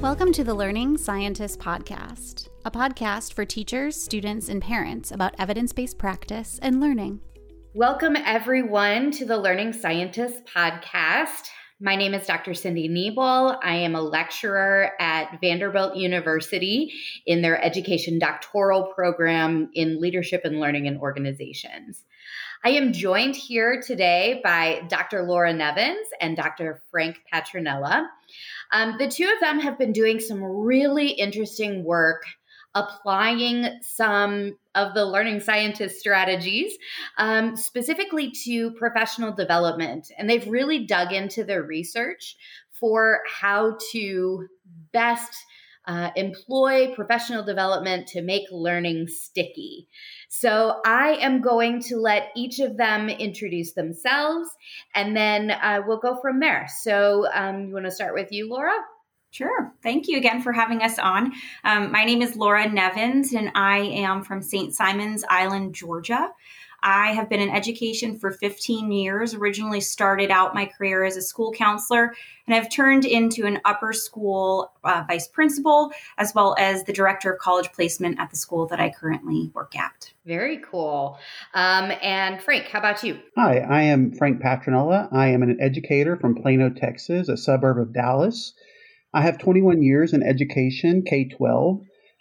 Welcome 0.00 0.30
to 0.34 0.44
the 0.44 0.54
Learning 0.54 0.96
Scientist 0.96 1.58
Podcast, 1.58 2.46
a 2.64 2.70
podcast 2.70 3.32
for 3.32 3.44
teachers, 3.44 4.00
students, 4.00 4.48
and 4.48 4.62
parents 4.62 5.10
about 5.10 5.34
evidence 5.40 5.72
based 5.72 5.98
practice 5.98 6.60
and 6.62 6.80
learning. 6.80 7.20
Welcome, 7.74 8.14
everyone, 8.14 9.10
to 9.10 9.24
the 9.24 9.36
Learning 9.36 9.72
Scientist 9.72 10.42
Podcast. 10.46 11.48
My 11.80 11.96
name 11.96 12.14
is 12.14 12.28
Dr. 12.28 12.54
Cindy 12.54 12.86
Nebel. 12.86 13.58
I 13.60 13.74
am 13.74 13.96
a 13.96 14.00
lecturer 14.00 14.92
at 15.00 15.40
Vanderbilt 15.40 15.96
University 15.96 16.92
in 17.26 17.42
their 17.42 17.60
education 17.60 18.20
doctoral 18.20 18.92
program 18.94 19.68
in 19.74 20.00
leadership 20.00 20.42
and 20.44 20.60
learning 20.60 20.86
in 20.86 20.98
organizations. 20.98 22.04
I 22.64 22.70
am 22.70 22.92
joined 22.92 23.34
here 23.34 23.82
today 23.84 24.40
by 24.44 24.82
Dr. 24.88 25.24
Laura 25.24 25.52
Nevins 25.52 26.06
and 26.20 26.36
Dr. 26.36 26.84
Frank 26.92 27.18
Patranella. 27.32 28.06
Um, 28.72 28.96
the 28.98 29.08
two 29.08 29.24
of 29.24 29.40
them 29.40 29.60
have 29.60 29.78
been 29.78 29.92
doing 29.92 30.20
some 30.20 30.42
really 30.42 31.10
interesting 31.10 31.84
work 31.84 32.24
applying 32.74 33.66
some 33.80 34.56
of 34.74 34.94
the 34.94 35.04
learning 35.04 35.40
scientist 35.40 35.98
strategies 35.98 36.76
um, 37.16 37.56
specifically 37.56 38.30
to 38.44 38.70
professional 38.72 39.32
development. 39.32 40.12
And 40.16 40.28
they've 40.28 40.46
really 40.46 40.86
dug 40.86 41.12
into 41.12 41.44
the 41.44 41.62
research 41.62 42.36
for 42.70 43.20
how 43.26 43.78
to 43.92 44.46
best 44.92 45.32
uh, 45.88 46.10
employ 46.14 46.94
professional 46.94 47.42
development 47.42 48.06
to 48.06 48.22
make 48.22 48.44
learning 48.52 49.08
sticky. 49.08 49.88
So 50.28 50.80
I 50.84 51.14
am 51.14 51.40
going 51.40 51.80
to 51.84 51.96
let 51.96 52.30
each 52.36 52.60
of 52.60 52.76
them 52.76 53.08
introduce 53.08 53.72
themselves 53.72 54.50
and 54.94 55.16
then 55.16 55.50
uh, 55.50 55.80
we'll 55.86 55.98
go 55.98 56.20
from 56.20 56.38
there. 56.38 56.68
So 56.82 57.26
um, 57.32 57.66
you 57.66 57.74
want 57.74 57.86
to 57.86 57.90
start 57.90 58.14
with 58.14 58.30
you, 58.30 58.48
Laura? 58.50 58.74
Sure. 59.30 59.72
Thank 59.82 60.08
you 60.08 60.16
again 60.18 60.42
for 60.42 60.52
having 60.52 60.82
us 60.82 60.98
on. 60.98 61.32
Um, 61.64 61.90
my 61.92 62.04
name 62.04 62.22
is 62.22 62.34
Laura 62.34 62.66
Nevins, 62.66 63.34
and 63.34 63.50
I 63.54 63.78
am 63.78 64.24
from 64.24 64.40
St. 64.40 64.74
Simon's 64.74 65.22
Island, 65.28 65.74
Georgia. 65.74 66.30
I 66.82 67.12
have 67.12 67.28
been 67.28 67.40
in 67.40 67.50
education 67.50 68.18
for 68.18 68.30
15 68.30 68.92
years. 68.92 69.34
Originally 69.34 69.80
started 69.80 70.30
out 70.30 70.54
my 70.54 70.66
career 70.66 71.04
as 71.04 71.16
a 71.16 71.22
school 71.22 71.52
counselor, 71.52 72.14
and 72.46 72.54
I've 72.54 72.70
turned 72.70 73.04
into 73.04 73.46
an 73.46 73.60
upper 73.64 73.92
school 73.92 74.72
uh, 74.84 75.04
vice 75.08 75.26
principal, 75.26 75.92
as 76.18 76.34
well 76.34 76.54
as 76.58 76.84
the 76.84 76.92
director 76.92 77.32
of 77.32 77.38
college 77.40 77.72
placement 77.72 78.20
at 78.20 78.30
the 78.30 78.36
school 78.36 78.66
that 78.68 78.78
I 78.78 78.90
currently 78.90 79.50
work 79.54 79.76
at. 79.76 80.12
Very 80.24 80.58
cool. 80.58 81.18
Um, 81.54 81.92
and 82.02 82.40
Frank, 82.40 82.66
how 82.66 82.78
about 82.78 83.02
you? 83.02 83.18
Hi, 83.36 83.58
I 83.58 83.82
am 83.82 84.12
Frank 84.12 84.40
Patranella. 84.40 85.08
I 85.12 85.28
am 85.28 85.42
an 85.42 85.58
educator 85.60 86.16
from 86.16 86.36
Plano, 86.36 86.70
Texas, 86.70 87.28
a 87.28 87.36
suburb 87.36 87.78
of 87.78 87.92
Dallas. 87.92 88.54
I 89.12 89.22
have 89.22 89.38
21 89.38 89.82
years 89.82 90.12
in 90.12 90.22
education, 90.22 91.02
K 91.02 91.28
12. 91.28 91.80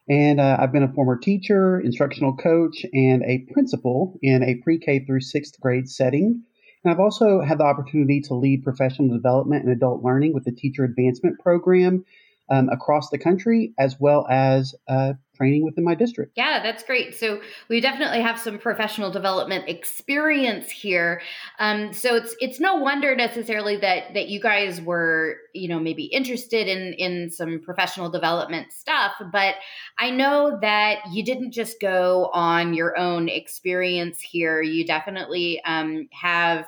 And 0.10 0.40
uh, 0.40 0.58
I've 0.60 0.72
been 0.72 0.84
a 0.84 0.94
former 0.94 1.18
teacher, 1.18 1.80
instructional 1.80 2.36
coach, 2.36 2.86
and 2.94 3.24
a 3.24 3.46
principal 3.52 4.18
in 4.22 4.44
a 4.44 4.56
pre 4.56 4.80
K 4.80 5.06
through 5.06 5.22
sixth 5.22 5.60
grade 5.60 5.90
setting. 5.90 6.44
And 6.84 6.94
I've 6.94 7.00
also 7.00 7.42
had 7.42 7.58
the 7.58 7.66
opportunity 7.66 8.22
to 8.22 8.36
lead 8.36 8.64
professional 8.64 9.10
development 9.10 9.66
and 9.66 9.74
adult 9.74 10.04
learning 10.04 10.34
with 10.34 10.46
the 10.46 10.54
Teacher 10.54 10.86
Advancement 10.86 11.40
Program 11.40 12.06
um, 12.50 12.70
across 12.70 13.10
the 13.10 13.18
country, 13.18 13.74
as 13.78 14.00
well 14.00 14.26
as 14.30 14.74
uh, 14.88 15.14
training 15.36 15.64
within 15.64 15.84
my 15.84 15.96
district. 15.96 16.34
Yeah, 16.36 16.62
that's 16.64 16.84
great. 16.84 17.16
So 17.16 17.42
we 17.70 17.80
definitely 17.80 18.22
have 18.22 18.40
some 18.40 18.58
professional 18.58 19.12
development 19.12 19.68
experience 19.68 20.70
here. 20.70 21.22
Um, 21.60 21.94
so 21.94 22.16
it's 22.16 22.36
it's 22.40 22.60
no 22.60 22.76
wonder 22.76 23.16
necessarily 23.16 23.78
that 23.78 24.14
that 24.14 24.30
you 24.30 24.40
guys 24.40 24.82
were 24.82 25.38
you 25.54 25.68
know 25.68 25.80
maybe 25.80 26.06
interested 26.06 26.68
in 26.68 26.94
in 26.94 27.30
some 27.30 27.60
professional 27.64 28.10
development 28.10 28.72
stuff, 28.72 29.14
but 29.32 29.56
I 30.00 30.10
know 30.10 30.58
that 30.62 31.00
you 31.12 31.24
didn't 31.24 31.52
just 31.52 31.80
go 31.82 32.30
on 32.34 32.74
your 32.74 32.98
own 32.98 33.30
experience 33.30 34.22
here. 34.22 34.62
You 34.62 34.86
definitely 34.86 35.62
um, 35.66 36.08
have 36.12 36.66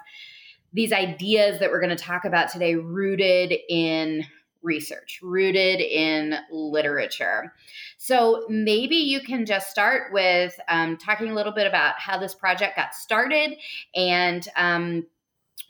these 0.74 0.94
ideas 0.94 1.60
that 1.60 1.72
we're 1.72 1.82
going 1.82 1.96
to 1.96 2.04
talk 2.04 2.26
about 2.26 2.50
today 2.50 2.76
rooted 2.76 3.54
in 3.70 4.24
research, 4.62 5.20
rooted 5.22 5.80
in 5.80 6.36
literature. 6.52 7.54
So 7.98 8.46
maybe 8.50 8.96
you 8.96 9.22
can 9.22 9.46
just 9.46 9.70
start 9.70 10.12
with 10.14 10.60
um, 10.68 10.98
talking 10.98 11.30
a 11.30 11.36
little 11.36 11.52
bit 11.52 11.68
about 11.68 12.00
how 12.00 12.18
this 12.18 12.36
project 12.36 12.76
got 12.76 12.94
started 12.94 13.58
and 13.96 14.48
um, 14.56 15.06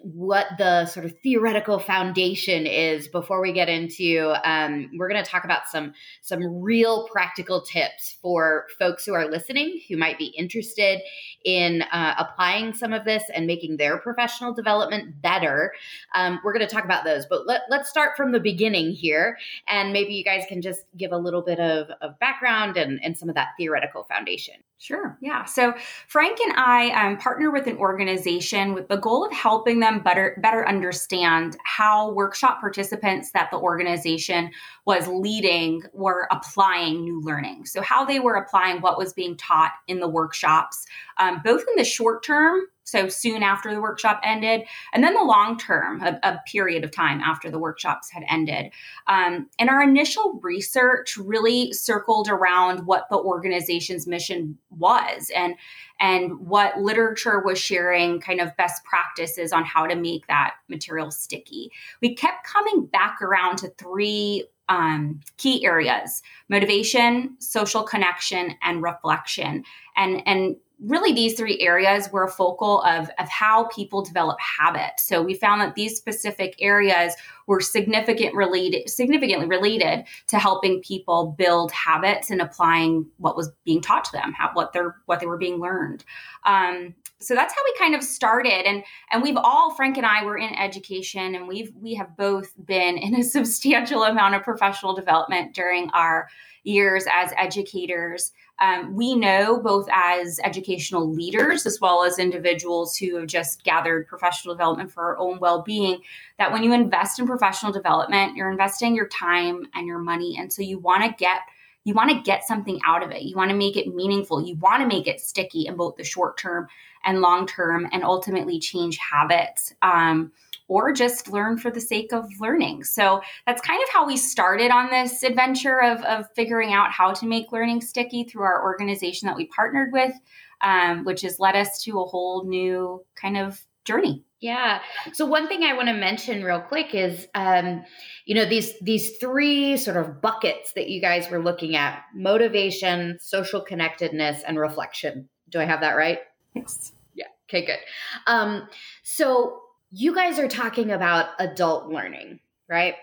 what 0.01 0.47
the 0.57 0.85
sort 0.85 1.05
of 1.05 1.13
theoretical 1.21 1.77
foundation 1.79 2.65
is 2.65 3.07
before 3.07 3.41
we 3.41 3.51
get 3.51 3.67
into 3.67 4.33
um, 4.43 4.89
we're 4.97 5.09
going 5.09 5.23
to 5.23 5.29
talk 5.29 5.43
about 5.43 5.67
some 5.67 5.93
some 6.21 6.61
real 6.61 7.07
practical 7.07 7.61
tips 7.61 8.17
for 8.21 8.67
folks 8.77 9.05
who 9.05 9.13
are 9.13 9.29
listening 9.29 9.81
who 9.89 9.97
might 9.97 10.17
be 10.17 10.27
interested 10.37 11.01
in 11.43 11.81
uh, 11.91 12.15
applying 12.17 12.73
some 12.73 12.93
of 12.93 13.03
this 13.03 13.23
and 13.33 13.45
making 13.45 13.77
their 13.77 13.97
professional 13.97 14.53
development 14.53 15.21
better 15.21 15.73
um, 16.15 16.39
we're 16.43 16.53
going 16.53 16.65
to 16.65 16.73
talk 16.73 16.85
about 16.85 17.03
those 17.03 17.25
but 17.25 17.45
let, 17.45 17.61
let's 17.69 17.89
start 17.89 18.15
from 18.15 18.31
the 18.31 18.39
beginning 18.39 18.91
here 18.91 19.37
and 19.67 19.91
maybe 19.91 20.13
you 20.13 20.23
guys 20.23 20.43
can 20.47 20.61
just 20.61 20.85
give 20.95 21.11
a 21.11 21.17
little 21.17 21.41
bit 21.41 21.59
of, 21.59 21.89
of 22.01 22.17
background 22.19 22.77
and, 22.77 22.99
and 23.03 23.17
some 23.17 23.27
of 23.27 23.35
that 23.35 23.49
theoretical 23.57 24.03
foundation 24.03 24.55
Sure. 24.81 25.17
Yeah. 25.21 25.43
So 25.43 25.73
Frank 26.07 26.39
and 26.39 26.53
I 26.55 26.91
um, 26.91 27.17
partner 27.17 27.51
with 27.51 27.67
an 27.67 27.75
organization 27.75 28.73
with 28.73 28.87
the 28.87 28.95
goal 28.95 29.25
of 29.25 29.33
helping 29.33 29.81
them 29.81 29.88
better 29.97 30.37
better 30.41 30.67
understand 30.67 31.57
how 31.63 32.11
workshop 32.11 32.59
participants 32.59 33.31
that 33.31 33.49
the 33.49 33.57
organization 33.57 34.51
was 34.85 35.07
leading 35.07 35.81
were 35.93 36.27
applying 36.29 37.03
new 37.03 37.19
learning. 37.21 37.65
So 37.65 37.81
how 37.81 38.05
they 38.05 38.19
were 38.19 38.35
applying 38.35 38.81
what 38.81 38.99
was 38.99 39.13
being 39.13 39.35
taught 39.35 39.71
in 39.87 39.99
the 39.99 40.07
workshops, 40.07 40.85
um, 41.17 41.41
both 41.43 41.61
in 41.61 41.75
the 41.75 41.83
short 41.83 42.23
term 42.23 42.61
so 42.89 43.07
soon 43.07 43.43
after 43.43 43.73
the 43.73 43.81
workshop 43.81 44.19
ended, 44.23 44.63
and 44.93 45.03
then 45.03 45.13
the 45.13 45.23
long 45.23 45.57
term, 45.57 46.01
a, 46.01 46.19
a, 46.23 46.39
period 46.47 46.83
of 46.83 46.91
time 46.91 47.21
after 47.21 47.51
the 47.51 47.59
workshops 47.59 48.09
had 48.09 48.23
ended. 48.29 48.71
Um, 49.07 49.49
and 49.59 49.69
our 49.69 49.83
initial 49.83 50.39
research 50.41 51.17
really 51.17 51.71
circled 51.73 52.27
around 52.27 52.85
what 52.85 53.05
the 53.09 53.17
organization's 53.17 54.07
mission 54.07 54.57
was 54.71 55.31
and 55.35 55.55
and 55.99 56.39
what 56.39 56.79
literature 56.79 57.41
was 57.43 57.59
sharing 57.59 58.21
kind 58.21 58.39
of 58.39 58.55
best 58.55 58.83
practices 58.85 59.51
on 59.51 59.65
how 59.65 59.85
to 59.85 59.95
make 59.95 60.25
that 60.27 60.55
material 60.69 61.11
sticky. 61.11 61.71
We 62.01 62.15
kept 62.15 62.47
coming 62.47 62.85
back 62.85 63.21
around 63.21 63.57
to 63.57 63.69
three 63.77 64.45
um, 64.69 65.19
key 65.37 65.65
areas 65.65 66.21
motivation 66.47 67.35
social 67.39 67.83
connection 67.83 68.55
and 68.61 68.83
reflection 68.83 69.63
and 69.97 70.21
and 70.25 70.55
really 70.81 71.13
these 71.13 71.35
three 71.35 71.59
areas 71.59 72.09
were 72.11 72.23
a 72.23 72.31
focal 72.31 72.81
of, 72.83 73.09
of 73.19 73.27
how 73.27 73.65
people 73.65 74.01
develop 74.01 74.37
habits. 74.39 75.05
So 75.05 75.21
we 75.21 75.33
found 75.33 75.61
that 75.61 75.75
these 75.75 75.97
specific 75.97 76.55
areas 76.59 77.15
were 77.47 77.59
significant 77.59 78.33
related, 78.33 78.89
significantly 78.89 79.47
related 79.47 80.05
to 80.27 80.39
helping 80.39 80.81
people 80.81 81.35
build 81.37 81.71
habits 81.71 82.29
and 82.29 82.41
applying 82.41 83.07
what 83.17 83.35
was 83.35 83.51
being 83.65 83.81
taught 83.81 84.05
to 84.05 84.11
them, 84.13 84.33
how, 84.33 84.51
what 84.53 84.71
they're 84.71 84.95
what 85.05 85.19
they 85.19 85.25
were 85.25 85.37
being 85.37 85.59
learned. 85.59 86.05
Um, 86.45 86.95
so 87.19 87.35
that's 87.35 87.53
how 87.53 87.61
we 87.65 87.73
kind 87.77 87.95
of 87.95 88.03
started, 88.03 88.65
and 88.65 88.83
and 89.11 89.21
we've 89.21 89.35
all 89.35 89.73
Frank 89.73 89.97
and 89.97 90.05
I 90.05 90.23
were 90.23 90.37
in 90.37 90.53
education, 90.55 91.35
and 91.35 91.47
we've 91.47 91.73
we 91.75 91.95
have 91.95 92.15
both 92.15 92.53
been 92.65 92.97
in 92.97 93.15
a 93.15 93.23
substantial 93.35 94.03
amount 94.03 94.35
of 94.35 94.43
professional 94.43 94.93
development 94.93 95.53
during 95.53 95.89
our 95.89 96.29
years 96.69 97.05
as 97.11 97.31
educators. 97.37 98.31
Um, 98.61 98.95
we 98.95 99.15
know 99.15 99.59
both 99.61 99.87
as 99.91 100.39
educational 100.43 101.09
leaders 101.09 101.65
as 101.65 101.79
well 101.79 102.03
as 102.03 102.19
individuals 102.19 102.95
who 102.95 103.15
have 103.15 103.27
just 103.27 103.63
gathered 103.63 104.07
professional 104.07 104.53
development 104.53 104.91
for 104.91 105.03
our 105.03 105.17
own 105.17 105.39
well 105.39 105.61
being 105.61 106.01
that 106.37 106.51
when 106.51 106.63
you 106.63 106.73
invest 106.73 107.19
in 107.19 107.27
professional 107.27 107.71
development, 107.71 108.35
you're 108.35 108.51
investing 108.51 108.95
your 108.95 109.07
time 109.07 109.67
and 109.73 109.87
your 109.87 109.99
money. 109.99 110.37
And 110.37 110.51
so 110.51 110.61
you 110.61 110.77
want 110.77 111.03
to 111.03 111.15
get 111.17 111.41
you 111.85 111.93
want 111.93 112.11
to 112.11 112.21
get 112.21 112.43
something 112.43 112.79
out 112.85 113.03
of 113.03 113.11
it. 113.11 113.23
You 113.23 113.35
want 113.35 113.51
to 113.51 113.57
make 113.57 113.77
it 113.77 113.95
meaningful. 113.95 114.45
You 114.45 114.55
want 114.57 114.81
to 114.81 114.87
make 114.87 115.07
it 115.07 115.21
sticky 115.21 115.65
in 115.65 115.75
both 115.75 115.95
the 115.95 116.03
short 116.03 116.37
term 116.37 116.67
and 117.03 117.21
long 117.21 117.47
term 117.47 117.87
and 117.91 118.03
ultimately 118.03 118.59
change 118.59 118.97
habits. 118.97 119.73
Um, 119.81 120.31
or 120.69 120.93
just 120.93 121.27
learn 121.27 121.57
for 121.57 121.71
the 121.71 121.81
sake 121.81 122.13
of 122.13 122.29
learning. 122.39 122.85
So 122.85 123.21
that's 123.45 123.59
kind 123.59 123.81
of 123.83 123.89
how 123.89 124.05
we 124.07 124.15
started 124.15 124.71
on 124.71 124.89
this 124.89 125.23
adventure 125.23 125.81
of, 125.81 126.01
of 126.03 126.27
figuring 126.35 126.71
out 126.71 126.91
how 126.91 127.11
to 127.13 127.25
make 127.25 127.51
learning 127.51 127.81
sticky 127.81 128.23
through 128.23 128.43
our 128.43 128.63
organization 128.63 129.27
that 129.27 129.35
we 129.35 129.47
partnered 129.47 129.91
with, 129.91 130.13
um, 130.61 131.03
which 131.03 131.21
has 131.21 131.39
led 131.39 131.55
us 131.55 131.81
to 131.83 131.99
a 131.99 132.05
whole 132.05 132.45
new 132.45 133.03
kind 133.19 133.35
of 133.35 133.59
journey. 133.83 134.23
Yeah. 134.41 134.79
So 135.11 135.25
one 135.25 135.47
thing 135.47 135.63
I 135.63 135.73
want 135.73 135.87
to 135.89 135.93
mention 135.93 136.43
real 136.43 136.61
quick 136.61 136.93
is, 136.93 137.27
um, 137.35 137.83
you 138.25 138.35
know, 138.35 138.45
these 138.45 138.79
these 138.79 139.17
three 139.17 139.75
sort 139.75 139.97
of 139.97 140.21
buckets 140.21 140.71
that 140.73 140.87
you 140.87 141.01
guys 141.01 141.29
were 141.29 141.43
looking 141.43 141.75
at: 141.75 142.03
motivation, 142.15 143.17
social 143.19 143.59
connectedness, 143.59 144.43
and 144.47 144.57
reflection. 144.57 145.27
Do 145.49 145.59
I 145.59 145.65
have 145.65 145.81
that 145.81 145.97
right? 145.97 146.19
Yes. 146.53 146.93
Yeah. 147.15 147.25
Okay. 147.49 147.65
Good. 147.65 147.79
Um, 148.27 148.69
so 149.03 149.61
you 149.91 150.13
guys 150.13 150.39
are 150.39 150.47
talking 150.47 150.91
about 150.91 151.29
adult 151.39 151.89
learning, 151.89 152.39
right? 152.67 152.95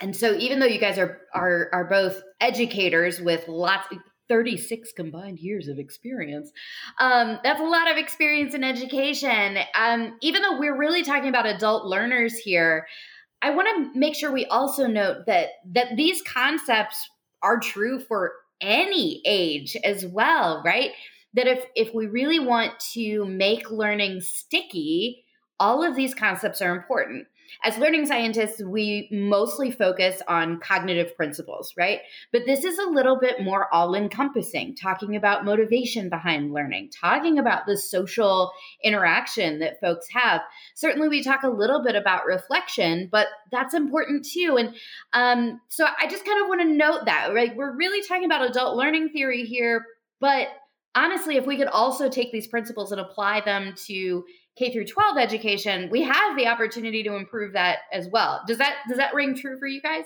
and 0.00 0.14
so 0.14 0.34
even 0.34 0.58
though 0.58 0.66
you 0.66 0.78
guys 0.78 0.98
are 0.98 1.22
are 1.34 1.70
are 1.72 1.84
both 1.84 2.22
educators 2.40 3.20
with 3.20 3.48
lots 3.48 3.88
36 4.28 4.92
combined 4.92 5.38
years 5.38 5.68
of 5.68 5.78
experience. 5.78 6.50
Um, 6.98 7.38
that's 7.44 7.60
a 7.60 7.64
lot 7.64 7.90
of 7.90 7.96
experience 7.96 8.54
in 8.54 8.64
education. 8.64 9.58
Um, 9.74 10.16
even 10.20 10.42
though 10.42 10.58
we're 10.58 10.76
really 10.76 11.04
talking 11.04 11.28
about 11.28 11.46
adult 11.46 11.86
learners 11.86 12.36
here, 12.36 12.88
I 13.40 13.50
want 13.50 13.68
to 13.68 13.98
make 13.98 14.16
sure 14.16 14.32
we 14.32 14.46
also 14.46 14.86
note 14.86 15.26
that 15.26 15.50
that 15.72 15.96
these 15.96 16.22
concepts 16.22 17.08
are 17.42 17.60
true 17.60 18.00
for 18.00 18.32
any 18.60 19.22
age 19.24 19.76
as 19.84 20.04
well, 20.04 20.62
right? 20.64 20.90
That 21.34 21.46
if 21.46 21.64
if 21.76 21.94
we 21.94 22.06
really 22.06 22.40
want 22.40 22.72
to 22.94 23.24
make 23.26 23.70
learning 23.70 24.22
sticky, 24.22 25.24
all 25.58 25.82
of 25.82 25.96
these 25.96 26.14
concepts 26.14 26.60
are 26.60 26.76
important. 26.76 27.26
As 27.64 27.78
learning 27.78 28.06
scientists, 28.06 28.62
we 28.62 29.08
mostly 29.10 29.70
focus 29.70 30.20
on 30.28 30.60
cognitive 30.60 31.16
principles, 31.16 31.72
right? 31.76 32.00
But 32.32 32.42
this 32.46 32.64
is 32.64 32.78
a 32.78 32.90
little 32.90 33.18
bit 33.18 33.42
more 33.42 33.72
all 33.72 33.94
encompassing, 33.94 34.74
talking 34.74 35.16
about 35.16 35.44
motivation 35.44 36.08
behind 36.08 36.52
learning, 36.52 36.90
talking 36.90 37.38
about 37.38 37.66
the 37.66 37.76
social 37.76 38.52
interaction 38.82 39.60
that 39.60 39.80
folks 39.80 40.06
have. 40.10 40.42
Certainly, 40.74 41.08
we 41.08 41.22
talk 41.22 41.42
a 41.42 41.48
little 41.48 41.82
bit 41.82 41.94
about 41.94 42.26
reflection, 42.26 43.08
but 43.10 43.28
that's 43.50 43.74
important 43.74 44.26
too. 44.26 44.56
And 44.58 44.74
um, 45.12 45.60
so 45.68 45.86
I 45.86 46.08
just 46.08 46.24
kind 46.24 46.42
of 46.42 46.48
want 46.48 46.60
to 46.62 46.68
note 46.68 47.06
that, 47.06 47.32
right? 47.32 47.56
We're 47.56 47.76
really 47.76 48.06
talking 48.06 48.24
about 48.24 48.48
adult 48.48 48.76
learning 48.76 49.10
theory 49.10 49.44
here, 49.44 49.84
but 50.20 50.48
honestly, 50.94 51.36
if 51.36 51.46
we 51.46 51.56
could 51.56 51.68
also 51.68 52.08
take 52.08 52.32
these 52.32 52.48
principles 52.48 52.90
and 52.90 53.00
apply 53.00 53.42
them 53.42 53.74
to 53.86 54.24
K 54.56 54.72
through 54.72 54.86
12 54.86 55.18
education, 55.18 55.90
we 55.90 56.02
have 56.02 56.36
the 56.36 56.46
opportunity 56.46 57.02
to 57.02 57.14
improve 57.14 57.52
that 57.52 57.80
as 57.92 58.08
well. 58.08 58.40
Does 58.46 58.56
that 58.58 58.76
does 58.88 58.96
that 58.96 59.14
ring 59.14 59.36
true 59.36 59.58
for 59.58 59.66
you 59.66 59.82
guys? 59.82 60.04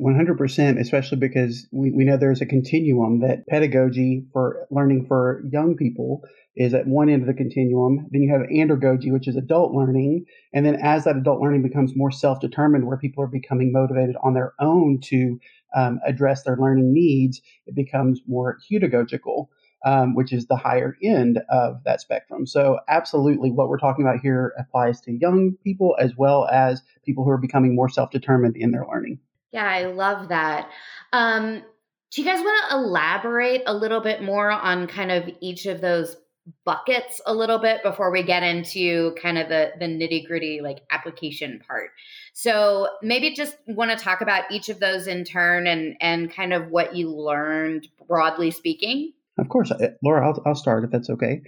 100%, 0.00 0.76
uh, 0.76 0.80
especially 0.80 1.18
because 1.18 1.66
we, 1.70 1.92
we 1.92 2.04
know 2.04 2.16
there's 2.16 2.42
a 2.42 2.46
continuum 2.46 3.20
that 3.20 3.46
pedagogy 3.48 4.26
for 4.32 4.66
learning 4.70 5.06
for 5.06 5.42
young 5.50 5.76
people 5.76 6.22
is 6.56 6.74
at 6.74 6.86
one 6.86 7.08
end 7.08 7.22
of 7.22 7.28
the 7.28 7.34
continuum. 7.34 8.06
Then 8.10 8.22
you 8.22 8.32
have 8.32 8.42
andragogy, 8.50 9.10
which 9.10 9.28
is 9.28 9.36
adult 9.36 9.72
learning. 9.72 10.26
And 10.52 10.66
then 10.66 10.76
as 10.82 11.04
that 11.04 11.16
adult 11.16 11.40
learning 11.40 11.62
becomes 11.62 11.96
more 11.96 12.10
self 12.10 12.40
determined, 12.40 12.86
where 12.86 12.98
people 12.98 13.22
are 13.22 13.28
becoming 13.28 13.72
motivated 13.72 14.16
on 14.22 14.34
their 14.34 14.52
own 14.58 14.98
to 15.04 15.38
um, 15.74 16.00
address 16.04 16.42
their 16.42 16.56
learning 16.56 16.92
needs, 16.92 17.40
it 17.66 17.74
becomes 17.74 18.20
more 18.26 18.58
heutagogical 18.70 19.46
um, 19.84 20.14
which 20.14 20.32
is 20.32 20.46
the 20.46 20.56
higher 20.56 20.96
end 21.02 21.40
of 21.50 21.82
that 21.84 22.00
spectrum. 22.00 22.46
So, 22.46 22.78
absolutely, 22.88 23.50
what 23.50 23.68
we're 23.68 23.78
talking 23.78 24.04
about 24.04 24.20
here 24.20 24.54
applies 24.58 25.00
to 25.02 25.12
young 25.12 25.56
people 25.64 25.96
as 25.98 26.16
well 26.16 26.46
as 26.46 26.82
people 27.04 27.24
who 27.24 27.30
are 27.30 27.38
becoming 27.38 27.74
more 27.74 27.88
self 27.88 28.10
determined 28.10 28.56
in 28.56 28.70
their 28.70 28.86
learning. 28.86 29.18
Yeah, 29.52 29.66
I 29.66 29.86
love 29.86 30.28
that. 30.28 30.70
Um, 31.12 31.62
do 32.10 32.22
you 32.22 32.28
guys 32.28 32.40
want 32.40 32.70
to 32.70 32.76
elaborate 32.76 33.62
a 33.66 33.74
little 33.74 34.00
bit 34.00 34.22
more 34.22 34.50
on 34.50 34.86
kind 34.86 35.10
of 35.10 35.28
each 35.40 35.66
of 35.66 35.80
those 35.80 36.16
buckets 36.64 37.20
a 37.26 37.32
little 37.32 37.58
bit 37.58 37.82
before 37.82 38.10
we 38.10 38.22
get 38.22 38.42
into 38.42 39.14
kind 39.22 39.38
of 39.38 39.48
the 39.48 39.70
the 39.78 39.84
nitty 39.84 40.26
gritty 40.26 40.60
like 40.60 40.80
application 40.90 41.60
part 41.68 41.90
so 42.32 42.88
maybe 43.00 43.32
just 43.32 43.56
want 43.68 43.96
to 43.96 43.96
talk 43.96 44.20
about 44.20 44.50
each 44.50 44.68
of 44.68 44.80
those 44.80 45.06
in 45.06 45.22
turn 45.24 45.68
and 45.68 45.96
and 46.00 46.34
kind 46.34 46.52
of 46.52 46.68
what 46.68 46.96
you 46.96 47.08
learned 47.08 47.86
broadly 48.08 48.50
speaking 48.50 49.12
of 49.38 49.48
course, 49.48 49.72
Laura, 50.02 50.28
I'll, 50.28 50.42
I'll 50.46 50.54
start 50.54 50.84
if 50.84 50.90
that's 50.90 51.10
okay. 51.10 51.40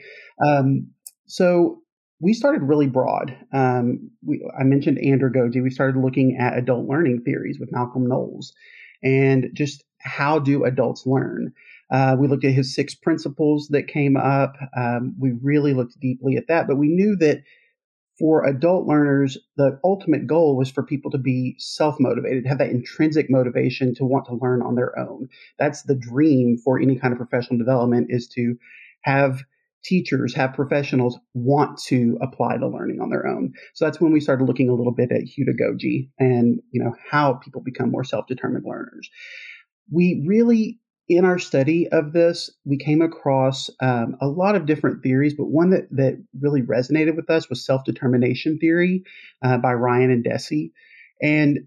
Um, 0.44 0.88
so 1.26 1.82
we 2.20 2.32
started 2.32 2.62
really 2.62 2.86
broad. 2.86 3.36
Um, 3.52 4.10
we, 4.24 4.42
I 4.58 4.64
mentioned 4.64 4.98
andragogy. 4.98 5.62
We 5.62 5.70
started 5.70 6.00
looking 6.00 6.36
at 6.40 6.56
adult 6.56 6.88
learning 6.88 7.22
theories 7.24 7.58
with 7.58 7.72
Malcolm 7.72 8.08
Knowles 8.08 8.52
and 9.02 9.50
just 9.52 9.84
how 10.00 10.38
do 10.38 10.64
adults 10.64 11.04
learn. 11.06 11.52
Uh, 11.90 12.16
we 12.18 12.28
looked 12.28 12.44
at 12.44 12.52
his 12.52 12.74
six 12.74 12.94
principles 12.94 13.68
that 13.70 13.88
came 13.88 14.16
up. 14.16 14.54
Um, 14.76 15.14
we 15.18 15.32
really 15.42 15.74
looked 15.74 16.00
deeply 16.00 16.36
at 16.36 16.48
that, 16.48 16.66
but 16.66 16.76
we 16.76 16.88
knew 16.88 17.16
that 17.16 17.42
for 18.18 18.46
adult 18.46 18.86
learners, 18.86 19.36
the 19.56 19.78
ultimate 19.82 20.26
goal 20.26 20.56
was 20.56 20.70
for 20.70 20.82
people 20.82 21.10
to 21.10 21.18
be 21.18 21.56
self 21.58 21.96
motivated, 21.98 22.46
have 22.46 22.58
that 22.58 22.70
intrinsic 22.70 23.26
motivation 23.28 23.94
to 23.96 24.04
want 24.04 24.26
to 24.26 24.38
learn 24.40 24.62
on 24.62 24.76
their 24.76 24.96
own. 24.98 25.28
That's 25.58 25.82
the 25.82 25.96
dream 25.96 26.56
for 26.62 26.78
any 26.78 26.96
kind 26.96 27.12
of 27.12 27.18
professional 27.18 27.58
development 27.58 28.08
is 28.10 28.28
to 28.34 28.56
have 29.02 29.42
teachers, 29.84 30.34
have 30.34 30.54
professionals 30.54 31.18
want 31.34 31.78
to 31.78 32.16
apply 32.22 32.56
the 32.56 32.68
learning 32.68 33.00
on 33.00 33.10
their 33.10 33.26
own. 33.26 33.52
So 33.74 33.84
that's 33.84 34.00
when 34.00 34.12
we 34.12 34.20
started 34.20 34.44
looking 34.44 34.68
a 34.68 34.74
little 34.74 34.94
bit 34.94 35.12
at 35.12 35.22
heutagogy 35.22 36.08
and, 36.18 36.60
you 36.70 36.82
know, 36.82 36.94
how 37.10 37.34
people 37.34 37.62
become 37.62 37.90
more 37.90 38.04
self-determined 38.04 38.64
learners. 38.66 39.10
We 39.92 40.24
really 40.26 40.80
in 41.08 41.24
our 41.24 41.38
study 41.38 41.88
of 41.88 42.12
this, 42.12 42.50
we 42.64 42.78
came 42.78 43.02
across 43.02 43.68
um, 43.80 44.16
a 44.20 44.26
lot 44.26 44.56
of 44.56 44.66
different 44.66 45.02
theories, 45.02 45.34
but 45.34 45.46
one 45.46 45.70
that, 45.70 45.88
that 45.90 46.22
really 46.40 46.62
resonated 46.62 47.14
with 47.16 47.28
us 47.28 47.48
was 47.50 47.64
self 47.64 47.84
determination 47.84 48.58
theory 48.58 49.04
uh, 49.42 49.58
by 49.58 49.74
Ryan 49.74 50.10
and 50.10 50.24
Deci. 50.24 50.72
And 51.20 51.66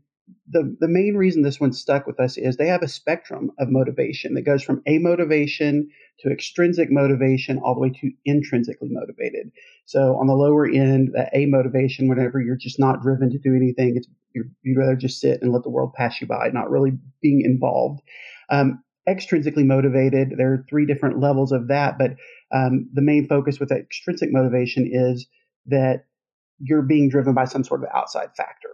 the, 0.50 0.76
the 0.80 0.88
main 0.88 1.16
reason 1.16 1.42
this 1.42 1.60
one 1.60 1.72
stuck 1.72 2.08
with 2.08 2.20
us 2.20 2.38
is 2.38 2.58
they 2.58 2.68
have 2.68 2.82
a 2.82 2.88
spectrum 2.88 3.52
of 3.60 3.70
motivation 3.70 4.34
that 4.34 4.42
goes 4.42 4.64
from 4.64 4.82
amotivation 4.88 5.84
to 6.20 6.32
extrinsic 6.32 6.92
motivation 6.92 7.60
all 7.60 7.74
the 7.74 7.80
way 7.80 7.90
to 7.90 8.12
intrinsically 8.26 8.90
motivated. 8.92 9.52
So 9.86 10.18
on 10.18 10.28
the 10.28 10.34
lower 10.34 10.66
end, 10.68 11.10
the 11.14 11.30
amotivation, 11.36 12.10
whenever 12.10 12.42
you're 12.42 12.58
just 12.58 12.80
not 12.80 13.02
driven 13.02 13.30
to 13.30 13.38
do 13.38 13.56
anything, 13.56 13.96
it's 13.96 14.08
you'd 14.34 14.78
rather 14.78 14.96
just 14.96 15.20
sit 15.20 15.42
and 15.42 15.52
let 15.52 15.64
the 15.64 15.70
world 15.70 15.94
pass 15.94 16.20
you 16.22 16.28
by, 16.28 16.50
not 16.52 16.70
really 16.70 16.92
being 17.22 17.42
involved. 17.44 18.02
Um, 18.50 18.84
extrinsically 19.08 19.66
motivated. 19.66 20.34
There 20.38 20.54
are 20.54 20.66
three 20.70 20.86
different 20.86 21.20
levels 21.20 21.52
of 21.52 21.68
that, 21.68 21.98
but 21.98 22.12
um, 22.52 22.90
the 22.94 23.02
main 23.02 23.28
focus 23.28 23.60
with 23.60 23.72
extrinsic 23.72 24.32
motivation 24.32 24.90
is 24.92 25.28
that 25.68 26.06
you're 26.60 26.82
being 26.82 27.10
driven 27.10 27.34
by 27.34 27.46
some 27.46 27.64
sort 27.64 27.84
of 27.84 27.90
outside 27.94 28.30
factor. 28.36 28.70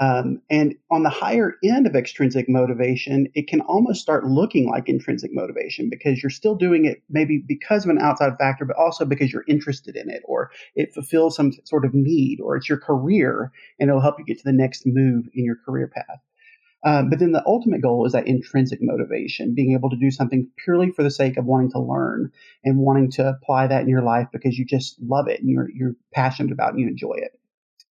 Um, 0.00 0.40
and 0.50 0.74
on 0.90 1.02
the 1.02 1.10
higher 1.10 1.54
end 1.62 1.86
of 1.86 1.94
extrinsic 1.94 2.48
motivation, 2.48 3.28
it 3.34 3.46
can 3.46 3.60
almost 3.60 4.00
start 4.00 4.24
looking 4.24 4.68
like 4.68 4.88
intrinsic 4.88 5.30
motivation 5.34 5.90
because 5.90 6.22
you're 6.22 6.30
still 6.30 6.54
doing 6.54 6.86
it 6.86 7.02
maybe 7.10 7.42
because 7.46 7.84
of 7.84 7.90
an 7.90 8.00
outside 8.00 8.32
factor, 8.38 8.64
but 8.64 8.76
also 8.76 9.04
because 9.04 9.32
you're 9.32 9.44
interested 9.46 9.94
in 9.94 10.08
it 10.08 10.22
or 10.24 10.50
it 10.74 10.94
fulfills 10.94 11.36
some 11.36 11.52
sort 11.64 11.84
of 11.84 11.92
need 11.92 12.40
or 12.40 12.56
it's 12.56 12.68
your 12.68 12.78
career 12.78 13.52
and 13.78 13.90
it'll 13.90 14.00
help 14.00 14.18
you 14.18 14.24
get 14.24 14.38
to 14.38 14.44
the 14.44 14.52
next 14.52 14.86
move 14.86 15.26
in 15.34 15.44
your 15.44 15.56
career 15.64 15.88
path. 15.88 16.20
Um, 16.84 17.10
but 17.10 17.18
then 17.20 17.32
the 17.32 17.44
ultimate 17.46 17.80
goal 17.80 18.06
is 18.06 18.12
that 18.12 18.26
intrinsic 18.26 18.80
motivation, 18.82 19.54
being 19.54 19.72
able 19.72 19.90
to 19.90 19.96
do 19.96 20.10
something 20.10 20.48
purely 20.64 20.90
for 20.90 21.02
the 21.02 21.10
sake 21.10 21.36
of 21.36 21.44
wanting 21.44 21.70
to 21.72 21.80
learn 21.80 22.32
and 22.64 22.78
wanting 22.78 23.10
to 23.12 23.28
apply 23.28 23.68
that 23.68 23.82
in 23.82 23.88
your 23.88 24.02
life 24.02 24.28
because 24.32 24.58
you 24.58 24.64
just 24.64 25.00
love 25.00 25.28
it 25.28 25.40
and 25.40 25.48
you're, 25.48 25.68
you're 25.72 25.94
passionate 26.12 26.52
about 26.52 26.70
it 26.70 26.72
and 26.72 26.80
you 26.80 26.88
enjoy 26.88 27.14
it. 27.14 27.38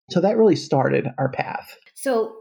So 0.10 0.19
that 0.19 0.38
really 0.38 0.57
started 0.57 1.07
our 1.17 1.29
path. 1.29 1.77
So 1.93 2.36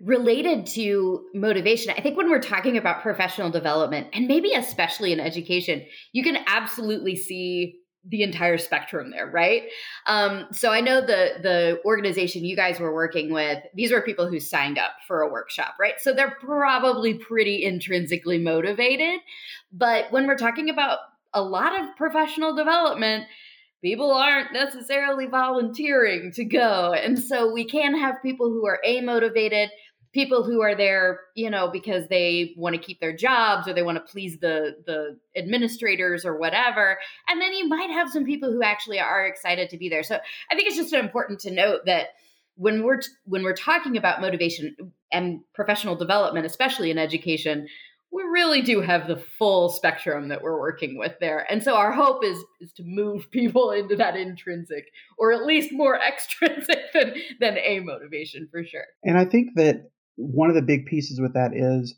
related 0.00 0.66
to 0.66 1.24
motivation, 1.34 1.94
I 1.96 2.00
think 2.00 2.16
when 2.16 2.28
we're 2.28 2.40
talking 2.40 2.76
about 2.76 3.02
professional 3.02 3.50
development 3.50 4.08
and 4.12 4.26
maybe 4.26 4.52
especially 4.54 5.12
in 5.12 5.20
education, 5.20 5.84
you 6.12 6.24
can 6.24 6.38
absolutely 6.46 7.16
see 7.16 7.78
the 8.08 8.22
entire 8.22 8.58
spectrum 8.58 9.10
there, 9.10 9.30
right? 9.30 9.64
Um, 10.06 10.46
so 10.50 10.70
I 10.70 10.80
know 10.80 11.00
the 11.00 11.34
the 11.40 11.80
organization 11.84 12.44
you 12.44 12.56
guys 12.56 12.80
were 12.80 12.92
working 12.92 13.32
with; 13.32 13.62
these 13.74 13.92
were 13.92 14.00
people 14.00 14.28
who 14.28 14.40
signed 14.40 14.78
up 14.78 14.92
for 15.06 15.20
a 15.20 15.30
workshop, 15.30 15.74
right? 15.78 15.94
So 15.98 16.12
they're 16.12 16.36
probably 16.40 17.14
pretty 17.14 17.64
intrinsically 17.64 18.38
motivated. 18.38 19.20
But 19.72 20.10
when 20.10 20.26
we're 20.26 20.36
talking 20.36 20.68
about 20.68 20.98
a 21.32 21.42
lot 21.42 21.80
of 21.80 21.96
professional 21.96 22.54
development, 22.54 23.26
people 23.82 24.12
aren't 24.12 24.52
necessarily 24.52 25.26
volunteering 25.26 26.32
to 26.32 26.44
go, 26.44 26.92
and 26.92 27.18
so 27.18 27.52
we 27.52 27.64
can 27.64 27.96
have 27.96 28.16
people 28.22 28.48
who 28.48 28.66
are 28.66 28.80
amotivated 28.86 29.68
people 30.12 30.44
who 30.44 30.60
are 30.60 30.74
there, 30.74 31.20
you 31.34 31.48
know, 31.48 31.68
because 31.68 32.06
they 32.08 32.54
want 32.56 32.74
to 32.74 32.80
keep 32.80 33.00
their 33.00 33.16
jobs 33.16 33.66
or 33.66 33.72
they 33.72 33.82
want 33.82 33.96
to 33.96 34.12
please 34.12 34.38
the 34.38 34.76
the 34.86 35.18
administrators 35.36 36.24
or 36.24 36.36
whatever. 36.36 36.98
And 37.28 37.40
then 37.40 37.52
you 37.54 37.68
might 37.68 37.90
have 37.90 38.10
some 38.10 38.24
people 38.24 38.52
who 38.52 38.62
actually 38.62 39.00
are 39.00 39.26
excited 39.26 39.70
to 39.70 39.78
be 39.78 39.88
there. 39.88 40.02
So 40.02 40.16
I 40.50 40.54
think 40.54 40.68
it's 40.68 40.76
just 40.76 40.92
important 40.92 41.40
to 41.40 41.50
note 41.50 41.86
that 41.86 42.08
when 42.56 42.82
we're 42.82 43.00
when 43.24 43.42
we're 43.42 43.54
talking 43.54 43.96
about 43.96 44.20
motivation 44.20 44.76
and 45.10 45.40
professional 45.54 45.96
development, 45.96 46.46
especially 46.46 46.90
in 46.90 46.98
education, 46.98 47.66
we 48.12 48.22
really 48.24 48.60
do 48.60 48.82
have 48.82 49.08
the 49.08 49.16
full 49.16 49.70
spectrum 49.70 50.28
that 50.28 50.42
we're 50.42 50.60
working 50.60 50.98
with 50.98 51.14
there. 51.18 51.50
And 51.50 51.62
so 51.62 51.74
our 51.74 51.92
hope 51.92 52.22
is 52.22 52.38
is 52.60 52.72
to 52.74 52.82
move 52.84 53.30
people 53.30 53.70
into 53.70 53.96
that 53.96 54.16
intrinsic 54.16 54.92
or 55.16 55.32
at 55.32 55.46
least 55.46 55.72
more 55.72 55.98
extrinsic 56.06 56.92
than 56.92 57.14
than 57.40 57.54
amotivation 57.56 58.50
for 58.50 58.62
sure. 58.62 58.84
And 59.02 59.16
I 59.16 59.24
think 59.24 59.54
that 59.56 59.90
one 60.16 60.48
of 60.48 60.54
the 60.54 60.62
big 60.62 60.86
pieces 60.86 61.20
with 61.20 61.34
that 61.34 61.52
is 61.54 61.94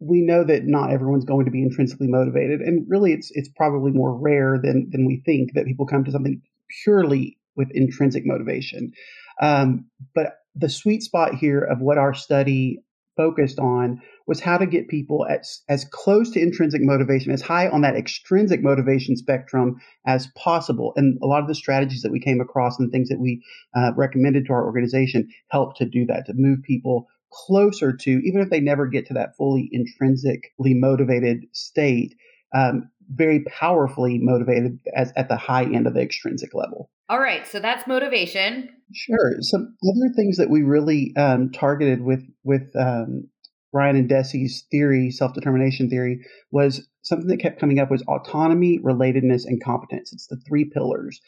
we 0.00 0.20
know 0.20 0.44
that 0.44 0.64
not 0.64 0.92
everyone's 0.92 1.24
going 1.24 1.46
to 1.46 1.52
be 1.52 1.62
intrinsically 1.62 2.08
motivated, 2.08 2.60
and 2.60 2.84
really, 2.88 3.12
it's 3.12 3.30
it's 3.34 3.48
probably 3.56 3.92
more 3.92 4.14
rare 4.18 4.58
than 4.62 4.88
than 4.90 5.06
we 5.06 5.22
think 5.24 5.54
that 5.54 5.66
people 5.66 5.86
come 5.86 6.04
to 6.04 6.12
something 6.12 6.42
purely 6.82 7.38
with 7.56 7.68
intrinsic 7.72 8.24
motivation. 8.26 8.92
Um, 9.40 9.86
but 10.14 10.38
the 10.54 10.68
sweet 10.68 11.02
spot 11.02 11.34
here 11.34 11.60
of 11.60 11.80
what 11.80 11.98
our 11.98 12.14
study 12.14 12.80
focused 13.16 13.58
on 13.58 14.00
was 14.26 14.40
how 14.40 14.58
to 14.58 14.66
get 14.66 14.88
people 14.88 15.26
as, 15.30 15.62
as 15.68 15.84
close 15.92 16.30
to 16.30 16.40
intrinsic 16.40 16.80
motivation, 16.82 17.32
as 17.32 17.42
high 17.42 17.68
on 17.68 17.82
that 17.82 17.94
extrinsic 17.94 18.62
motivation 18.62 19.16
spectrum 19.16 19.76
as 20.06 20.28
possible. 20.36 20.92
And 20.96 21.18
a 21.22 21.26
lot 21.26 21.42
of 21.42 21.48
the 21.48 21.54
strategies 21.54 22.02
that 22.02 22.12
we 22.12 22.20
came 22.20 22.40
across 22.40 22.78
and 22.78 22.90
things 22.90 23.08
that 23.10 23.20
we 23.20 23.42
uh, 23.76 23.92
recommended 23.96 24.46
to 24.46 24.52
our 24.52 24.64
organization 24.64 25.28
helped 25.48 25.76
to 25.78 25.84
do 25.84 26.06
that, 26.06 26.26
to 26.26 26.32
move 26.34 26.62
people 26.62 27.06
closer 27.34 27.92
to, 27.92 28.10
even 28.10 28.40
if 28.40 28.50
they 28.50 28.60
never 28.60 28.86
get 28.86 29.06
to 29.06 29.14
that 29.14 29.36
fully 29.36 29.68
intrinsically 29.72 30.74
motivated 30.74 31.44
state, 31.52 32.14
um, 32.54 32.90
very 33.10 33.44
powerfully 33.44 34.18
motivated 34.18 34.78
as 34.96 35.12
at 35.16 35.28
the 35.28 35.36
high 35.36 35.64
end 35.64 35.86
of 35.86 35.94
the 35.94 36.00
extrinsic 36.00 36.54
level. 36.54 36.90
All 37.08 37.20
right, 37.20 37.46
so 37.46 37.60
that's 37.60 37.86
motivation. 37.86 38.70
Sure. 38.94 39.36
Some 39.40 39.76
other 39.82 40.14
things 40.14 40.38
that 40.38 40.48
we 40.48 40.62
really 40.62 41.12
um, 41.16 41.50
targeted 41.50 42.02
with 42.02 42.22
with 42.44 42.70
um, 42.78 43.28
Ryan 43.72 43.96
and 43.96 44.08
Deci's 44.08 44.64
theory, 44.70 45.10
self 45.10 45.34
determination 45.34 45.90
theory, 45.90 46.24
was 46.50 46.88
something 47.02 47.28
that 47.28 47.40
kept 47.40 47.60
coming 47.60 47.78
up 47.78 47.90
was 47.90 48.02
autonomy, 48.02 48.78
relatedness, 48.78 49.44
and 49.44 49.62
competence. 49.62 50.12
It's 50.12 50.28
the 50.28 50.40
three 50.48 50.64
pillars, 50.64 51.20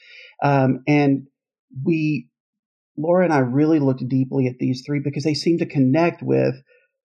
um, 0.43 0.83
and 0.87 1.27
we 1.85 2.29
Laura 2.99 3.25
and 3.25 3.33
I 3.33 3.39
really 3.39 3.79
looked 3.79 4.07
deeply 4.09 4.47
at 4.47 4.59
these 4.59 4.83
three 4.85 5.01
because 5.01 5.25
they 5.25 5.35
seem 5.35 5.59
to 5.59 5.67
connect 5.67 6.23
with 6.23 6.55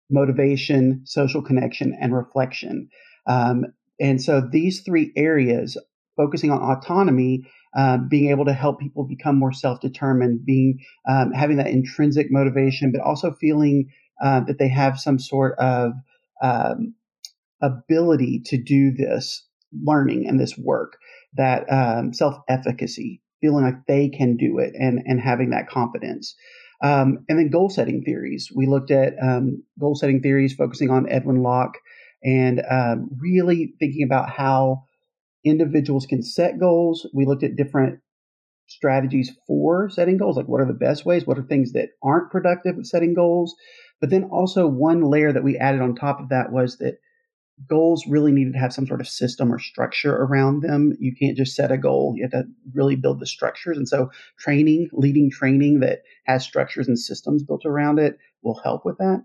motivation, 0.10 1.02
social 1.06 1.42
connection, 1.42 1.98
and 2.00 2.16
reflection. 2.16 2.90
Um, 3.28 3.66
and 4.00 4.22
so 4.22 4.42
these 4.42 4.82
three 4.82 5.12
areas, 5.16 5.78
focusing 6.18 6.52
on 6.52 6.62
autonomy, 6.62 7.44
uh, 7.78 7.98
being 7.98 8.32
able 8.32 8.46
to 8.46 8.54
help 8.54 8.80
people 8.80 9.04
become 9.04 9.38
more 9.38 9.54
self-determined, 9.54 10.46
being 10.46 10.80
um, 11.08 11.32
having 11.32 11.58
that 11.58 11.68
intrinsic 11.68 12.28
motivation, 12.32 12.92
but 12.92 13.02
also 13.02 13.32
feeling 13.40 13.90
uh, 14.24 14.42
that 14.42 14.58
they 14.58 14.68
have 14.68 15.00
some 15.00 15.20
sort 15.20 15.58
of 15.60 15.92
um, 16.42 16.96
ability 17.62 18.42
to 18.46 18.58
do 18.58 18.92
this 18.92 19.46
learning 19.84 20.28
and 20.28 20.40
this 20.40 20.58
work, 20.58 20.98
that 21.36 21.66
um, 21.72 22.14
self-efficacy, 22.14 23.22
feeling 23.42 23.64
like 23.64 23.86
they 23.88 24.10
can 24.10 24.38
do 24.38 24.60
it, 24.60 24.74
and 24.76 25.02
and 25.06 25.20
having 25.20 25.52
that 25.52 25.70
confidence. 25.70 26.36
Um, 26.82 27.26
and 27.28 27.38
then 27.38 27.50
goal 27.50 27.70
setting 27.70 28.04
theories. 28.04 28.50
We 28.56 28.66
looked 28.66 28.92
at 28.92 29.14
um, 29.22 29.64
goal 29.80 29.96
setting 29.96 30.22
theories, 30.22 30.54
focusing 30.54 30.90
on 30.90 31.10
Edwin 31.10 31.44
Locke 31.44 31.78
and 32.24 32.62
um, 32.70 33.10
really 33.20 33.74
thinking 33.80 34.04
about 34.04 34.30
how 34.30 34.84
individuals 35.44 36.06
can 36.06 36.22
set 36.22 36.60
goals. 36.60 37.08
We 37.14 37.26
looked 37.26 37.44
at 37.44 37.56
different 37.56 38.00
strategies 38.68 39.32
for 39.48 39.90
setting 39.90 40.18
goals, 40.18 40.38
like 40.38 40.48
what 40.48 40.62
are 40.62 40.68
the 40.68 40.74
best 40.74 41.06
ways, 41.06 41.26
what 41.26 41.38
are 41.38 41.44
things 41.44 41.74
that 41.74 41.90
aren't 42.04 42.32
productive 42.32 42.78
at 42.78 42.86
setting 42.86 43.14
goals. 43.14 43.56
But 44.00 44.10
then 44.10 44.26
also, 44.26 44.68
one 44.68 45.02
layer 45.02 45.34
that 45.34 45.44
we 45.44 45.58
added 45.58 45.82
on 45.82 45.96
top 45.96 46.20
of 46.20 46.30
that 46.30 46.52
was 46.52 46.78
that 46.78 47.00
goals 47.68 48.06
really 48.08 48.32
needed 48.32 48.54
to 48.54 48.60
have 48.60 48.74
some 48.74 48.88
sort 48.88 49.02
of 49.02 49.08
system 49.08 49.52
or 49.54 49.60
structure 49.60 50.16
around 50.16 50.62
them. 50.62 50.94
You 51.00 51.14
can't 51.16 51.38
just 51.38 51.56
set 51.56 51.72
a 51.72 51.78
goal, 51.78 52.14
you 52.16 52.24
have 52.24 52.32
to 52.32 52.50
really 52.74 52.96
build 52.96 53.20
the 53.20 53.28
structures. 53.28 53.78
And 53.78 53.88
so, 53.88 54.12
training, 54.38 54.90
leading 54.94 55.30
training 55.30 55.80
that 55.82 56.04
has 56.26 56.44
structures 56.44 56.88
and 56.88 56.98
systems 56.98 57.44
built 57.44 57.66
around 57.66 58.00
it 58.00 58.18
will 58.44 58.60
help 58.64 58.86
with 58.86 58.98
that. 58.98 59.24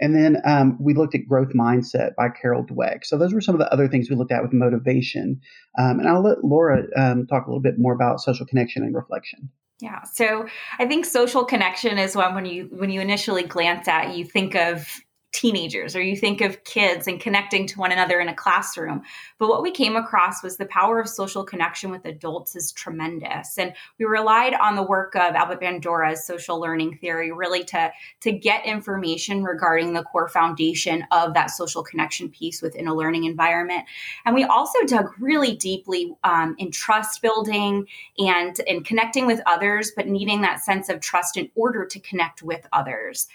And 0.00 0.14
then 0.14 0.42
um, 0.44 0.76
we 0.80 0.94
looked 0.94 1.14
at 1.14 1.28
growth 1.28 1.52
mindset 1.54 2.14
by 2.16 2.28
Carol 2.28 2.64
Dweck. 2.64 3.04
So 3.04 3.16
those 3.16 3.32
were 3.32 3.40
some 3.40 3.54
of 3.54 3.60
the 3.60 3.72
other 3.72 3.88
things 3.88 4.10
we 4.10 4.16
looked 4.16 4.32
at 4.32 4.42
with 4.42 4.52
motivation. 4.52 5.40
Um, 5.78 6.00
and 6.00 6.08
I'll 6.08 6.22
let 6.22 6.42
Laura 6.42 6.82
um, 6.96 7.26
talk 7.26 7.46
a 7.46 7.48
little 7.48 7.62
bit 7.62 7.78
more 7.78 7.94
about 7.94 8.20
social 8.20 8.46
connection 8.46 8.82
and 8.82 8.94
reflection. 8.94 9.50
Yeah, 9.80 10.02
so 10.02 10.46
I 10.78 10.86
think 10.86 11.04
social 11.04 11.44
connection 11.44 11.98
is 11.98 12.14
one 12.14 12.34
when 12.34 12.44
you 12.44 12.68
when 12.72 12.90
you 12.90 13.00
initially 13.00 13.42
glance 13.42 13.88
at, 13.88 14.16
you 14.16 14.24
think 14.24 14.54
of 14.54 15.00
teenagers 15.34 15.96
or 15.96 16.00
you 16.00 16.16
think 16.16 16.40
of 16.40 16.62
kids 16.62 17.08
and 17.08 17.20
connecting 17.20 17.66
to 17.66 17.78
one 17.80 17.90
another 17.90 18.20
in 18.20 18.28
a 18.28 18.34
classroom. 18.34 19.02
But 19.38 19.48
what 19.48 19.62
we 19.62 19.72
came 19.72 19.96
across 19.96 20.44
was 20.44 20.56
the 20.56 20.66
power 20.66 21.00
of 21.00 21.08
social 21.08 21.44
connection 21.44 21.90
with 21.90 22.04
adults 22.04 22.54
is 22.54 22.70
tremendous. 22.70 23.58
And 23.58 23.74
we 23.98 24.04
relied 24.04 24.54
on 24.54 24.76
the 24.76 24.82
work 24.82 25.16
of 25.16 25.34
Albert 25.34 25.60
Bandura's 25.60 26.24
social 26.24 26.60
learning 26.60 26.98
theory 26.98 27.32
really 27.32 27.64
to, 27.64 27.90
to 28.20 28.32
get 28.32 28.64
information 28.64 29.42
regarding 29.42 29.92
the 29.92 30.04
core 30.04 30.28
foundation 30.28 31.04
of 31.10 31.34
that 31.34 31.50
social 31.50 31.82
connection 31.82 32.28
piece 32.28 32.62
within 32.62 32.86
a 32.86 32.94
learning 32.94 33.24
environment. 33.24 33.84
And 34.24 34.36
we 34.36 34.44
also 34.44 34.78
dug 34.86 35.10
really 35.18 35.56
deeply 35.56 36.14
um, 36.22 36.54
in 36.58 36.70
trust 36.70 37.20
building 37.22 37.88
and 38.18 38.56
in 38.60 38.84
connecting 38.84 39.26
with 39.26 39.40
others, 39.46 39.90
but 39.96 40.06
needing 40.06 40.42
that 40.42 40.60
sense 40.60 40.88
of 40.88 41.00
trust 41.00 41.36
in 41.36 41.50
order 41.56 41.84
to 41.86 41.98
connect 41.98 42.40
with 42.40 42.64
others. 42.72 43.26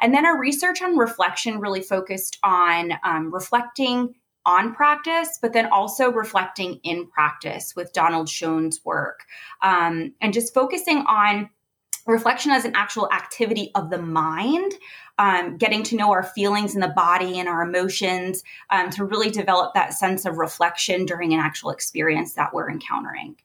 And 0.00 0.14
then 0.14 0.26
our 0.26 0.38
research 0.38 0.82
on 0.82 0.96
reflection 0.96 1.60
really 1.60 1.82
focused 1.82 2.38
on 2.42 2.92
um, 3.02 3.32
reflecting 3.32 4.14
on 4.44 4.72
practice, 4.74 5.38
but 5.42 5.52
then 5.52 5.66
also 5.66 6.10
reflecting 6.10 6.80
in 6.84 7.08
practice 7.08 7.74
with 7.74 7.92
Donald 7.92 8.28
Schoen's 8.28 8.84
work 8.84 9.24
um, 9.62 10.14
and 10.20 10.32
just 10.32 10.54
focusing 10.54 10.98
on 11.08 11.50
reflection 12.06 12.52
as 12.52 12.64
an 12.64 12.72
actual 12.76 13.10
activity 13.12 13.72
of 13.74 13.90
the 13.90 13.98
mind, 13.98 14.72
um, 15.18 15.56
getting 15.56 15.82
to 15.82 15.96
know 15.96 16.12
our 16.12 16.22
feelings 16.22 16.74
in 16.74 16.80
the 16.80 16.88
body 16.88 17.38
and 17.38 17.48
our 17.48 17.62
emotions 17.62 18.44
um, 18.70 18.90
to 18.90 19.04
really 19.04 19.30
develop 19.30 19.74
that 19.74 19.92
sense 19.92 20.24
of 20.24 20.36
reflection 20.36 21.04
during 21.04 21.34
an 21.34 21.40
actual 21.40 21.70
experience 21.70 22.34
that 22.34 22.54
we're 22.54 22.70
encountering. 22.70 23.36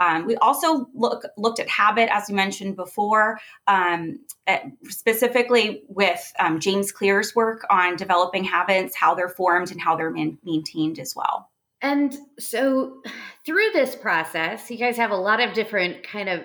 Um, 0.00 0.26
we 0.26 0.36
also 0.36 0.86
look, 0.94 1.24
looked 1.36 1.60
at 1.60 1.68
habit, 1.68 2.08
as 2.10 2.24
we 2.28 2.34
mentioned 2.34 2.74
before, 2.74 3.38
um, 3.66 4.18
at, 4.46 4.64
specifically 4.84 5.82
with 5.88 6.20
um, 6.40 6.58
James 6.58 6.90
Clear's 6.90 7.34
work 7.36 7.66
on 7.70 7.96
developing 7.96 8.42
habits, 8.42 8.96
how 8.96 9.14
they're 9.14 9.28
formed, 9.28 9.70
and 9.70 9.80
how 9.80 9.96
they're 9.96 10.10
man- 10.10 10.38
maintained 10.42 10.98
as 10.98 11.14
well. 11.14 11.50
And 11.82 12.16
so, 12.38 13.02
through 13.46 13.70
this 13.72 13.94
process, 13.94 14.70
you 14.70 14.76
guys 14.76 14.96
have 14.96 15.10
a 15.10 15.16
lot 15.16 15.40
of 15.40 15.54
different 15.54 16.02
kind 16.02 16.28
of 16.28 16.44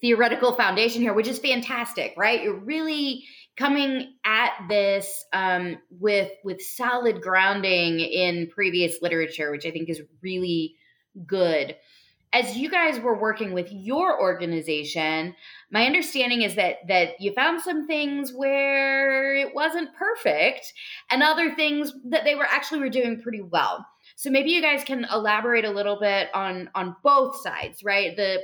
theoretical 0.00 0.54
foundation 0.54 1.02
here, 1.02 1.12
which 1.12 1.28
is 1.28 1.38
fantastic, 1.38 2.14
right? 2.16 2.42
You're 2.42 2.58
really 2.58 3.24
coming 3.56 4.14
at 4.24 4.50
this 4.68 5.24
um, 5.32 5.78
with 5.90 6.30
with 6.44 6.60
solid 6.60 7.20
grounding 7.20 8.00
in 8.00 8.48
previous 8.48 9.00
literature, 9.02 9.50
which 9.50 9.66
I 9.66 9.70
think 9.70 9.88
is 9.88 10.02
really 10.22 10.74
good 11.26 11.76
as 12.34 12.56
you 12.56 12.68
guys 12.68 12.98
were 12.98 13.16
working 13.16 13.52
with 13.52 13.68
your 13.70 14.20
organization, 14.20 15.36
my 15.70 15.86
understanding 15.86 16.42
is 16.42 16.56
that 16.56 16.78
that 16.88 17.20
you 17.20 17.32
found 17.32 17.62
some 17.62 17.86
things 17.86 18.32
where 18.34 19.36
it 19.36 19.54
wasn't 19.54 19.94
perfect 19.94 20.72
and 21.10 21.22
other 21.22 21.54
things 21.54 21.92
that 22.10 22.24
they 22.24 22.34
were 22.34 22.46
actually 22.50 22.80
were 22.80 22.88
doing 22.88 23.22
pretty 23.22 23.40
well. 23.40 23.86
So 24.16 24.30
maybe 24.30 24.50
you 24.50 24.60
guys 24.60 24.82
can 24.82 25.06
elaborate 25.12 25.64
a 25.64 25.70
little 25.70 25.98
bit 26.00 26.28
on 26.34 26.68
on 26.74 26.96
both 27.04 27.40
sides, 27.40 27.84
right? 27.84 28.16
The 28.16 28.40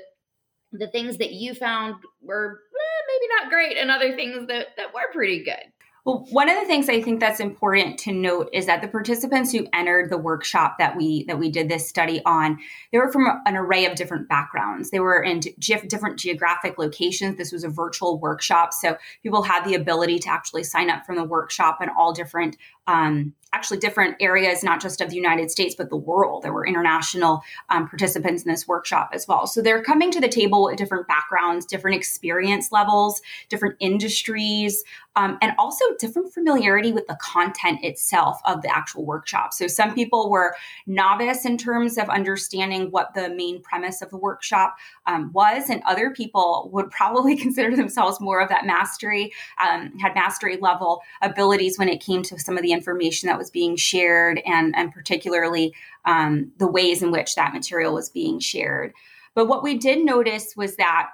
the 0.73 0.89
things 0.89 1.19
that 1.19 1.33
you 1.33 1.53
found 1.55 1.97
were 2.23 2.61
eh, 2.73 3.03
maybe 3.09 3.33
not 3.41 3.51
great 3.51 3.77
and 3.77 3.91
other 3.91 4.15
things 4.15 4.47
that 4.47 4.69
that 4.77 4.95
were 4.95 5.13
pretty 5.13 5.43
good. 5.43 5.73
Well, 6.11 6.27
one 6.31 6.49
of 6.49 6.59
the 6.59 6.67
things 6.67 6.89
I 6.89 7.01
think 7.01 7.21
that's 7.21 7.39
important 7.39 7.97
to 8.01 8.13
note 8.13 8.49
is 8.53 8.67
that 8.67 8.83
the 8.83 8.89
participants 8.89 9.53
who 9.53 9.69
entered 9.73 10.11
the 10.11 10.19
workshop 10.19 10.79
that 10.79 10.97
we 10.97 11.23
that 11.27 11.39
we 11.39 11.53
did 11.53 11.69
this 11.69 11.89
study 11.89 12.21
on, 12.27 12.59
they 12.91 12.99
were 12.99 13.13
from 13.13 13.29
an 13.47 13.57
array 13.57 13.87
of 13.87 13.95
different 13.95 14.29
backgrounds. 14.29 14.91
They 14.91 14.99
were 14.99 15.23
in 15.23 15.41
ge- 15.41 15.87
different 15.87 16.19
geographic 16.19 16.79
locations. 16.79 17.39
This 17.39 17.53
was 17.53 17.63
a 17.63 17.69
virtual 17.69 18.19
workshop, 18.19 18.73
so 18.73 18.97
people 19.23 19.45
had 19.45 19.65
the 19.65 19.77
ability 19.77 20.19
to 20.21 20.31
actually 20.31 20.65
sign 20.65 20.91
up 20.91 21.07
from 21.07 21.15
the 21.15 21.23
workshop 21.23 21.79
in 21.81 21.89
all 21.97 22.13
different 22.13 22.57
um, 22.87 23.35
actually 23.53 23.79
different 23.79 24.17
areas, 24.21 24.63
not 24.63 24.81
just 24.81 25.01
of 25.01 25.11
the 25.11 25.17
United 25.17 25.51
States, 25.51 25.75
but 25.75 25.91
the 25.91 25.97
world. 25.97 26.43
There 26.43 26.53
were 26.53 26.67
international 26.67 27.43
um, 27.69 27.89
participants 27.89 28.45
in 28.45 28.51
this 28.51 28.69
workshop 28.69 29.11
as 29.13 29.27
well. 29.27 29.47
So 29.47 29.61
they're 29.61 29.83
coming 29.83 30.13
to 30.13 30.21
the 30.21 30.29
table 30.29 30.65
with 30.65 30.77
different 30.77 31.09
backgrounds, 31.09 31.67
different 31.67 31.97
experience 31.97 32.71
levels, 32.71 33.21
different 33.49 33.75
industries, 33.81 34.85
um, 35.17 35.37
and 35.43 35.53
also 35.59 35.85
different 35.99 36.33
familiarity 36.33 36.93
with 36.93 37.09
the 37.09 37.19
content 37.21 37.81
itself 37.83 38.41
of 38.45 38.63
the 38.63 38.75
actual 38.75 39.05
workshop. 39.05 39.53
So 39.53 39.67
some 39.67 39.95
people 39.95 40.31
were 40.31 40.55
novice 40.87 41.45
in 41.45 41.59
terms 41.59 41.99
of 41.99 42.09
understanding 42.09 42.91
what 42.91 43.15
the 43.15 43.31
main 43.31 43.63
premise 43.63 44.01
of 44.01 44.11
the 44.11 44.17
workshop 44.17 44.77
um, 45.11 45.31
was, 45.33 45.69
and 45.69 45.83
other 45.87 46.11
people 46.11 46.71
would 46.73 46.91
probably 46.91 47.37
consider 47.45 47.75
themselves 47.75 48.21
more 48.21 48.41
of 48.41 48.49
that 48.49 48.67
mastery, 48.67 49.33
um, 49.67 49.97
had 49.99 50.15
mastery 50.15 50.57
level 50.61 51.03
abilities 51.23 51.79
when 51.79 51.89
it 51.89 52.01
came 52.01 52.23
to 52.23 52.39
some 52.39 52.57
of 52.57 52.63
the 52.63 52.73
information 52.73 53.27
that 53.29 53.39
was 53.39 53.51
being 53.51 53.77
shared 53.77 54.41
and, 54.47 54.75
and 54.77 54.93
particularly 54.93 55.75
um, 56.05 56.53
the 56.59 56.67
ways 56.67 57.03
in 57.03 57.11
which 57.11 57.35
that 57.35 57.53
material 57.53 57.95
was 57.95 58.09
being 58.09 58.39
shared. 58.39 58.93
But 59.35 59.47
what 59.47 59.63
we 59.63 59.79
did 59.79 60.05
notice 60.05 60.55
was 60.57 60.77
that 60.77 61.11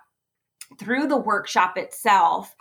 through 0.79 1.07
the 1.07 1.17
workshop 1.17 1.77
itself, 1.77 2.56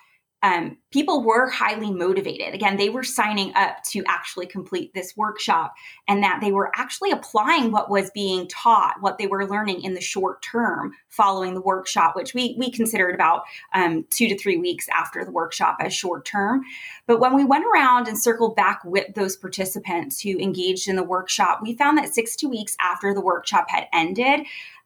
um, 0.46 0.78
people 0.92 1.24
were 1.24 1.50
highly 1.50 1.92
motivated. 1.92 2.54
Again, 2.54 2.78
they 2.78 2.90
were 2.90 3.04
signing 3.04 3.52
up 3.56 3.82
to 3.86 4.04
actually 4.08 4.46
complete 4.46 4.94
this 4.94 5.18
workshop 5.18 5.74
and 6.08 6.22
that 6.22 6.40
they 6.40 6.52
were 6.52 6.72
actually 6.75 7.10
applying 7.10 7.72
what 7.72 7.90
was 7.90 8.12
being 8.12 8.48
taught, 8.48 8.98
what 9.00 9.18
they 9.18 9.25
were 9.25 9.48
learning 9.48 9.82
in 9.82 9.96
the 9.96 10.02
short 10.02 10.44
term 10.44 10.94
following 11.10 11.56
the 11.56 11.62
workshop, 11.62 12.16
which 12.16 12.36
we, 12.36 12.56
we 12.60 12.70
considered 12.70 13.16
about 13.16 13.42
um, 13.74 14.06
two 14.12 14.28
to 14.28 14.38
three 14.38 14.58
weeks 14.58 14.88
after 14.90 15.25
the 15.25 15.32
workshop 15.32 15.78
as 15.80 15.96
short 15.96 16.25
term. 16.25 16.62
But 17.08 17.20
when 17.20 17.36
we 17.36 17.44
went 17.44 17.66
around 17.66 18.08
and 18.08 18.16
circled 18.16 18.56
back 18.56 18.82
with 18.86 19.16
those 19.16 19.36
participants 19.36 20.22
who 20.22 20.38
engaged 20.38 20.88
in 20.88 20.96
the 20.96 21.04
workshop, 21.04 21.62
we 21.64 21.75
found 21.75 21.98
that 21.98 22.14
60 22.14 22.46
weeks 22.46 22.78
after 22.80 23.16
the 23.16 23.22
workshop 23.22 23.66
had 23.70 23.88
ended, 23.92 24.42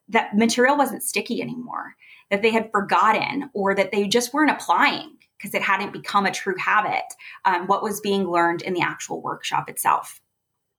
that 0.08 0.38
material 0.38 0.78
wasn't 0.78 1.04
sticky 1.04 1.42
anymore, 1.42 1.98
that 2.32 2.42
they 2.42 2.51
had 2.51 2.72
forgotten 2.72 3.50
or 3.54 3.75
that 3.75 3.92
they 3.92 4.08
just 4.08 4.34
weren't 4.34 4.51
applying 4.51 5.18
because 5.39 5.53
it 5.53 5.62
hadn't 5.62 5.93
become 5.93 6.25
a 6.25 6.31
true 6.31 6.55
habit, 6.58 7.05
um, 7.46 7.65
what 7.67 7.81
was 7.81 8.01
being 8.01 8.29
learned 8.29 8.62
in 8.62 8.74
the 8.74 8.81
actual 8.81 9.22
workshop 9.22 9.69
itself. 9.69 10.22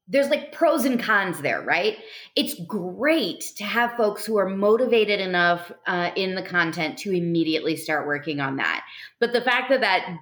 There's 0.06 0.28
like 0.28 0.52
pros 0.52 0.84
and 0.84 1.00
cons 1.00 1.40
there, 1.40 1.62
right? 1.62 1.96
It's 2.34 2.60
great 2.66 3.40
to 3.56 3.64
have 3.64 3.96
folks 3.96 4.26
who 4.26 4.36
are 4.38 4.48
motivated 4.48 5.20
enough 5.20 5.70
uh, 5.86 6.10
in 6.16 6.34
the 6.34 6.42
content 6.42 6.98
to 6.98 7.12
immediately 7.12 7.76
start 7.76 8.06
working 8.06 8.40
on 8.40 8.56
that. 8.56 8.84
But 9.20 9.32
the 9.32 9.40
fact 9.40 9.70
that 9.70 9.82
that, 9.82 10.18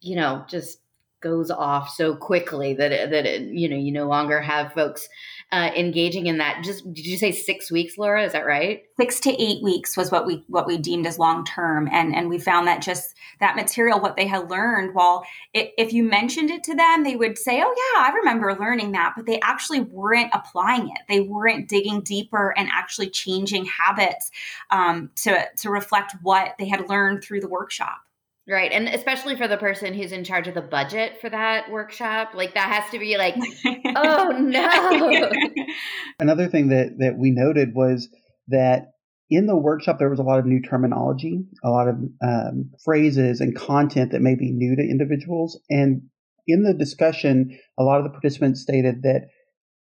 you 0.00 0.14
know, 0.14 0.44
just 0.48 0.78
goes 1.22 1.50
off 1.50 1.88
so 1.90 2.14
quickly 2.14 2.74
that 2.74 2.92
it, 2.92 3.10
that 3.10 3.26
it, 3.26 3.42
you 3.42 3.68
know 3.68 3.76
you 3.76 3.92
no 3.92 4.06
longer 4.06 4.40
have 4.40 4.72
folks 4.72 5.08
uh, 5.52 5.70
engaging 5.76 6.26
in 6.26 6.38
that. 6.38 6.62
Just 6.64 6.84
did 6.92 7.06
you 7.06 7.16
say 7.16 7.30
six 7.30 7.70
weeks, 7.70 7.98
Laura? 7.98 8.24
Is 8.24 8.32
that 8.32 8.46
right? 8.46 8.84
Six 8.98 9.20
to 9.20 9.42
eight 9.42 9.62
weeks 9.62 9.96
was 9.96 10.10
what 10.10 10.26
we 10.26 10.44
what 10.48 10.66
we 10.66 10.78
deemed 10.78 11.06
as 11.06 11.18
long 11.18 11.44
term, 11.44 11.88
and 11.92 12.14
and 12.14 12.28
we 12.28 12.38
found 12.38 12.66
that 12.66 12.82
just 12.82 13.14
that 13.40 13.56
material, 13.56 14.00
what 14.00 14.16
they 14.16 14.26
had 14.26 14.50
learned, 14.50 14.94
while 14.94 15.24
it, 15.52 15.72
if 15.76 15.92
you 15.92 16.04
mentioned 16.04 16.50
it 16.50 16.64
to 16.64 16.74
them, 16.74 17.04
they 17.04 17.16
would 17.16 17.38
say, 17.38 17.62
"Oh 17.62 17.74
yeah, 17.94 18.02
I 18.02 18.12
remember 18.14 18.56
learning 18.58 18.92
that," 18.92 19.12
but 19.16 19.26
they 19.26 19.40
actually 19.40 19.80
weren't 19.80 20.30
applying 20.32 20.88
it. 20.88 21.02
They 21.08 21.20
weren't 21.20 21.68
digging 21.68 22.00
deeper 22.00 22.54
and 22.56 22.68
actually 22.72 23.10
changing 23.10 23.66
habits 23.66 24.30
um, 24.70 25.10
to 25.16 25.46
to 25.58 25.70
reflect 25.70 26.14
what 26.22 26.54
they 26.58 26.68
had 26.68 26.88
learned 26.88 27.22
through 27.22 27.40
the 27.40 27.48
workshop. 27.48 28.00
Right. 28.48 28.72
And 28.72 28.88
especially 28.88 29.36
for 29.36 29.46
the 29.46 29.56
person 29.56 29.94
who's 29.94 30.10
in 30.10 30.24
charge 30.24 30.48
of 30.48 30.54
the 30.54 30.62
budget 30.62 31.20
for 31.20 31.30
that 31.30 31.70
workshop, 31.70 32.32
like 32.34 32.54
that 32.54 32.72
has 32.72 32.90
to 32.90 32.98
be 32.98 33.16
like, 33.16 33.36
oh 33.96 34.30
no. 34.36 35.30
Another 36.18 36.48
thing 36.48 36.68
that, 36.68 36.96
that 36.98 37.16
we 37.16 37.30
noted 37.30 37.72
was 37.72 38.08
that 38.48 38.88
in 39.30 39.46
the 39.46 39.56
workshop, 39.56 39.98
there 39.98 40.10
was 40.10 40.18
a 40.18 40.24
lot 40.24 40.40
of 40.40 40.44
new 40.44 40.60
terminology, 40.60 41.44
a 41.64 41.70
lot 41.70 41.88
of 41.88 41.94
um, 42.22 42.70
phrases 42.84 43.40
and 43.40 43.56
content 43.56 44.10
that 44.10 44.20
may 44.20 44.34
be 44.34 44.50
new 44.50 44.74
to 44.74 44.82
individuals. 44.82 45.58
And 45.70 46.02
in 46.46 46.64
the 46.64 46.74
discussion, 46.74 47.58
a 47.78 47.84
lot 47.84 47.98
of 47.98 48.04
the 48.04 48.10
participants 48.10 48.60
stated 48.60 49.02
that 49.02 49.28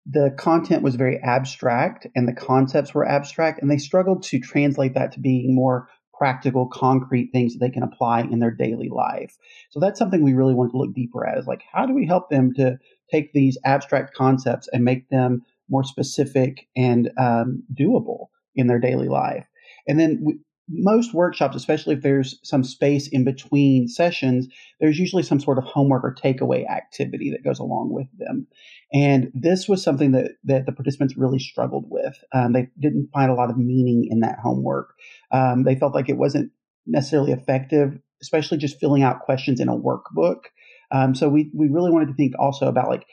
the 0.04 0.34
content 0.36 0.82
was 0.82 0.96
very 0.96 1.18
abstract 1.22 2.06
and 2.14 2.26
the 2.26 2.32
concepts 2.32 2.92
were 2.92 3.06
abstract, 3.06 3.62
and 3.62 3.70
they 3.70 3.78
struggled 3.78 4.22
to 4.24 4.40
translate 4.40 4.94
that 4.94 5.12
to 5.12 5.20
being 5.20 5.54
more 5.54 5.88
practical, 6.18 6.66
concrete 6.66 7.30
things 7.32 7.52
that 7.52 7.60
they 7.60 7.70
can 7.70 7.82
apply 7.82 8.22
in 8.22 8.40
their 8.40 8.50
daily 8.50 8.88
life. 8.88 9.36
So 9.70 9.80
that's 9.80 9.98
something 9.98 10.22
we 10.22 10.34
really 10.34 10.54
want 10.54 10.72
to 10.72 10.78
look 10.78 10.94
deeper 10.94 11.26
at 11.26 11.38
is 11.38 11.46
like, 11.46 11.62
how 11.72 11.86
do 11.86 11.94
we 11.94 12.06
help 12.06 12.28
them 12.28 12.52
to 12.54 12.78
take 13.10 13.32
these 13.32 13.56
abstract 13.64 14.14
concepts 14.14 14.68
and 14.72 14.84
make 14.84 15.08
them 15.08 15.42
more 15.70 15.84
specific 15.84 16.66
and 16.76 17.10
um, 17.18 17.62
doable 17.72 18.26
in 18.54 18.66
their 18.66 18.80
daily 18.80 19.08
life? 19.08 19.46
And 19.86 19.98
then 19.98 20.42
most 20.68 21.14
workshops, 21.14 21.56
especially 21.56 21.94
if 21.94 22.02
there's 22.02 22.38
some 22.42 22.62
space 22.62 23.08
in 23.08 23.24
between 23.24 23.88
sessions, 23.88 24.48
there's 24.80 24.98
usually 24.98 25.22
some 25.22 25.40
sort 25.40 25.58
of 25.58 25.64
homework 25.64 26.04
or 26.04 26.14
takeaway 26.14 26.68
activity 26.68 27.30
that 27.30 27.44
goes 27.44 27.58
along 27.58 27.92
with 27.92 28.06
them. 28.18 28.46
And 28.92 29.30
this 29.34 29.68
was 29.68 29.82
something 29.82 30.12
that, 30.12 30.32
that 30.44 30.66
the 30.66 30.72
participants 30.72 31.16
really 31.16 31.38
struggled 31.38 31.86
with. 31.88 32.16
Um, 32.32 32.52
they 32.52 32.68
didn't 32.78 33.10
find 33.12 33.30
a 33.30 33.34
lot 33.34 33.50
of 33.50 33.58
meaning 33.58 34.06
in 34.10 34.20
that 34.20 34.38
homework. 34.42 34.94
Um, 35.30 35.64
they 35.64 35.74
felt 35.74 35.94
like 35.94 36.08
it 36.08 36.16
wasn't 36.18 36.52
necessarily 36.86 37.32
effective, 37.32 37.98
especially 38.22 38.58
just 38.58 38.80
filling 38.80 39.02
out 39.02 39.20
questions 39.20 39.60
in 39.60 39.68
a 39.68 39.76
workbook. 39.76 40.44
Um, 40.90 41.14
so 41.14 41.28
we, 41.28 41.50
we 41.54 41.68
really 41.68 41.90
wanted 41.90 42.08
to 42.08 42.14
think 42.14 42.32
also 42.38 42.66
about 42.66 42.88
like, 42.88 43.04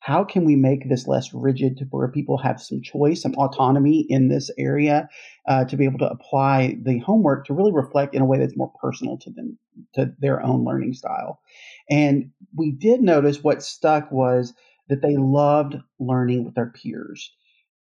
how 0.00 0.24
can 0.24 0.44
we 0.44 0.56
make 0.56 0.88
this 0.88 1.06
less 1.06 1.32
rigid 1.34 1.76
to 1.76 1.84
where 1.90 2.08
people 2.08 2.38
have 2.38 2.60
some 2.60 2.80
choice, 2.80 3.22
some 3.22 3.34
autonomy 3.34 4.06
in 4.08 4.28
this 4.28 4.50
area 4.56 5.08
uh, 5.48 5.64
to 5.64 5.76
be 5.76 5.84
able 5.84 5.98
to 5.98 6.08
apply 6.08 6.76
the 6.82 6.98
homework 6.98 7.44
to 7.46 7.54
really 7.54 7.72
reflect 7.72 8.14
in 8.14 8.22
a 8.22 8.24
way 8.24 8.38
that's 8.38 8.56
more 8.56 8.72
personal 8.80 9.18
to 9.18 9.30
them, 9.30 9.58
to 9.94 10.12
their 10.18 10.42
own 10.42 10.64
learning 10.64 10.94
style. 10.94 11.40
And 11.90 12.30
we 12.56 12.70
did 12.70 13.02
notice 13.02 13.42
what 13.42 13.62
stuck 13.62 14.10
was 14.12 14.54
that 14.88 15.02
they 15.02 15.16
loved 15.16 15.76
learning 15.98 16.44
with 16.44 16.54
their 16.54 16.70
peers. 16.70 17.30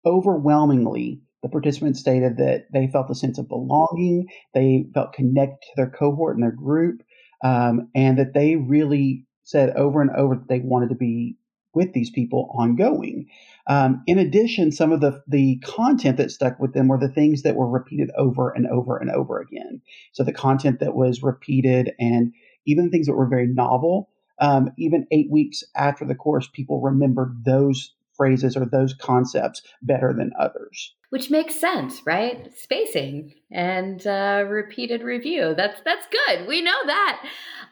Overwhelmingly, 0.04 1.20
the 1.42 1.48
participants 1.48 2.00
stated 2.00 2.36
that 2.38 2.66
they 2.72 2.88
felt 2.88 3.10
a 3.10 3.14
sense 3.14 3.38
of 3.38 3.48
belonging, 3.48 4.26
they 4.54 4.86
felt 4.94 5.12
connected 5.12 5.58
to 5.62 5.72
their 5.76 5.90
cohort 5.90 6.36
and 6.36 6.42
their 6.42 6.50
group, 6.50 7.02
um, 7.44 7.88
and 7.94 8.18
that 8.18 8.34
they 8.34 8.56
really 8.56 9.26
said 9.44 9.70
over 9.76 10.00
and 10.00 10.10
over 10.10 10.34
that 10.34 10.48
they 10.48 10.60
wanted 10.60 10.88
to 10.88 10.94
be 10.94 11.36
with 11.78 11.92
these 11.92 12.10
people 12.10 12.50
ongoing. 12.58 13.28
Um, 13.68 14.02
in 14.08 14.18
addition, 14.18 14.72
some 14.72 14.90
of 14.90 15.00
the 15.00 15.22
the 15.28 15.58
content 15.64 16.16
that 16.16 16.32
stuck 16.32 16.58
with 16.58 16.74
them 16.74 16.88
were 16.88 16.98
the 16.98 17.08
things 17.08 17.42
that 17.42 17.54
were 17.54 17.70
repeated 17.70 18.10
over 18.18 18.50
and 18.50 18.66
over 18.66 18.98
and 18.98 19.10
over 19.10 19.38
again. 19.38 19.80
So 20.12 20.24
the 20.24 20.32
content 20.32 20.80
that 20.80 20.96
was 20.96 21.22
repeated 21.22 21.92
and 22.00 22.32
even 22.66 22.90
things 22.90 23.06
that 23.06 23.14
were 23.14 23.28
very 23.28 23.46
novel. 23.46 24.10
Um, 24.40 24.70
even 24.76 25.06
eight 25.12 25.30
weeks 25.30 25.62
after 25.76 26.04
the 26.04 26.14
course, 26.14 26.48
people 26.52 26.80
remembered 26.80 27.44
those 27.44 27.94
phrases 28.16 28.56
or 28.56 28.66
those 28.66 28.92
concepts 28.94 29.62
better 29.80 30.12
than 30.12 30.32
others. 30.38 30.94
Which 31.10 31.30
makes 31.30 31.58
sense, 31.58 32.02
right? 32.04 32.52
Spacing 32.56 33.34
and 33.50 34.04
uh, 34.06 34.44
repeated 34.48 35.02
review. 35.02 35.54
That's 35.56 35.80
that's 35.84 36.06
good. 36.10 36.48
We 36.48 36.60
know 36.60 36.78
that. 36.86 37.24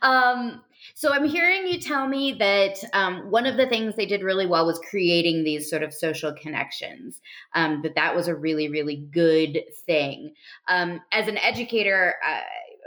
Um, 0.03 0.63
so 0.99 1.13
I'm 1.13 1.29
hearing 1.29 1.67
you 1.67 1.79
tell 1.79 2.09
me 2.09 2.33
that 2.39 2.79
um, 2.95 3.31
one 3.31 3.45
of 3.45 3.59
the 3.59 3.67
things 3.67 3.95
they 3.95 4.07
did 4.07 4.23
really 4.23 4.47
well 4.47 4.65
was 4.65 4.81
creating 4.89 5.45
these 5.45 5.69
sort 5.69 5.83
of 5.83 5.93
social 5.93 6.33
connections. 6.33 7.21
Um, 7.55 7.83
that 7.83 7.95
that 7.97 8.17
was 8.17 8.29
a 8.29 8.35
really 8.35 8.71
really 8.71 8.97
good 9.13 9.63
thing. 9.85 10.33
Um, 10.69 11.01
as 11.13 11.29
an 11.29 11.39
educator. 11.39 12.15
Uh, 12.27 12.41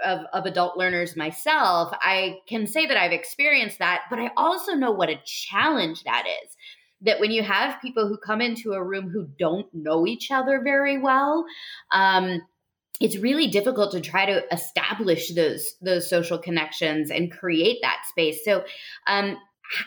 of, 0.05 0.21
of 0.31 0.45
adult 0.45 0.77
learners 0.77 1.17
myself, 1.17 1.93
I 2.01 2.37
can 2.47 2.65
say 2.65 2.85
that 2.85 2.95
I've 2.95 3.11
experienced 3.11 3.79
that, 3.79 4.03
but 4.09 4.17
I 4.17 4.31
also 4.37 4.71
know 4.71 4.91
what 4.91 5.09
a 5.09 5.19
challenge 5.25 6.05
that 6.05 6.23
is 6.25 6.55
that 7.01 7.19
when 7.19 7.31
you 7.31 7.43
have 7.43 7.81
people 7.81 8.07
who 8.07 8.17
come 8.17 8.41
into 8.41 8.73
a 8.73 8.83
room 8.83 9.09
who 9.09 9.27
don't 9.37 9.67
know 9.73 10.05
each 10.05 10.31
other 10.31 10.61
very 10.63 10.97
well, 10.97 11.45
um, 11.91 12.41
it's 12.99 13.17
really 13.17 13.47
difficult 13.47 13.91
to 13.91 14.01
try 14.01 14.25
to 14.25 14.43
establish 14.53 15.33
those 15.33 15.75
those 15.81 16.09
social 16.09 16.37
connections 16.37 17.11
and 17.11 17.31
create 17.31 17.79
that 17.81 18.03
space. 18.09 18.43
So, 18.43 18.63
um, 19.07 19.37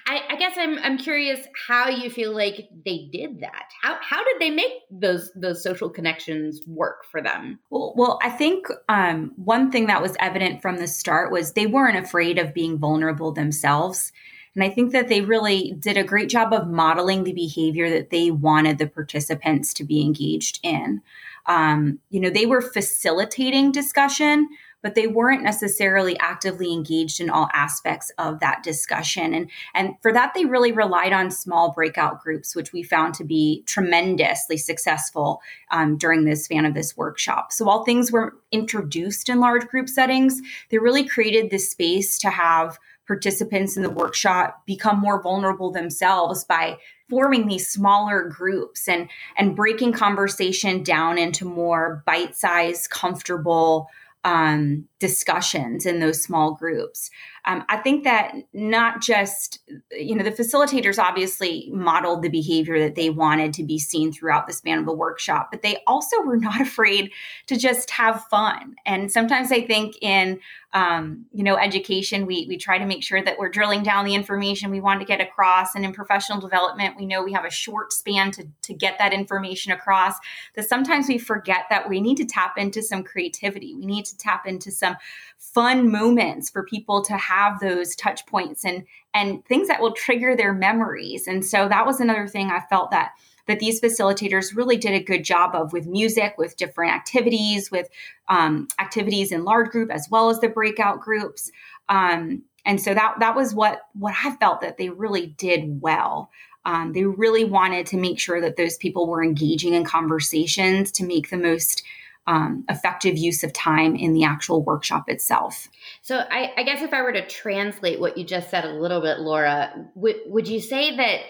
I, 0.06 0.22
I, 0.30 0.36
guess 0.36 0.54
I'm 0.56 0.78
I'm 0.78 0.96
curious 0.96 1.40
how 1.66 1.88
you 1.88 2.08
feel 2.08 2.32
like 2.32 2.68
they 2.84 3.08
did 3.12 3.40
that. 3.40 3.64
How 3.82 3.98
how 4.00 4.22
did 4.22 4.36
they 4.38 4.50
make 4.50 4.72
those 4.90 5.32
those 5.34 5.62
social 5.62 5.90
connections 5.90 6.60
work 6.66 7.04
for 7.10 7.20
them? 7.20 7.58
Well, 7.70 7.92
well, 7.96 8.18
I 8.22 8.30
think 8.30 8.66
um, 8.88 9.32
one 9.36 9.72
thing 9.72 9.86
that 9.86 10.00
was 10.00 10.16
evident 10.20 10.62
from 10.62 10.76
the 10.76 10.86
start 10.86 11.32
was 11.32 11.52
they 11.52 11.66
weren't 11.66 11.98
afraid 11.98 12.38
of 12.38 12.54
being 12.54 12.78
vulnerable 12.78 13.32
themselves. 13.32 14.12
And 14.54 14.62
I 14.62 14.68
think 14.68 14.92
that 14.92 15.08
they 15.08 15.20
really 15.22 15.72
did 15.78 15.96
a 15.96 16.04
great 16.04 16.28
job 16.28 16.52
of 16.52 16.68
modeling 16.68 17.24
the 17.24 17.32
behavior 17.32 17.88
that 17.90 18.10
they 18.10 18.30
wanted 18.30 18.78
the 18.78 18.86
participants 18.86 19.72
to 19.74 19.84
be 19.84 20.02
engaged 20.02 20.60
in. 20.62 21.00
Um, 21.46 21.98
you 22.10 22.20
know, 22.20 22.30
they 22.30 22.46
were 22.46 22.60
facilitating 22.60 23.72
discussion, 23.72 24.48
but 24.82 24.94
they 24.94 25.06
weren't 25.06 25.42
necessarily 25.42 26.18
actively 26.18 26.72
engaged 26.72 27.20
in 27.20 27.30
all 27.30 27.48
aspects 27.54 28.10
of 28.18 28.40
that 28.40 28.62
discussion. 28.62 29.32
And, 29.32 29.50
and 29.74 29.94
for 30.02 30.12
that, 30.12 30.34
they 30.34 30.44
really 30.44 30.72
relied 30.72 31.12
on 31.12 31.30
small 31.30 31.72
breakout 31.72 32.20
groups, 32.20 32.54
which 32.54 32.72
we 32.72 32.82
found 32.82 33.14
to 33.14 33.24
be 33.24 33.62
tremendously 33.66 34.56
successful 34.56 35.40
um, 35.70 35.96
during 35.96 36.24
this 36.24 36.44
span 36.44 36.66
of 36.66 36.74
this 36.74 36.96
workshop. 36.96 37.52
So 37.52 37.64
while 37.64 37.84
things 37.84 38.12
were 38.12 38.36
introduced 38.50 39.28
in 39.28 39.40
large 39.40 39.66
group 39.68 39.88
settings, 39.88 40.40
they 40.70 40.78
really 40.78 41.04
created 41.04 41.50
this 41.50 41.70
space 41.70 42.18
to 42.18 42.30
have 42.30 42.78
participants 43.06 43.76
in 43.76 43.82
the 43.82 43.90
workshop 43.90 44.62
become 44.66 44.98
more 44.98 45.22
vulnerable 45.22 45.70
themselves 45.70 46.44
by 46.44 46.78
forming 47.10 47.46
these 47.46 47.68
smaller 47.68 48.28
groups 48.28 48.88
and 48.88 49.08
and 49.36 49.56
breaking 49.56 49.92
conversation 49.92 50.82
down 50.82 51.18
into 51.18 51.44
more 51.44 52.02
bite-sized 52.06 52.90
comfortable 52.90 53.88
um, 54.24 54.86
discussions 55.02 55.84
in 55.84 55.98
those 55.98 56.22
small 56.22 56.54
groups. 56.54 57.10
Um, 57.44 57.64
I 57.68 57.78
think 57.78 58.04
that 58.04 58.34
not 58.52 59.02
just, 59.02 59.58
you 59.90 60.14
know, 60.14 60.22
the 60.22 60.30
facilitators 60.30 60.96
obviously 60.96 61.68
modeled 61.72 62.22
the 62.22 62.28
behavior 62.28 62.78
that 62.78 62.94
they 62.94 63.10
wanted 63.10 63.52
to 63.54 63.64
be 63.64 63.80
seen 63.80 64.12
throughout 64.12 64.46
the 64.46 64.52
span 64.52 64.78
of 64.78 64.86
the 64.86 64.92
workshop, 64.92 65.48
but 65.50 65.62
they 65.62 65.78
also 65.88 66.22
were 66.22 66.36
not 66.36 66.60
afraid 66.68 67.10
to 67.48 67.56
just 67.56 67.90
have 67.90 68.24
fun. 68.26 68.76
And 68.86 69.10
sometimes 69.10 69.50
I 69.50 69.62
think 69.62 69.96
in, 70.00 70.38
um, 70.72 71.26
you 71.32 71.42
know, 71.42 71.56
education, 71.56 72.26
we, 72.26 72.46
we 72.48 72.56
try 72.56 72.78
to 72.78 72.86
make 72.86 73.02
sure 73.02 73.20
that 73.20 73.38
we're 73.38 73.48
drilling 73.48 73.82
down 73.82 74.04
the 74.04 74.14
information 74.14 74.70
we 74.70 74.80
want 74.80 75.00
to 75.00 75.06
get 75.06 75.20
across. 75.20 75.74
And 75.74 75.84
in 75.84 75.92
professional 75.92 76.40
development, 76.40 76.96
we 76.96 77.06
know 77.06 77.24
we 77.24 77.32
have 77.32 77.44
a 77.44 77.50
short 77.50 77.92
span 77.92 78.30
to, 78.32 78.46
to 78.62 78.72
get 78.72 78.98
that 78.98 79.12
information 79.12 79.72
across, 79.72 80.14
that 80.54 80.68
sometimes 80.68 81.08
we 81.08 81.18
forget 81.18 81.64
that 81.70 81.88
we 81.88 82.00
need 82.00 82.16
to 82.18 82.24
tap 82.24 82.56
into 82.56 82.82
some 82.82 83.02
creativity. 83.02 83.74
We 83.74 83.84
need 83.84 84.04
to 84.06 84.16
tap 84.16 84.46
into 84.46 84.70
some 84.70 84.91
fun 85.38 85.90
moments 85.90 86.48
for 86.48 86.64
people 86.64 87.02
to 87.02 87.16
have 87.16 87.60
those 87.60 87.94
touch 87.96 88.24
points 88.26 88.64
and 88.64 88.84
and 89.14 89.44
things 89.46 89.68
that 89.68 89.80
will 89.80 89.92
trigger 89.92 90.34
their 90.34 90.54
memories. 90.54 91.26
And 91.26 91.44
so 91.44 91.68
that 91.68 91.86
was 91.86 92.00
another 92.00 92.26
thing 92.26 92.50
I 92.50 92.60
felt 92.70 92.90
that 92.90 93.12
that 93.46 93.58
these 93.58 93.80
facilitators 93.80 94.56
really 94.56 94.76
did 94.76 94.92
a 94.92 95.02
good 95.02 95.24
job 95.24 95.54
of 95.54 95.72
with 95.72 95.86
music, 95.86 96.34
with 96.38 96.56
different 96.56 96.94
activities, 96.94 97.70
with 97.70 97.88
um, 98.28 98.68
activities 98.78 99.32
in 99.32 99.44
large 99.44 99.70
group 99.70 99.90
as 99.90 100.06
well 100.10 100.30
as 100.30 100.40
the 100.40 100.48
breakout 100.48 101.00
groups. 101.00 101.50
Um, 101.88 102.42
and 102.64 102.80
so 102.80 102.94
that 102.94 103.16
that 103.18 103.34
was 103.34 103.54
what 103.54 103.82
what 103.94 104.14
I 104.24 104.36
felt 104.36 104.60
that 104.60 104.78
they 104.78 104.90
really 104.90 105.26
did 105.26 105.82
well. 105.82 106.30
Um, 106.64 106.92
they 106.92 107.04
really 107.04 107.44
wanted 107.44 107.86
to 107.86 107.96
make 107.96 108.20
sure 108.20 108.40
that 108.40 108.56
those 108.56 108.76
people 108.76 109.08
were 109.08 109.24
engaging 109.24 109.74
in 109.74 109.84
conversations 109.84 110.92
to 110.92 111.04
make 111.04 111.28
the 111.28 111.36
most 111.36 111.82
um, 112.26 112.64
effective 112.68 113.16
use 113.16 113.42
of 113.42 113.52
time 113.52 113.96
in 113.96 114.12
the 114.12 114.24
actual 114.24 114.62
workshop 114.62 115.08
itself. 115.08 115.68
So, 116.02 116.18
I, 116.18 116.52
I, 116.56 116.62
guess 116.62 116.80
if 116.82 116.92
I 116.92 117.02
were 117.02 117.12
to 117.12 117.26
translate 117.26 117.98
what 117.98 118.16
you 118.16 118.24
just 118.24 118.48
said 118.48 118.64
a 118.64 118.72
little 118.72 119.00
bit, 119.00 119.18
Laura, 119.18 119.72
would 119.96 120.16
would 120.26 120.46
you 120.46 120.60
say 120.60 120.96
that 120.96 121.20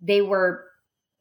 they 0.00 0.22
were 0.22 0.64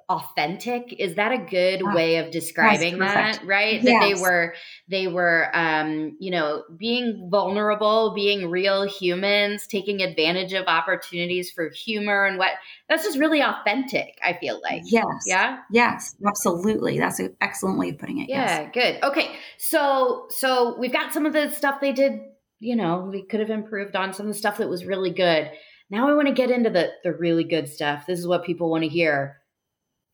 authentic. 0.08 0.94
Is 1.00 1.16
that 1.16 1.32
a 1.32 1.38
good 1.38 1.82
way 1.82 2.18
of 2.18 2.30
describing 2.32 3.00
that 3.00 3.44
right? 3.44 3.82
Yes. 3.82 3.86
that 3.86 4.00
they 4.02 4.22
were 4.22 4.54
they 4.88 5.08
were 5.08 5.50
um 5.54 6.16
you 6.20 6.30
know 6.30 6.64
being 6.78 7.28
vulnerable 7.32 8.14
being 8.14 8.52
real 8.52 8.88
humans 8.88 9.66
taking 9.66 10.02
advantage 10.02 10.54
of 10.54 10.68
opportunities 10.68 11.52
for 11.52 11.70
humor 11.70 12.26
and 12.26 12.38
what 12.38 12.52
that's 12.88 13.04
just 13.04 13.18
really 13.18 13.42
authentic 13.42 14.20
i 14.24 14.34
feel 14.34 14.62
like. 14.62 14.84
Yes. 14.86 15.06
Yeah? 15.26 15.60
Yes 15.72 16.16
absolutely. 16.26 17.00
That's 17.00 17.20
an 17.20 17.36
excellent 17.42 17.80
way 17.80 17.90
of 17.90 17.98
putting 17.98 18.20
it 18.20 18.30
yeah 18.30 18.62
yes. 18.62 18.72
good. 18.74 19.04
Okay 19.04 19.36
so 19.58 20.28
so 20.30 20.78
we've 20.78 20.94
got 20.94 21.14
some 21.14 21.26
of 21.26 21.34
the 21.34 21.50
stuff 21.50 21.82
they 21.82 21.94
did 21.94 22.20
you 22.60 22.76
know 22.76 23.10
we 23.12 23.24
could 23.24 23.40
have 23.40 23.50
improved 23.50 23.96
on 23.96 24.14
some 24.14 24.28
of 24.28 24.34
the 24.34 24.38
stuff 24.38 24.58
that 24.58 24.70
was 24.70 24.86
really 24.86 25.12
good. 25.12 25.50
Now 25.90 26.10
i 26.10 26.14
want 26.14 26.28
to 26.28 26.34
get 26.34 26.52
into 26.52 26.70
the 26.70 26.92
the 27.04 27.12
really 27.12 27.44
good 27.44 27.68
stuff. 27.68 28.06
This 28.06 28.20
is 28.20 28.28
what 28.28 28.46
people 28.46 28.70
want 28.70 28.84
to 28.84 28.90
hear 28.90 29.38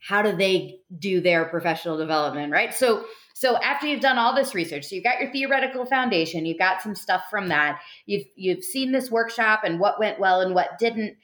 how 0.01 0.21
do 0.21 0.35
they 0.35 0.79
do 0.99 1.21
their 1.21 1.45
professional 1.45 1.97
development 1.97 2.51
right? 2.51 2.73
So 2.73 3.05
so 3.33 3.57
after 3.57 3.87
you've 3.87 4.01
done 4.01 4.17
all 4.17 4.35
this 4.35 4.53
research 4.53 4.85
so 4.85 4.95
you've 4.95 5.03
got 5.03 5.19
your 5.19 5.31
theoretical 5.31 5.85
foundation 5.85 6.45
you've 6.45 6.59
got 6.59 6.81
some 6.81 6.93
stuff 6.93 7.23
from 7.29 7.47
that 7.49 7.79
you've 8.05 8.25
you've 8.35 8.63
seen 8.63 8.91
this 8.91 9.09
workshop 9.09 9.61
and 9.63 9.79
what 9.79 9.99
went 9.99 10.19
well 10.19 10.41
and 10.41 10.53
what 10.53 10.77
didn't 10.77 11.15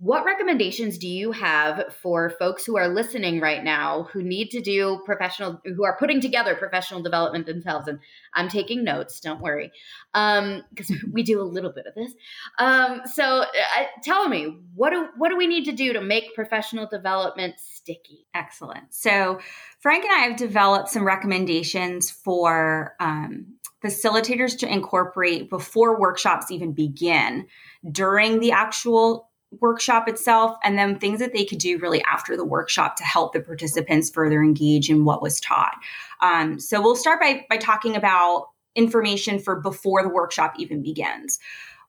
what 0.00 0.24
recommendations 0.24 0.96
do 0.96 1.06
you 1.06 1.30
have 1.30 1.94
for 2.00 2.30
folks 2.30 2.64
who 2.64 2.78
are 2.78 2.88
listening 2.88 3.38
right 3.38 3.62
now 3.62 4.08
who 4.14 4.22
need 4.22 4.48
to 4.48 4.62
do 4.62 5.02
professional, 5.04 5.60
who 5.66 5.84
are 5.84 5.98
putting 5.98 6.22
together 6.22 6.54
professional 6.54 7.02
development 7.02 7.44
themselves? 7.44 7.86
And 7.86 7.98
I'm 8.32 8.48
taking 8.48 8.82
notes, 8.82 9.20
don't 9.20 9.42
worry, 9.42 9.70
because 10.14 10.90
um, 10.90 11.00
we 11.12 11.22
do 11.22 11.42
a 11.42 11.44
little 11.44 11.70
bit 11.70 11.84
of 11.86 11.94
this. 11.94 12.14
Um, 12.58 13.02
so 13.12 13.42
uh, 13.42 13.46
tell 14.02 14.26
me, 14.26 14.56
what 14.74 14.88
do 14.88 15.08
what 15.18 15.28
do 15.28 15.36
we 15.36 15.46
need 15.46 15.66
to 15.66 15.72
do 15.72 15.92
to 15.92 16.00
make 16.00 16.34
professional 16.34 16.86
development 16.86 17.56
sticky? 17.58 18.26
Excellent. 18.34 18.94
So 18.94 19.38
Frank 19.80 20.04
and 20.04 20.14
I 20.14 20.20
have 20.20 20.36
developed 20.38 20.88
some 20.88 21.04
recommendations 21.04 22.10
for 22.10 22.94
um, 23.00 23.54
facilitators 23.84 24.58
to 24.60 24.72
incorporate 24.72 25.50
before 25.50 26.00
workshops 26.00 26.50
even 26.50 26.72
begin 26.72 27.46
during 27.92 28.40
the 28.40 28.52
actual 28.52 29.29
workshop 29.58 30.08
itself 30.08 30.56
and 30.62 30.78
then 30.78 30.98
things 30.98 31.18
that 31.18 31.32
they 31.32 31.44
could 31.44 31.58
do 31.58 31.78
really 31.78 32.02
after 32.04 32.36
the 32.36 32.44
workshop 32.44 32.96
to 32.96 33.04
help 33.04 33.32
the 33.32 33.40
participants 33.40 34.10
further 34.10 34.42
engage 34.42 34.88
in 34.88 35.04
what 35.04 35.22
was 35.22 35.40
taught. 35.40 35.74
Um, 36.22 36.60
so 36.60 36.80
we'll 36.80 36.96
start 36.96 37.20
by, 37.20 37.46
by 37.50 37.56
talking 37.56 37.96
about 37.96 38.48
information 38.76 39.38
for 39.38 39.60
before 39.60 40.02
the 40.02 40.08
workshop 40.08 40.54
even 40.58 40.82
begins. 40.82 41.38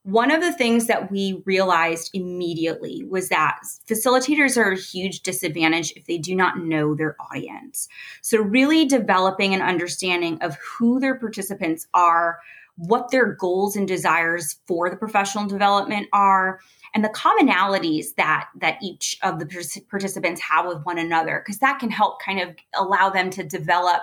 One 0.04 0.32
of 0.32 0.41
the 0.41 0.52
things 0.52 0.88
that 0.88 1.12
we 1.12 1.43
realized 1.45 2.10
immediately 2.15 3.06
was 3.08 3.30
that 3.30 3.60
facilitators 3.88 4.58
are 4.58 4.71
a 4.71 4.78
huge 4.78 5.21
disadvantage 5.21 5.93
if 5.95 6.08
they 6.08 6.17
do 6.17 6.36
not 6.36 6.58
know 6.58 6.95
their 6.95 7.15
audience. 7.32 7.88
So, 8.24 8.39
really 8.39 8.86
developing 8.86 9.54
an 9.54 9.62
understanding 9.62 10.41
of 10.41 10.58
who 10.58 11.00
their 11.00 11.19
participants 11.19 11.86
are, 11.93 12.39
what 12.82 13.12
their 13.12 13.34
goals 13.34 13.76
and 13.76 13.88
desires 13.88 14.58
for 14.65 14.89
the 14.89 14.96
professional 14.96 15.46
development 15.46 16.08
are, 16.13 16.60
and 16.96 17.04
the 17.04 17.10
commonalities 17.10 18.15
that 18.17 18.50
that 18.60 18.78
each 18.82 19.17
of 19.22 19.39
the 19.39 19.46
participants 19.89 20.41
have 20.41 20.65
with 20.65 20.84
one 20.84 20.98
another 20.98 21.44
because 21.46 21.60
that 21.60 21.80
can 21.80 21.91
help 21.91 22.20
kind 22.22 22.39
of 22.39 22.56
allow 22.76 23.10
them 23.10 23.30
to 23.30 23.44
develop 23.44 24.02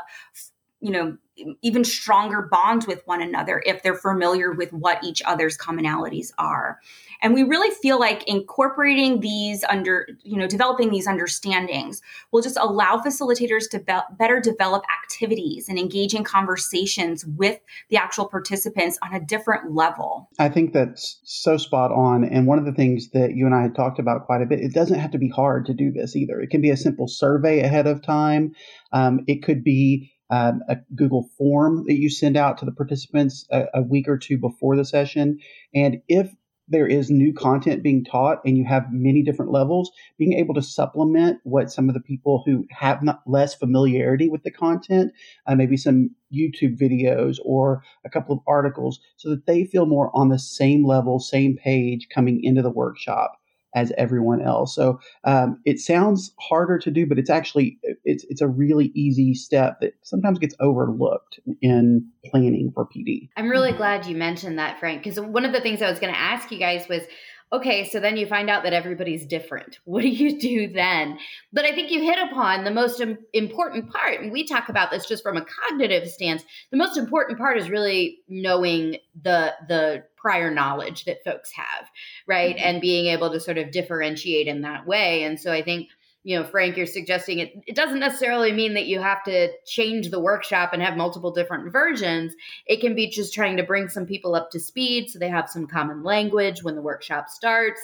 you 0.81 0.91
know 0.91 1.17
even 1.63 1.85
stronger 1.85 2.49
bonds 2.51 2.87
with 2.87 3.07
one 3.07 3.23
another 3.23 3.63
if 3.65 3.83
they're 3.83 3.95
familiar 3.95 4.53
with 4.53 4.73
what 4.73 5.03
each 5.05 5.23
other's 5.25 5.57
commonalities 5.57 6.33
are. 6.39 6.81
And 7.23 7.35
we 7.35 7.43
really 7.43 7.75
feel 7.75 7.99
like 7.99 8.27
incorporating 8.29 9.21
these 9.21 9.65
under 9.65 10.07
you 10.23 10.37
know 10.37 10.47
developing 10.47 10.91
these 10.91 11.07
understandings 11.07 12.01
will 12.33 12.43
just 12.43 12.57
allow 12.61 12.97
facilitators 12.97 13.69
to 13.71 13.79
be- 13.79 14.17
better 14.19 14.41
develop 14.41 14.85
activities 15.03 15.69
and 15.69 15.79
engage 15.79 16.15
in 16.15 16.25
conversations 16.25 17.25
with 17.25 17.61
the 17.89 17.97
actual 17.97 18.27
participants 18.27 18.99
on 19.03 19.15
a 19.15 19.21
different 19.21 19.75
level. 19.75 20.29
I 20.39 20.49
think 20.49 20.73
that's 20.73 21.21
so 21.25 21.57
spot 21.57 21.91
on. 21.91 22.25
And 22.25 22.47
one 22.47 22.59
of 22.59 22.65
the 22.65 22.73
things 22.73 23.11
that 23.11 23.35
you 23.35 23.47
and 23.47 23.55
i 23.55 23.63
had 23.63 23.75
talked 23.75 23.99
about 23.99 24.27
quite 24.27 24.43
a 24.43 24.47
bit 24.47 24.61
it 24.61 24.73
doesn't 24.73 24.99
have 24.99 25.11
to 25.13 25.19
be 25.19 25.29
hard 25.29 25.67
to 25.67 25.75
do 25.75 25.91
this 25.93 26.15
either. 26.15 26.41
It 26.41 26.51
can 26.51 26.61
be 26.61 26.71
a 26.71 26.77
simple 26.77 27.09
survey 27.09 27.61
ahead 27.61 27.87
of 27.87 28.03
time. 28.03 28.53
Um, 28.93 29.21
it 29.27 29.43
could 29.43 29.65
be 29.65 30.13
um, 30.31 30.63
a 30.69 30.77
Google 30.95 31.29
form 31.39 31.85
that 31.87 31.99
you 31.99 32.11
send 32.11 32.37
out 32.37 32.59
to 32.59 32.65
the 32.65 32.73
participants 32.73 33.47
a, 33.51 33.65
a, 33.75 33.83
week 33.83 34.09
or 34.09 34.19
two 34.19 34.39
before 34.39 34.77
the 34.77 34.85
session. 34.85 35.39
And 35.75 36.03
if 36.09 36.35
there 36.69 36.87
is 36.87 37.11
new 37.11 37.33
content 37.33 37.83
being 37.83 38.05
taught 38.05 38.43
and 38.45 38.59
you 38.59 38.65
have 38.65 38.93
many 38.93 39.23
different 39.23 39.51
levels, 39.51 39.91
being 40.19 40.35
able 40.35 40.55
to 40.55 40.63
supplement 40.63 41.41
what 41.45 41.71
some 41.71 41.89
of 41.89 41.95
the 41.95 42.01
people 42.01 42.43
who 42.45 42.67
have 42.71 43.03
not 43.03 43.23
less 43.27 43.55
familiarity 43.55 44.29
with 44.29 44.43
the 44.43 44.51
content, 44.51 45.13
uh, 45.47 45.55
maybe 45.55 45.79
some 45.79 46.11
YouTube 46.31 46.79
videos 46.79 47.39
or 47.43 47.83
a 48.05 48.11
couple 48.11 48.35
of 48.35 48.43
articles, 48.47 49.01
so 49.17 49.31
that 49.31 49.47
they 49.47 49.65
feel 49.65 49.87
more 49.87 50.11
on 50.15 50.29
the 50.29 50.39
same 50.39 50.85
level, 50.85 51.19
same 51.19 51.57
page 51.57 52.09
coming 52.15 52.45
into 52.45 52.61
the 52.61 52.71
workshop 52.71 53.39
as 53.75 53.93
everyone 53.99 54.41
else. 54.41 54.75
So 54.75 55.01
um, 55.25 55.61
it 55.65 55.79
sounds 55.79 56.35
harder 56.41 56.79
to 56.79 56.91
do, 56.91 57.07
but 57.07 57.19
it's 57.19 57.31
actually 57.31 57.79
it's 58.05 58.25
it's 58.29 58.41
a 58.41 58.49
really 58.49 58.91
easy 58.95 59.35
step 59.35 59.81
that 59.81 59.95
sometimes 60.03 60.39
gets 60.39 60.55
overlooked 60.61 61.41
in 61.61 62.09
planning 62.25 62.73
for 62.75 62.87
PD. 62.87 63.29
I'm 63.37 63.49
really 63.49 63.73
glad 63.73 64.07
you 64.07 64.17
mentioned 64.17 64.59
that, 64.59 64.79
Frank, 64.79 65.03
because 65.03 65.21
one 65.21 65.45
of 65.45 65.53
the 65.53 65.61
things 65.61 65.83
I 65.83 65.91
was 65.91 65.99
going 65.99 66.13
to 66.13 66.19
ask 66.19 66.51
you 66.51 66.59
guys 66.59 66.89
was 66.89 67.03
okay, 67.53 67.89
so 67.89 67.99
then 68.01 68.17
you 68.17 68.27
find 68.27 68.51
out 68.51 68.63
that 68.65 68.73
everybody's 68.73 69.27
different. 69.27 69.79
What 69.89 70.03
do 70.03 70.09
you 70.09 70.39
do 70.39 70.69
then? 70.69 71.19
But 71.53 71.65
I 71.65 71.73
think 71.73 71.91
you 71.91 72.03
hit 72.03 72.19
upon 72.31 72.65
the 72.65 72.71
most 72.71 73.03
important 73.33 73.91
part. 73.91 74.21
And 74.21 74.33
we 74.33 74.47
talk 74.47 74.69
about 74.69 74.91
this 74.91 75.07
just 75.07 75.23
from 75.23 75.39
a 75.39 75.45
cognitive 75.45 76.09
stance. 76.09 76.45
The 76.71 76.77
most 76.77 76.99
important 76.99 77.39
part 77.39 77.57
is 77.59 77.71
really 77.71 78.19
knowing 78.29 78.99
the 79.21 79.55
the 79.67 80.05
prior 80.21 80.51
knowledge 80.51 81.05
that 81.05 81.25
folks 81.25 81.53
have, 81.53 81.89
right? 82.27 82.57
Mm-hmm. 82.57 82.67
And 82.67 82.81
being 82.81 83.07
able 83.07 83.31
to 83.31 83.41
sort 83.41 83.59
of 83.59 83.71
differentiate 83.71 84.49
in 84.49 84.63
that 84.63 84.87
way. 84.87 85.23
And 85.25 85.39
so 85.39 85.53
I 85.53 85.63
think 85.63 85.89
you 86.25 86.39
know, 86.39 86.45
Frank, 86.45 86.77
you're 86.77 86.85
suggesting 86.85 87.39
it, 87.39 87.55
it 87.67 87.75
doesn't 87.75 88.01
necessarily 88.01 88.53
mean 88.53 88.75
that 88.75 88.87
you 88.87 89.01
have 89.01 89.23
to 89.25 89.49
change 89.65 90.11
the 90.11 90.21
workshop 90.21 90.75
and 90.75 90.83
have 90.83 90.97
multiple 90.97 91.31
different 91.31 91.73
versions. 91.73 92.35
It 92.67 92.81
can 92.81 92.95
be 92.95 93.09
just 93.09 93.33
trying 93.33 93.57
to 93.57 93.63
bring 93.63 93.89
some 93.89 94.05
people 94.05 94.35
up 94.35 94.51
to 94.51 94.61
speed 94.61 95.09
so 95.09 95.19
they 95.19 95.29
have 95.29 95.49
some 95.49 95.67
common 95.67 96.03
language 96.03 96.63
when 96.63 96.75
the 96.75 96.83
workshop 96.83 97.31
starts. 97.31 97.81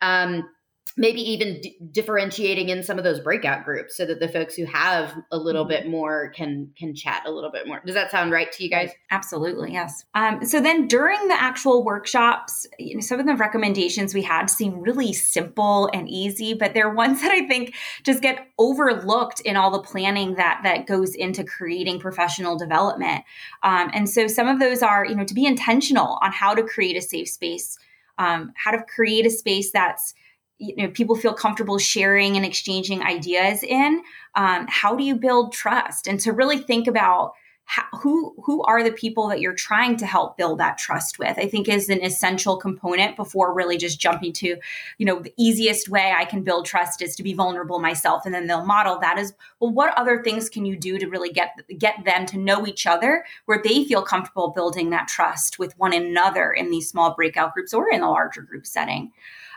Um, 0.00 0.48
maybe 0.96 1.20
even 1.20 1.60
d- 1.60 1.76
differentiating 1.90 2.68
in 2.68 2.82
some 2.82 2.98
of 2.98 3.04
those 3.04 3.18
breakout 3.18 3.64
groups 3.64 3.96
so 3.96 4.06
that 4.06 4.20
the 4.20 4.28
folks 4.28 4.54
who 4.54 4.64
have 4.64 5.14
a 5.32 5.36
little 5.36 5.64
mm-hmm. 5.64 5.70
bit 5.70 5.88
more 5.88 6.30
can 6.30 6.70
can 6.76 6.94
chat 6.94 7.22
a 7.26 7.30
little 7.30 7.50
bit 7.50 7.66
more. 7.66 7.80
Does 7.84 7.94
that 7.94 8.10
sound 8.10 8.30
right 8.30 8.50
to 8.52 8.62
you 8.62 8.70
guys? 8.70 8.92
Absolutely 9.10 9.72
yes. 9.72 10.04
Um, 10.14 10.44
so 10.44 10.60
then 10.60 10.86
during 10.86 11.28
the 11.28 11.40
actual 11.40 11.84
workshops 11.84 12.66
you 12.78 12.94
know, 12.94 13.00
some 13.00 13.18
of 13.18 13.26
the 13.26 13.34
recommendations 13.34 14.14
we 14.14 14.22
had 14.22 14.46
seem 14.46 14.80
really 14.80 15.12
simple 15.12 15.90
and 15.92 16.08
easy 16.08 16.54
but 16.54 16.74
they're 16.74 16.90
ones 16.90 17.20
that 17.22 17.32
i 17.32 17.46
think 17.46 17.74
just 18.04 18.22
get 18.22 18.46
overlooked 18.58 19.40
in 19.40 19.56
all 19.56 19.70
the 19.70 19.80
planning 19.80 20.34
that 20.34 20.60
that 20.62 20.86
goes 20.86 21.14
into 21.14 21.44
creating 21.44 21.98
professional 21.98 22.56
development. 22.56 23.24
Um, 23.62 23.90
and 23.92 24.08
so 24.08 24.26
some 24.26 24.48
of 24.48 24.60
those 24.60 24.82
are 24.82 25.04
you 25.04 25.14
know 25.14 25.24
to 25.24 25.34
be 25.34 25.46
intentional 25.46 26.18
on 26.22 26.32
how 26.32 26.54
to 26.54 26.62
create 26.62 26.96
a 26.96 27.02
safe 27.02 27.28
space 27.28 27.78
um, 28.18 28.52
how 28.54 28.70
to 28.70 28.82
create 28.82 29.26
a 29.26 29.30
space 29.30 29.72
that's 29.72 30.14
you 30.58 30.76
know 30.76 30.88
people 30.88 31.16
feel 31.16 31.34
comfortable 31.34 31.78
sharing 31.78 32.36
and 32.36 32.44
exchanging 32.44 33.02
ideas 33.02 33.62
in 33.62 34.02
um, 34.34 34.66
how 34.68 34.96
do 34.96 35.04
you 35.04 35.14
build 35.14 35.52
trust? 35.52 36.06
And 36.06 36.18
to 36.20 36.32
really 36.32 36.58
think 36.58 36.86
about 36.86 37.32
how, 37.66 37.84
who 37.98 38.34
who 38.44 38.62
are 38.64 38.82
the 38.82 38.92
people 38.92 39.28
that 39.28 39.40
you're 39.40 39.54
trying 39.54 39.96
to 39.96 40.04
help 40.04 40.36
build 40.36 40.60
that 40.60 40.76
trust 40.76 41.18
with 41.18 41.38
i 41.38 41.48
think 41.48 41.66
is 41.66 41.88
an 41.88 42.04
essential 42.04 42.58
component 42.58 43.16
before 43.16 43.54
really 43.54 43.78
just 43.78 43.98
jumping 43.98 44.34
to 44.34 44.58
you 44.98 45.06
know 45.06 45.20
the 45.20 45.32
easiest 45.38 45.88
way 45.88 46.12
i 46.14 46.26
can 46.26 46.42
build 46.42 46.66
trust 46.66 47.00
is 47.00 47.16
to 47.16 47.22
be 47.22 47.32
vulnerable 47.32 47.78
myself 47.78 48.26
and 48.26 48.34
then 48.34 48.46
they'll 48.46 48.66
model 48.66 48.98
that 48.98 49.18
as 49.18 49.32
well 49.60 49.72
what 49.72 49.96
other 49.96 50.22
things 50.22 50.50
can 50.50 50.66
you 50.66 50.76
do 50.76 50.98
to 50.98 51.06
really 51.06 51.30
get 51.30 51.58
get 51.78 52.04
them 52.04 52.26
to 52.26 52.36
know 52.36 52.66
each 52.66 52.86
other 52.86 53.24
where 53.46 53.62
they 53.64 53.82
feel 53.84 54.02
comfortable 54.02 54.50
building 54.50 54.90
that 54.90 55.08
trust 55.08 55.58
with 55.58 55.72
one 55.78 55.94
another 55.94 56.52
in 56.52 56.70
these 56.70 56.90
small 56.90 57.14
breakout 57.14 57.54
groups 57.54 57.72
or 57.72 57.88
in 57.88 58.02
a 58.02 58.10
larger 58.10 58.42
group 58.42 58.66
setting 58.66 59.10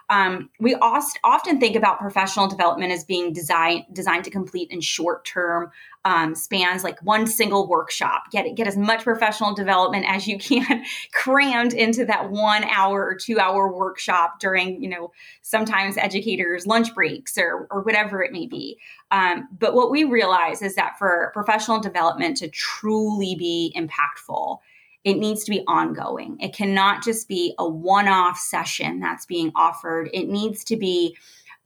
um, 0.09 0.49
we 0.59 0.73
often 0.75 1.59
think 1.59 1.75
about 1.75 1.99
professional 1.99 2.47
development 2.47 2.93
as 2.93 3.03
being 3.03 3.33
designed 3.33 3.83
designed 3.91 4.23
to 4.23 4.29
complete 4.29 4.71
in 4.71 4.79
short 4.79 5.25
term 5.25 5.69
um, 6.05 6.33
spans, 6.33 6.85
like 6.85 6.97
one 7.03 7.27
single 7.27 7.67
workshop. 7.67 8.31
Get 8.31 8.55
get 8.55 8.67
as 8.67 8.77
much 8.77 9.03
professional 9.03 9.53
development 9.53 10.05
as 10.07 10.25
you 10.25 10.39
can 10.39 10.85
crammed 11.13 11.73
into 11.73 12.05
that 12.05 12.31
one 12.31 12.63
hour 12.63 13.05
or 13.05 13.15
two 13.15 13.37
hour 13.37 13.69
workshop 13.69 14.39
during 14.39 14.81
you 14.81 14.89
know 14.89 15.11
sometimes 15.41 15.97
educators 15.97 16.65
lunch 16.65 16.95
breaks 16.95 17.37
or 17.37 17.67
or 17.69 17.81
whatever 17.81 18.23
it 18.23 18.31
may 18.31 18.47
be. 18.47 18.77
Um, 19.11 19.49
but 19.59 19.73
what 19.73 19.91
we 19.91 20.05
realize 20.05 20.61
is 20.61 20.75
that 20.75 20.97
for 20.97 21.31
professional 21.33 21.81
development 21.81 22.37
to 22.37 22.47
truly 22.47 23.35
be 23.35 23.73
impactful 23.75 24.59
it 25.07 25.17
needs 25.17 25.45
to 25.45 25.51
be 25.51 25.63
ongoing. 25.69 26.35
It 26.41 26.53
cannot 26.53 27.01
just 27.01 27.29
be 27.29 27.55
a 27.57 27.67
one 27.67 28.09
off 28.09 28.37
session 28.37 28.99
that's 28.99 29.25
being 29.25 29.53
offered. 29.55 30.09
It 30.13 30.27
needs 30.27 30.65
to 30.65 30.75
be 30.75 31.15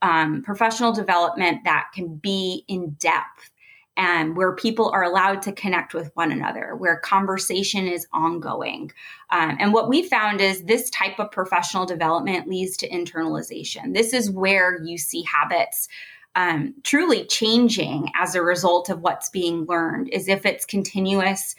um, 0.00 0.42
professional 0.42 0.92
development 0.92 1.64
that 1.64 1.88
can 1.92 2.14
be 2.14 2.64
in 2.68 2.90
depth 3.00 3.50
and 3.96 4.36
where 4.36 4.54
people 4.54 4.90
are 4.90 5.02
allowed 5.02 5.42
to 5.42 5.52
connect 5.52 5.92
with 5.92 6.12
one 6.14 6.30
another, 6.30 6.76
where 6.76 7.00
conversation 7.00 7.88
is 7.88 8.06
ongoing. 8.12 8.92
Um, 9.30 9.56
and 9.58 9.72
what 9.72 9.88
we 9.88 10.08
found 10.08 10.40
is 10.40 10.62
this 10.62 10.88
type 10.90 11.18
of 11.18 11.32
professional 11.32 11.84
development 11.84 12.48
leads 12.48 12.76
to 12.76 12.88
internalization. 12.88 13.92
This 13.92 14.12
is 14.12 14.30
where 14.30 14.80
you 14.84 14.98
see 14.98 15.24
habits 15.24 15.88
um, 16.34 16.74
truly 16.82 17.24
changing 17.26 18.10
as 18.18 18.34
a 18.34 18.42
result 18.42 18.88
of 18.88 19.00
what's 19.00 19.28
being 19.30 19.66
learned, 19.66 20.08
is 20.10 20.28
if 20.28 20.46
it's 20.46 20.64
continuous. 20.64 21.54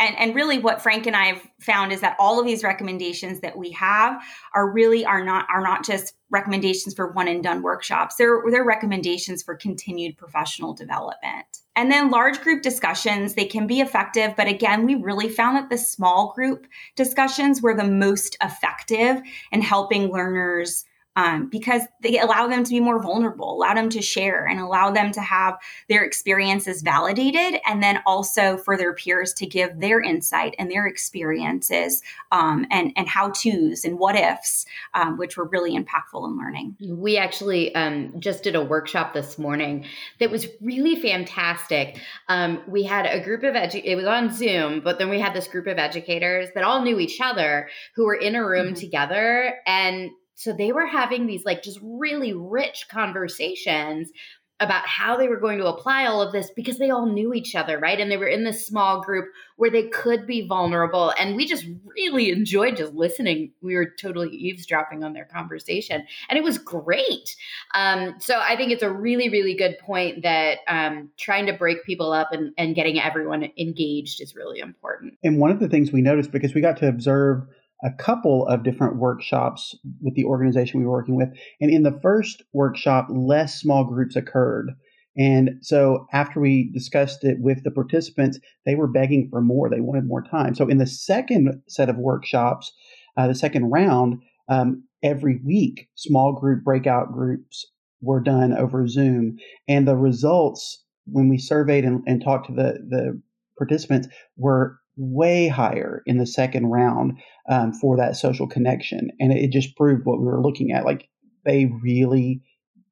And, 0.00 0.18
and 0.18 0.34
really 0.34 0.58
what 0.58 0.82
frank 0.82 1.06
and 1.06 1.14
i 1.14 1.26
have 1.26 1.42
found 1.60 1.92
is 1.92 2.00
that 2.00 2.16
all 2.18 2.40
of 2.40 2.44
these 2.44 2.64
recommendations 2.64 3.40
that 3.40 3.56
we 3.56 3.70
have 3.70 4.20
are 4.52 4.68
really 4.68 5.06
are 5.06 5.24
not 5.24 5.46
are 5.48 5.62
not 5.62 5.84
just 5.84 6.14
recommendations 6.30 6.94
for 6.94 7.12
one 7.12 7.28
and 7.28 7.42
done 7.42 7.62
workshops. 7.62 8.16
They're 8.16 8.42
they're 8.50 8.64
recommendations 8.64 9.42
for 9.42 9.54
continued 9.54 10.18
professional 10.18 10.74
development. 10.74 11.46
And 11.74 11.90
then 11.90 12.10
large 12.10 12.40
group 12.40 12.62
discussions 12.62 13.34
they 13.34 13.44
can 13.44 13.66
be 13.66 13.80
effective 13.80 14.34
but 14.36 14.48
again 14.48 14.84
we 14.84 14.96
really 14.96 15.28
found 15.28 15.56
that 15.56 15.70
the 15.70 15.78
small 15.78 16.32
group 16.34 16.66
discussions 16.96 17.62
were 17.62 17.74
the 17.74 17.84
most 17.84 18.36
effective 18.42 19.22
in 19.52 19.62
helping 19.62 20.10
learners 20.10 20.84
um, 21.18 21.48
because 21.48 21.82
they 22.00 22.20
allow 22.20 22.46
them 22.46 22.62
to 22.62 22.70
be 22.70 22.78
more 22.78 23.02
vulnerable, 23.02 23.56
allow 23.56 23.74
them 23.74 23.88
to 23.88 24.00
share, 24.00 24.46
and 24.46 24.60
allow 24.60 24.92
them 24.92 25.10
to 25.10 25.20
have 25.20 25.58
their 25.88 26.04
experiences 26.04 26.80
validated, 26.80 27.60
and 27.66 27.82
then 27.82 28.00
also 28.06 28.56
for 28.56 28.76
their 28.76 28.94
peers 28.94 29.34
to 29.34 29.46
give 29.46 29.80
their 29.80 30.00
insight 30.00 30.54
and 30.60 30.70
their 30.70 30.86
experiences 30.86 32.02
um, 32.30 32.66
and 32.70 32.92
and 32.96 33.08
how 33.08 33.30
tos 33.30 33.84
and 33.84 33.98
what 33.98 34.14
ifs, 34.14 34.64
um, 34.94 35.18
which 35.18 35.36
were 35.36 35.48
really 35.48 35.76
impactful 35.76 36.24
in 36.24 36.38
learning. 36.38 36.76
We 36.88 37.18
actually 37.18 37.74
um, 37.74 38.20
just 38.20 38.44
did 38.44 38.54
a 38.54 38.62
workshop 38.62 39.12
this 39.12 39.38
morning 39.38 39.86
that 40.20 40.30
was 40.30 40.46
really 40.60 40.94
fantastic. 41.02 41.98
Um, 42.28 42.62
we 42.68 42.84
had 42.84 43.06
a 43.06 43.20
group 43.24 43.42
of 43.42 43.54
edu- 43.54 43.82
it 43.84 43.96
was 43.96 44.06
on 44.06 44.32
Zoom, 44.32 44.82
but 44.84 45.00
then 45.00 45.08
we 45.08 45.18
had 45.18 45.34
this 45.34 45.48
group 45.48 45.66
of 45.66 45.78
educators 45.78 46.48
that 46.54 46.62
all 46.62 46.80
knew 46.82 47.00
each 47.00 47.20
other 47.20 47.68
who 47.96 48.04
were 48.04 48.14
in 48.14 48.36
a 48.36 48.46
room 48.46 48.68
mm-hmm. 48.68 48.74
together 48.74 49.56
and 49.66 50.12
so 50.38 50.52
they 50.52 50.70
were 50.70 50.86
having 50.86 51.26
these 51.26 51.44
like 51.44 51.64
just 51.64 51.80
really 51.82 52.32
rich 52.32 52.86
conversations 52.88 54.12
about 54.60 54.86
how 54.86 55.16
they 55.16 55.26
were 55.26 55.38
going 55.38 55.58
to 55.58 55.66
apply 55.66 56.06
all 56.06 56.22
of 56.22 56.32
this 56.32 56.50
because 56.54 56.78
they 56.78 56.90
all 56.90 57.06
knew 57.06 57.34
each 57.34 57.56
other, 57.56 57.76
right? 57.76 57.98
And 57.98 58.08
they 58.10 58.16
were 58.16 58.28
in 58.28 58.44
this 58.44 58.64
small 58.64 59.02
group 59.02 59.26
where 59.56 59.70
they 59.70 59.88
could 59.88 60.28
be 60.28 60.46
vulnerable. 60.46 61.12
And 61.18 61.34
we 61.34 61.44
just 61.44 61.66
really 61.96 62.30
enjoyed 62.30 62.76
just 62.76 62.92
listening. 62.92 63.50
We 63.62 63.74
were 63.74 63.92
totally 64.00 64.30
eavesdropping 64.30 65.02
on 65.02 65.12
their 65.12 65.24
conversation, 65.24 66.06
and 66.28 66.38
it 66.38 66.44
was 66.44 66.58
great. 66.58 67.34
Um, 67.74 68.14
so 68.20 68.38
I 68.38 68.54
think 68.54 68.70
it's 68.70 68.82
a 68.84 68.92
really, 68.92 69.28
really 69.28 69.54
good 69.54 69.76
point 69.80 70.22
that 70.22 70.58
um, 70.68 71.10
trying 71.16 71.46
to 71.46 71.52
break 71.52 71.84
people 71.84 72.12
up 72.12 72.32
and, 72.32 72.52
and 72.58 72.76
getting 72.76 73.00
everyone 73.00 73.50
engaged 73.56 74.20
is 74.20 74.36
really 74.36 74.60
important. 74.60 75.18
And 75.24 75.38
one 75.38 75.50
of 75.50 75.58
the 75.58 75.68
things 75.68 75.90
we 75.90 76.00
noticed 76.00 76.30
because 76.30 76.54
we 76.54 76.60
got 76.60 76.76
to 76.78 76.88
observe 76.88 77.42
a 77.84 77.90
couple 77.92 78.46
of 78.46 78.64
different 78.64 78.96
workshops 78.96 79.74
with 80.00 80.14
the 80.14 80.24
organization 80.24 80.80
we 80.80 80.86
were 80.86 80.92
working 80.92 81.16
with. 81.16 81.28
And 81.60 81.70
in 81.70 81.82
the 81.82 81.98
first 82.02 82.42
workshop, 82.52 83.06
less 83.10 83.60
small 83.60 83.84
groups 83.84 84.16
occurred. 84.16 84.72
And 85.16 85.58
so 85.62 86.06
after 86.12 86.40
we 86.40 86.70
discussed 86.72 87.24
it 87.24 87.38
with 87.40 87.64
the 87.64 87.70
participants, 87.70 88.38
they 88.64 88.74
were 88.74 88.86
begging 88.86 89.28
for 89.30 89.40
more. 89.40 89.68
They 89.68 89.80
wanted 89.80 90.06
more 90.06 90.22
time. 90.22 90.54
So 90.54 90.68
in 90.68 90.78
the 90.78 90.86
second 90.86 91.60
set 91.68 91.88
of 91.88 91.96
workshops, 91.96 92.72
uh, 93.16 93.26
the 93.26 93.34
second 93.34 93.70
round, 93.70 94.22
um, 94.48 94.84
every 95.02 95.40
week, 95.44 95.88
small 95.94 96.32
group 96.32 96.64
breakout 96.64 97.12
groups 97.12 97.66
were 98.00 98.20
done 98.20 98.52
over 98.52 98.86
Zoom. 98.86 99.38
And 99.66 99.88
the 99.88 99.96
results, 99.96 100.84
when 101.06 101.28
we 101.28 101.38
surveyed 101.38 101.84
and, 101.84 102.02
and 102.06 102.22
talked 102.22 102.46
to 102.46 102.52
the, 102.52 102.78
the 102.88 103.20
participants, 103.56 104.08
were 104.36 104.78
way 104.98 105.48
higher 105.48 106.02
in 106.04 106.18
the 106.18 106.26
second 106.26 106.66
round 106.66 107.18
um, 107.48 107.72
for 107.72 107.96
that 107.96 108.16
social 108.16 108.46
connection. 108.46 109.10
And 109.20 109.32
it 109.32 109.52
just 109.52 109.76
proved 109.76 110.04
what 110.04 110.18
we 110.18 110.26
were 110.26 110.42
looking 110.42 110.72
at. 110.72 110.84
Like 110.84 111.08
they 111.44 111.66
really 111.82 112.42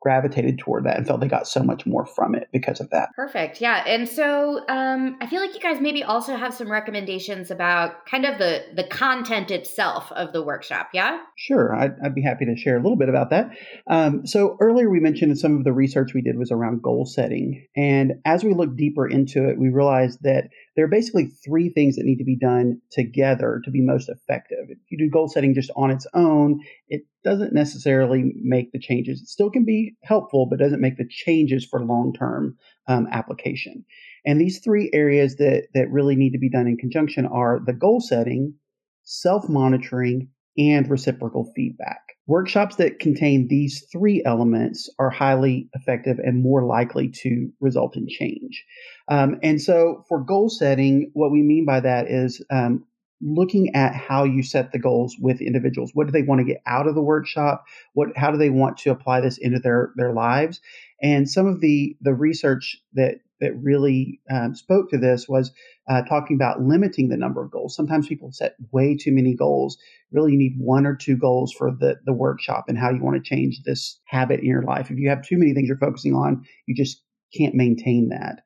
gravitated 0.06 0.56
toward 0.56 0.84
that 0.84 0.96
and 0.96 1.04
felt 1.04 1.20
they 1.20 1.26
got 1.26 1.48
so 1.48 1.64
much 1.64 1.84
more 1.84 2.06
from 2.06 2.36
it 2.36 2.46
because 2.52 2.78
of 2.80 2.88
that. 2.90 3.08
Perfect. 3.16 3.60
Yeah. 3.60 3.82
And 3.84 4.08
so 4.08 4.64
um, 4.68 5.16
I 5.20 5.26
feel 5.26 5.40
like 5.40 5.52
you 5.52 5.60
guys 5.60 5.80
maybe 5.80 6.04
also 6.04 6.36
have 6.36 6.54
some 6.54 6.70
recommendations 6.70 7.50
about 7.50 8.06
kind 8.06 8.24
of 8.24 8.38
the 8.38 8.62
the 8.76 8.84
content 8.84 9.50
itself 9.50 10.12
of 10.12 10.32
the 10.32 10.44
workshop. 10.44 10.90
Yeah. 10.94 11.18
Sure. 11.36 11.74
I'd, 11.74 11.96
I'd 12.04 12.14
be 12.14 12.22
happy 12.22 12.44
to 12.44 12.56
share 12.56 12.76
a 12.76 12.80
little 12.80 12.96
bit 12.96 13.08
about 13.08 13.30
that. 13.30 13.50
Um, 13.90 14.24
so 14.26 14.56
earlier 14.60 14.88
we 14.88 15.00
mentioned 15.00 15.36
some 15.40 15.56
of 15.56 15.64
the 15.64 15.72
research 15.72 16.14
we 16.14 16.22
did 16.22 16.38
was 16.38 16.52
around 16.52 16.82
goal 16.82 17.04
setting, 17.04 17.66
and 17.76 18.12
as 18.24 18.44
we 18.44 18.54
looked 18.54 18.76
deeper 18.76 19.08
into 19.08 19.48
it, 19.48 19.58
we 19.58 19.70
realized 19.70 20.20
that 20.22 20.44
there 20.76 20.84
are 20.84 20.88
basically 20.88 21.26
three 21.26 21.70
things 21.70 21.96
that 21.96 22.04
need 22.04 22.18
to 22.18 22.24
be 22.24 22.36
done 22.36 22.80
together 22.90 23.62
to 23.64 23.70
be 23.70 23.80
most 23.80 24.10
effective. 24.10 24.66
If 24.68 24.78
you 24.90 24.98
do 24.98 25.10
goal 25.10 25.26
setting 25.26 25.54
just 25.54 25.70
on 25.74 25.90
its 25.90 26.06
own, 26.12 26.60
it 26.88 27.02
doesn't 27.24 27.54
necessarily 27.54 28.34
make 28.42 28.72
the 28.72 28.78
changes. 28.78 29.22
It 29.22 29.28
still 29.28 29.50
can 29.50 29.64
be 29.64 29.96
helpful, 30.02 30.46
but 30.48 30.58
doesn't 30.58 30.82
make 30.82 30.98
the 30.98 31.08
changes 31.08 31.64
for 31.64 31.84
long 31.84 32.12
term 32.12 32.56
um, 32.88 33.08
application. 33.10 33.84
And 34.26 34.38
these 34.38 34.60
three 34.62 34.90
areas 34.92 35.36
that, 35.36 35.68
that 35.72 35.90
really 35.90 36.14
need 36.14 36.32
to 36.32 36.38
be 36.38 36.50
done 36.50 36.66
in 36.66 36.76
conjunction 36.76 37.26
are 37.26 37.60
the 37.64 37.72
goal 37.72 38.00
setting, 38.00 38.54
self 39.02 39.48
monitoring, 39.48 40.28
and 40.58 40.88
reciprocal 40.90 41.50
feedback. 41.56 42.15
Workshops 42.26 42.76
that 42.76 42.98
contain 42.98 43.46
these 43.48 43.86
three 43.92 44.22
elements 44.24 44.90
are 44.98 45.10
highly 45.10 45.68
effective 45.74 46.18
and 46.18 46.42
more 46.42 46.64
likely 46.64 47.08
to 47.08 47.50
result 47.60 47.96
in 47.96 48.08
change. 48.08 48.64
Um, 49.08 49.38
and 49.42 49.62
so, 49.62 50.04
for 50.08 50.20
goal 50.20 50.48
setting, 50.48 51.10
what 51.14 51.30
we 51.30 51.42
mean 51.42 51.64
by 51.64 51.80
that 51.80 52.08
is 52.08 52.44
um, 52.50 52.84
looking 53.20 53.74
at 53.74 53.94
how 53.94 54.24
you 54.24 54.42
set 54.42 54.72
the 54.72 54.78
goals 54.78 55.16
with 55.20 55.40
individuals. 55.40 55.92
What 55.94 56.06
do 56.06 56.12
they 56.12 56.22
want 56.22 56.40
to 56.40 56.44
get 56.44 56.62
out 56.66 56.86
of 56.86 56.94
the 56.94 57.02
workshop? 57.02 57.64
What 57.94 58.08
how 58.16 58.30
do 58.30 58.38
they 58.38 58.50
want 58.50 58.78
to 58.78 58.90
apply 58.90 59.20
this 59.20 59.38
into 59.38 59.58
their 59.58 59.92
their 59.96 60.12
lives? 60.12 60.60
And 61.02 61.28
some 61.28 61.46
of 61.46 61.60
the 61.60 61.96
the 62.00 62.14
research 62.14 62.78
that 62.94 63.20
that 63.40 63.52
really 63.60 64.20
um, 64.30 64.54
spoke 64.54 64.90
to 64.90 64.98
this 64.98 65.28
was 65.28 65.52
uh, 65.88 66.02
talking 66.02 66.36
about 66.36 66.62
limiting 66.62 67.08
the 67.08 67.16
number 67.16 67.42
of 67.42 67.50
goals. 67.50 67.76
Sometimes 67.76 68.08
people 68.08 68.32
set 68.32 68.54
way 68.72 68.96
too 68.96 69.12
many 69.12 69.34
goals. 69.34 69.78
Really, 70.12 70.32
you 70.32 70.38
need 70.38 70.56
one 70.58 70.86
or 70.86 70.96
two 70.96 71.16
goals 71.16 71.52
for 71.52 71.70
the 71.70 71.96
the 72.04 72.12
workshop 72.12 72.64
and 72.68 72.78
how 72.78 72.90
you 72.90 73.02
want 73.02 73.16
to 73.16 73.28
change 73.28 73.62
this 73.64 74.00
habit 74.06 74.40
in 74.40 74.46
your 74.46 74.62
life. 74.62 74.90
If 74.90 74.98
you 74.98 75.08
have 75.08 75.22
too 75.22 75.38
many 75.38 75.52
things 75.52 75.68
you're 75.68 75.78
focusing 75.78 76.14
on, 76.14 76.44
you 76.66 76.74
just 76.74 77.02
can't 77.36 77.54
maintain 77.54 78.08
that. 78.10 78.42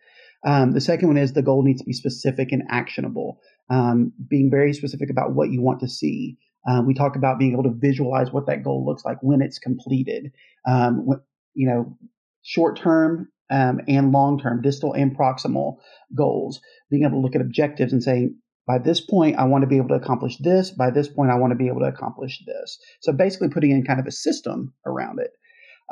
Um, 0.47 0.73
the 0.73 0.81
second 0.81 1.09
one 1.09 1.19
is 1.19 1.33
the 1.33 1.43
goal 1.43 1.63
needs 1.63 1.81
to 1.83 1.87
be 1.87 1.93
specific 1.93 2.53
and 2.53 2.63
actionable. 2.71 3.41
Um, 3.69 4.13
being 4.29 4.51
very 4.51 4.73
specific 4.73 5.11
about 5.11 5.35
what 5.35 5.51
you 5.51 5.63
want 5.63 5.81
to 5.81 5.89
see. 5.89 6.39
Uh, 6.69 6.83
we 6.85 6.93
talk 6.93 7.17
about 7.17 7.39
being 7.39 7.53
able 7.53 7.63
to 7.63 7.75
visualize 7.75 8.33
what 8.33 8.47
that 8.47 8.65
goal 8.65 8.85
looks 8.85 9.05
like 9.05 9.19
when 9.23 9.41
it's 9.41 9.59
completed. 9.59 10.33
Um, 10.69 11.07
when, 11.07 11.21
you 11.55 11.69
know, 11.69 11.97
short 12.43 12.77
term 12.79 13.29
um, 13.51 13.81
and 13.89 14.13
long 14.13 14.39
term, 14.39 14.63
distal 14.63 14.93
and 14.93 15.17
proximal 15.17 15.77
goals. 16.15 16.61
Being 16.91 17.05
able 17.05 17.19
to 17.19 17.21
look 17.21 17.35
at 17.35 17.41
objectives 17.41 17.93
and 17.93 18.03
saying, 18.03 18.37
by 18.67 18.79
this 18.79 19.01
point, 19.01 19.37
I 19.37 19.45
want 19.45 19.63
to 19.63 19.69
be 19.69 19.79
able 19.79 19.89
to 19.89 19.95
accomplish 19.95 20.37
this. 20.39 20.71
By 20.71 20.91
this 20.91 21.09
point, 21.09 21.31
I 21.31 21.37
want 21.37 21.51
to 21.51 21.57
be 21.57 21.69
able 21.69 21.81
to 21.81 21.87
accomplish 21.87 22.43
this. 22.47 22.79
So 23.01 23.13
basically, 23.13 23.49
putting 23.49 23.71
in 23.71 23.85
kind 23.85 23.99
of 24.01 24.07
a 24.07 24.13
system 24.13 24.73
around 24.87 25.19
it. 25.19 25.31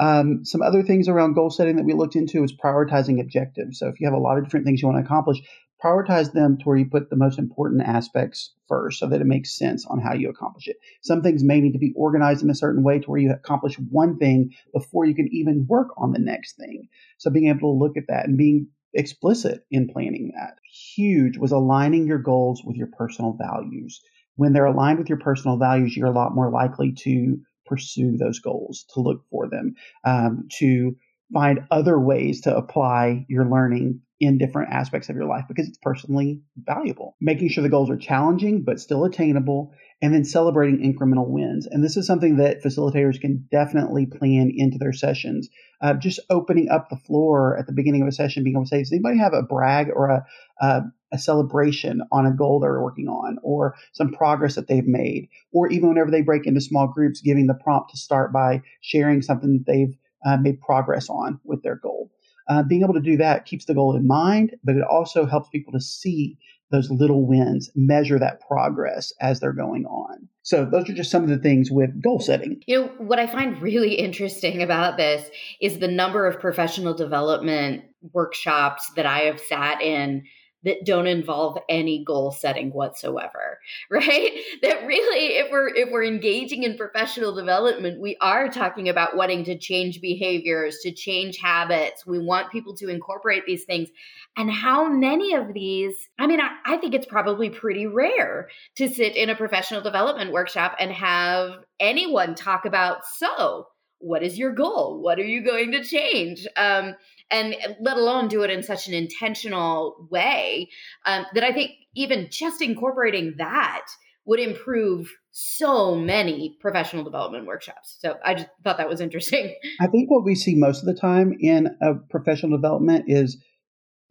Um, 0.00 0.44
some 0.44 0.62
other 0.62 0.84
things 0.84 1.08
around 1.08 1.34
goal 1.34 1.50
setting 1.50 1.74
that 1.76 1.84
we 1.84 1.92
looked 1.92 2.14
into 2.14 2.44
is 2.44 2.54
prioritizing 2.56 3.20
objectives. 3.20 3.80
So 3.80 3.88
if 3.88 3.98
you 3.98 4.06
have 4.06 4.14
a 4.14 4.22
lot 4.22 4.38
of 4.38 4.44
different 4.44 4.64
things 4.64 4.80
you 4.80 4.86
want 4.86 5.00
to 5.00 5.04
accomplish, 5.04 5.38
prioritize 5.82 6.32
them 6.32 6.58
to 6.58 6.64
where 6.64 6.76
you 6.76 6.86
put 6.86 7.10
the 7.10 7.16
most 7.16 7.38
important 7.38 7.82
aspects 7.82 8.52
first 8.66 8.98
so 8.98 9.06
that 9.06 9.20
it 9.20 9.26
makes 9.26 9.56
sense 9.56 9.86
on 9.86 10.00
how 10.00 10.12
you 10.12 10.28
accomplish 10.28 10.66
it. 10.66 10.76
Some 11.02 11.22
things 11.22 11.44
may 11.44 11.60
need 11.60 11.72
to 11.72 11.78
be 11.78 11.92
organized 11.96 12.42
in 12.42 12.50
a 12.50 12.54
certain 12.54 12.82
way 12.82 12.98
to 12.98 13.10
where 13.10 13.20
you 13.20 13.30
accomplish 13.30 13.78
one 13.90 14.18
thing 14.18 14.52
before 14.72 15.06
you 15.06 15.14
can 15.14 15.28
even 15.32 15.66
work 15.68 15.88
on 15.96 16.12
the 16.12 16.18
next 16.18 16.56
thing. 16.56 16.88
So 17.18 17.30
being 17.30 17.48
able 17.48 17.74
to 17.74 17.84
look 17.84 17.96
at 17.96 18.08
that 18.08 18.26
and 18.26 18.36
being 18.36 18.68
explicit 18.94 19.64
in 19.70 19.88
planning 19.88 20.32
that. 20.34 20.58
Huge 20.64 21.38
was 21.38 21.52
aligning 21.52 22.06
your 22.06 22.18
goals 22.18 22.62
with 22.64 22.76
your 22.76 22.88
personal 22.98 23.36
values. 23.38 24.00
When 24.36 24.52
they're 24.52 24.66
aligned 24.66 24.98
with 24.98 25.08
your 25.08 25.18
personal 25.18 25.56
values, 25.56 25.96
you're 25.96 26.06
a 26.06 26.12
lot 26.12 26.34
more 26.34 26.50
likely 26.50 26.92
to 27.04 27.38
pursue 27.66 28.16
those 28.16 28.38
goals, 28.40 28.86
to 28.94 29.00
look 29.00 29.24
for 29.30 29.48
them, 29.48 29.74
um, 30.04 30.48
to 30.58 30.96
find 31.32 31.60
other 31.70 31.98
ways 31.98 32.42
to 32.42 32.56
apply 32.56 33.26
your 33.28 33.44
learning 33.44 34.00
in 34.20 34.38
different 34.38 34.72
aspects 34.72 35.08
of 35.08 35.16
your 35.16 35.26
life 35.26 35.44
because 35.46 35.68
it's 35.68 35.78
personally 35.80 36.40
valuable. 36.56 37.16
Making 37.20 37.48
sure 37.48 37.62
the 37.62 37.68
goals 37.68 37.90
are 37.90 37.96
challenging 37.96 38.64
but 38.64 38.80
still 38.80 39.04
attainable, 39.04 39.72
and 40.00 40.14
then 40.14 40.24
celebrating 40.24 40.80
incremental 40.80 41.28
wins. 41.28 41.66
And 41.66 41.82
this 41.84 41.96
is 41.96 42.06
something 42.06 42.36
that 42.36 42.62
facilitators 42.62 43.20
can 43.20 43.46
definitely 43.50 44.06
plan 44.06 44.52
into 44.54 44.78
their 44.78 44.92
sessions. 44.92 45.48
Uh, 45.80 45.94
just 45.94 46.20
opening 46.30 46.68
up 46.68 46.88
the 46.88 46.96
floor 46.96 47.56
at 47.58 47.66
the 47.66 47.72
beginning 47.72 48.02
of 48.02 48.08
a 48.08 48.12
session, 48.12 48.44
being 48.44 48.56
able 48.56 48.64
to 48.64 48.68
say, 48.68 48.78
does 48.78 48.92
anybody 48.92 49.18
have 49.18 49.32
a 49.34 49.42
brag 49.42 49.88
or 49.94 50.08
a, 50.08 50.26
a, 50.60 50.82
a 51.12 51.18
celebration 51.18 52.00
on 52.12 52.26
a 52.26 52.32
goal 52.32 52.60
they're 52.60 52.82
working 52.82 53.08
on 53.08 53.38
or 53.42 53.74
some 53.92 54.12
progress 54.12 54.54
that 54.54 54.68
they've 54.68 54.86
made? 54.86 55.28
Or 55.52 55.68
even 55.68 55.88
whenever 55.88 56.10
they 56.10 56.22
break 56.22 56.46
into 56.46 56.60
small 56.60 56.88
groups, 56.88 57.20
giving 57.20 57.46
the 57.46 57.54
prompt 57.54 57.90
to 57.90 57.96
start 57.96 58.32
by 58.32 58.62
sharing 58.80 59.22
something 59.22 59.52
that 59.52 59.72
they've 59.72 59.96
uh, 60.24 60.36
made 60.36 60.60
progress 60.60 61.08
on 61.08 61.40
with 61.44 61.62
their 61.62 61.76
goal. 61.76 62.10
Uh, 62.48 62.62
being 62.62 62.82
able 62.82 62.94
to 62.94 63.00
do 63.00 63.16
that 63.16 63.44
keeps 63.44 63.66
the 63.66 63.74
goal 63.74 63.94
in 63.94 64.06
mind, 64.06 64.56
but 64.64 64.74
it 64.74 64.82
also 64.82 65.26
helps 65.26 65.48
people 65.50 65.72
to 65.72 65.80
see 65.80 66.38
those 66.70 66.90
little 66.90 67.26
wins, 67.26 67.70
measure 67.74 68.18
that 68.18 68.40
progress 68.46 69.12
as 69.20 69.40
they're 69.40 69.52
going 69.52 69.86
on. 69.86 70.28
So 70.42 70.64
those 70.64 70.88
are 70.88 70.94
just 70.94 71.10
some 71.10 71.22
of 71.22 71.28
the 71.28 71.38
things 71.38 71.70
with 71.70 72.02
goal 72.02 72.20
setting. 72.20 72.62
You 72.66 72.80
know, 72.80 72.86
what 72.98 73.18
I 73.18 73.26
find 73.26 73.60
really 73.60 73.94
interesting 73.94 74.62
about 74.62 74.96
this 74.96 75.28
is 75.60 75.78
the 75.78 75.88
number 75.88 76.26
of 76.26 76.40
professional 76.40 76.94
development 76.94 77.84
workshops 78.12 78.90
that 78.96 79.06
I 79.06 79.20
have 79.20 79.40
sat 79.40 79.82
in 79.82 80.24
that 80.64 80.84
don't 80.84 81.06
involve 81.06 81.58
any 81.68 82.04
goal 82.04 82.32
setting 82.32 82.70
whatsoever 82.70 83.48
right? 83.90 84.32
That 84.62 84.86
really 84.86 85.36
if 85.36 85.50
we're 85.50 85.68
if 85.68 85.90
we're 85.90 86.04
engaging 86.04 86.62
in 86.62 86.76
professional 86.76 87.34
development 87.34 88.00
we 88.00 88.16
are 88.20 88.48
talking 88.48 88.88
about 88.88 89.16
wanting 89.16 89.44
to 89.44 89.58
change 89.58 90.00
behaviors 90.00 90.78
to 90.82 90.92
change 90.92 91.38
habits. 91.38 92.06
We 92.06 92.18
want 92.18 92.50
people 92.50 92.74
to 92.76 92.88
incorporate 92.88 93.44
these 93.46 93.64
things. 93.64 93.88
And 94.36 94.50
how 94.50 94.88
many 94.88 95.34
of 95.34 95.52
these 95.54 95.94
i 96.18 96.26
mean 96.26 96.40
I, 96.40 96.50
I 96.64 96.76
think 96.78 96.94
it's 96.94 97.06
probably 97.06 97.50
pretty 97.50 97.86
rare 97.86 98.48
to 98.76 98.88
sit 98.88 99.16
in 99.16 99.30
a 99.30 99.36
professional 99.36 99.80
development 99.80 100.32
workshop 100.32 100.76
and 100.78 100.92
have 100.92 101.52
anyone 101.80 102.34
talk 102.34 102.64
about 102.64 103.06
so 103.06 103.66
what 104.00 104.22
is 104.22 104.38
your 104.38 104.52
goal? 104.52 105.00
What 105.02 105.18
are 105.18 105.24
you 105.24 105.44
going 105.44 105.72
to 105.72 105.82
change? 105.82 106.46
Um, 106.56 106.94
and 107.30 107.54
let 107.80 107.96
alone 107.96 108.28
do 108.28 108.42
it 108.42 108.50
in 108.50 108.62
such 108.62 108.88
an 108.88 108.94
intentional 108.94 110.08
way 110.10 110.68
um, 111.04 111.26
that 111.34 111.44
I 111.44 111.52
think 111.52 111.72
even 111.94 112.28
just 112.30 112.62
incorporating 112.62 113.34
that 113.38 113.86
would 114.24 114.40
improve 114.40 115.10
so 115.30 115.94
many 115.94 116.56
professional 116.60 117.04
development 117.04 117.46
workshops. 117.46 117.96
So 118.00 118.16
I 118.24 118.34
just 118.34 118.48
thought 118.62 118.76
that 118.78 118.88
was 118.88 119.00
interesting. 119.00 119.54
I 119.80 119.86
think 119.86 120.10
what 120.10 120.24
we 120.24 120.34
see 120.34 120.54
most 120.54 120.80
of 120.80 120.86
the 120.86 121.00
time 121.00 121.34
in 121.40 121.76
a 121.80 121.94
professional 122.10 122.56
development 122.56 123.04
is 123.08 123.42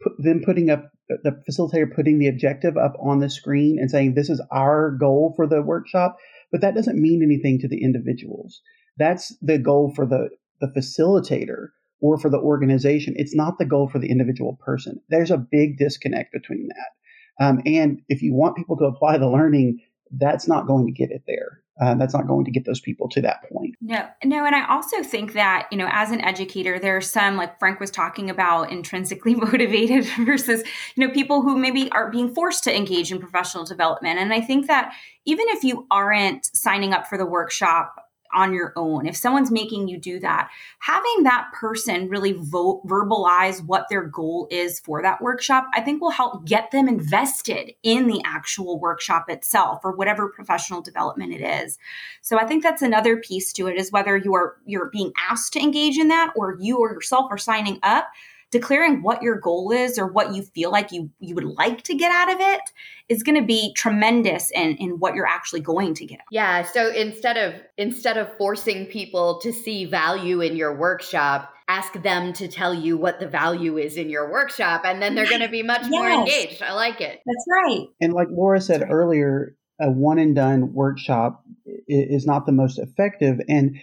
put, 0.02 0.12
them 0.18 0.42
putting 0.44 0.70
up 0.70 0.90
the 1.08 1.40
facilitator 1.48 1.94
putting 1.94 2.18
the 2.18 2.28
objective 2.28 2.76
up 2.76 2.94
on 3.00 3.20
the 3.20 3.30
screen 3.30 3.78
and 3.78 3.90
saying 3.90 4.14
this 4.14 4.28
is 4.28 4.42
our 4.50 4.90
goal 4.90 5.32
for 5.36 5.46
the 5.46 5.62
workshop, 5.62 6.16
but 6.52 6.60
that 6.60 6.74
doesn't 6.74 7.00
mean 7.00 7.22
anything 7.22 7.58
to 7.58 7.68
the 7.68 7.82
individuals. 7.82 8.60
That's 8.98 9.34
the 9.40 9.58
goal 9.58 9.92
for 9.94 10.04
the 10.04 10.28
the 10.60 10.72
facilitator 10.76 11.68
or 12.00 12.18
for 12.18 12.30
the 12.30 12.38
organization. 12.38 13.14
It's 13.16 13.34
not 13.34 13.58
the 13.58 13.64
goal 13.64 13.88
for 13.88 13.98
the 13.98 14.10
individual 14.10 14.58
person. 14.64 15.00
There's 15.08 15.30
a 15.30 15.38
big 15.38 15.78
disconnect 15.78 16.32
between 16.32 16.68
that. 16.68 17.44
Um, 17.44 17.60
and 17.66 18.02
if 18.08 18.22
you 18.22 18.34
want 18.34 18.56
people 18.56 18.76
to 18.78 18.84
apply 18.84 19.18
the 19.18 19.28
learning, 19.28 19.80
that's 20.10 20.48
not 20.48 20.66
going 20.66 20.86
to 20.86 20.92
get 20.92 21.10
it 21.10 21.22
there. 21.26 21.60
Uh, 21.80 21.94
that's 21.94 22.12
not 22.12 22.26
going 22.26 22.44
to 22.44 22.50
get 22.50 22.64
those 22.64 22.80
people 22.80 23.08
to 23.08 23.20
that 23.20 23.48
point. 23.52 23.76
No, 23.80 24.04
no, 24.24 24.44
and 24.44 24.56
I 24.56 24.66
also 24.68 25.04
think 25.04 25.34
that 25.34 25.68
you 25.70 25.78
know, 25.78 25.88
as 25.92 26.10
an 26.10 26.20
educator, 26.22 26.76
there 26.76 26.96
are 26.96 27.00
some 27.00 27.36
like 27.36 27.56
Frank 27.60 27.78
was 27.78 27.92
talking 27.92 28.30
about 28.30 28.72
intrinsically 28.72 29.34
motivated 29.36 30.04
versus 30.26 30.64
you 30.96 31.06
know 31.06 31.12
people 31.12 31.42
who 31.42 31.56
maybe 31.56 31.88
are 31.92 32.10
being 32.10 32.34
forced 32.34 32.64
to 32.64 32.76
engage 32.76 33.12
in 33.12 33.20
professional 33.20 33.64
development. 33.64 34.18
And 34.18 34.32
I 34.32 34.40
think 34.40 34.66
that 34.66 34.92
even 35.24 35.46
if 35.50 35.62
you 35.62 35.86
aren't 35.88 36.46
signing 36.52 36.92
up 36.92 37.06
for 37.06 37.16
the 37.16 37.26
workshop 37.26 38.07
on 38.34 38.52
your 38.52 38.72
own, 38.76 39.06
if 39.06 39.16
someone's 39.16 39.50
making 39.50 39.88
you 39.88 39.98
do 39.98 40.20
that, 40.20 40.50
having 40.80 41.22
that 41.22 41.48
person 41.54 42.08
really 42.08 42.34
verbalize 42.34 43.64
what 43.64 43.86
their 43.88 44.02
goal 44.02 44.48
is 44.50 44.80
for 44.80 45.02
that 45.02 45.20
workshop, 45.22 45.66
I 45.74 45.80
think 45.80 46.00
will 46.00 46.10
help 46.10 46.44
get 46.44 46.70
them 46.70 46.88
invested 46.88 47.72
in 47.82 48.06
the 48.06 48.20
actual 48.24 48.78
workshop 48.78 49.28
itself 49.28 49.80
or 49.84 49.92
whatever 49.92 50.28
professional 50.28 50.82
development 50.82 51.32
it 51.32 51.40
is. 51.40 51.78
So 52.22 52.38
I 52.38 52.46
think 52.46 52.62
that's 52.62 52.82
another 52.82 53.16
piece 53.16 53.52
to 53.54 53.66
it 53.66 53.76
is 53.76 53.92
whether 53.92 54.16
you 54.16 54.34
are 54.34 54.56
you're 54.66 54.90
being 54.90 55.12
asked 55.30 55.52
to 55.54 55.60
engage 55.60 55.98
in 55.98 56.08
that 56.08 56.32
or 56.36 56.56
you 56.60 56.78
or 56.78 56.92
yourself 56.92 57.26
are 57.30 57.38
signing 57.38 57.78
up 57.82 58.08
declaring 58.50 59.02
what 59.02 59.22
your 59.22 59.38
goal 59.38 59.72
is 59.72 59.98
or 59.98 60.06
what 60.06 60.34
you 60.34 60.42
feel 60.42 60.70
like 60.70 60.92
you 60.92 61.10
you 61.18 61.34
would 61.34 61.44
like 61.44 61.82
to 61.82 61.94
get 61.94 62.10
out 62.10 62.32
of 62.32 62.40
it 62.40 62.60
is 63.08 63.22
going 63.22 63.38
to 63.38 63.46
be 63.46 63.72
tremendous 63.74 64.50
in 64.52 64.76
in 64.76 64.98
what 64.98 65.14
you're 65.14 65.26
actually 65.26 65.60
going 65.60 65.94
to 65.94 66.06
get. 66.06 66.20
Yeah, 66.30 66.62
so 66.62 66.90
instead 66.90 67.36
of 67.36 67.54
instead 67.76 68.16
of 68.16 68.34
forcing 68.36 68.86
people 68.86 69.40
to 69.40 69.52
see 69.52 69.84
value 69.84 70.40
in 70.40 70.56
your 70.56 70.74
workshop, 70.74 71.52
ask 71.68 71.92
them 72.02 72.32
to 72.34 72.48
tell 72.48 72.72
you 72.72 72.96
what 72.96 73.20
the 73.20 73.28
value 73.28 73.76
is 73.76 73.96
in 73.96 74.08
your 74.08 74.30
workshop 74.30 74.82
and 74.84 75.02
then 75.02 75.14
they're 75.14 75.28
going 75.28 75.42
to 75.42 75.48
be 75.48 75.62
much 75.62 75.82
yes. 75.82 75.90
more 75.90 76.08
engaged. 76.08 76.62
I 76.62 76.72
like 76.72 77.00
it. 77.00 77.20
That's 77.26 77.46
right. 77.50 77.86
And 78.00 78.14
like 78.14 78.28
Laura 78.30 78.60
said 78.60 78.80
right. 78.80 78.90
earlier, 78.90 79.54
a 79.80 79.90
one 79.90 80.18
and 80.18 80.34
done 80.34 80.72
workshop 80.72 81.44
is 81.86 82.26
not 82.26 82.46
the 82.46 82.52
most 82.52 82.78
effective 82.78 83.38
and 83.48 83.76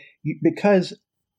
because 0.43 0.93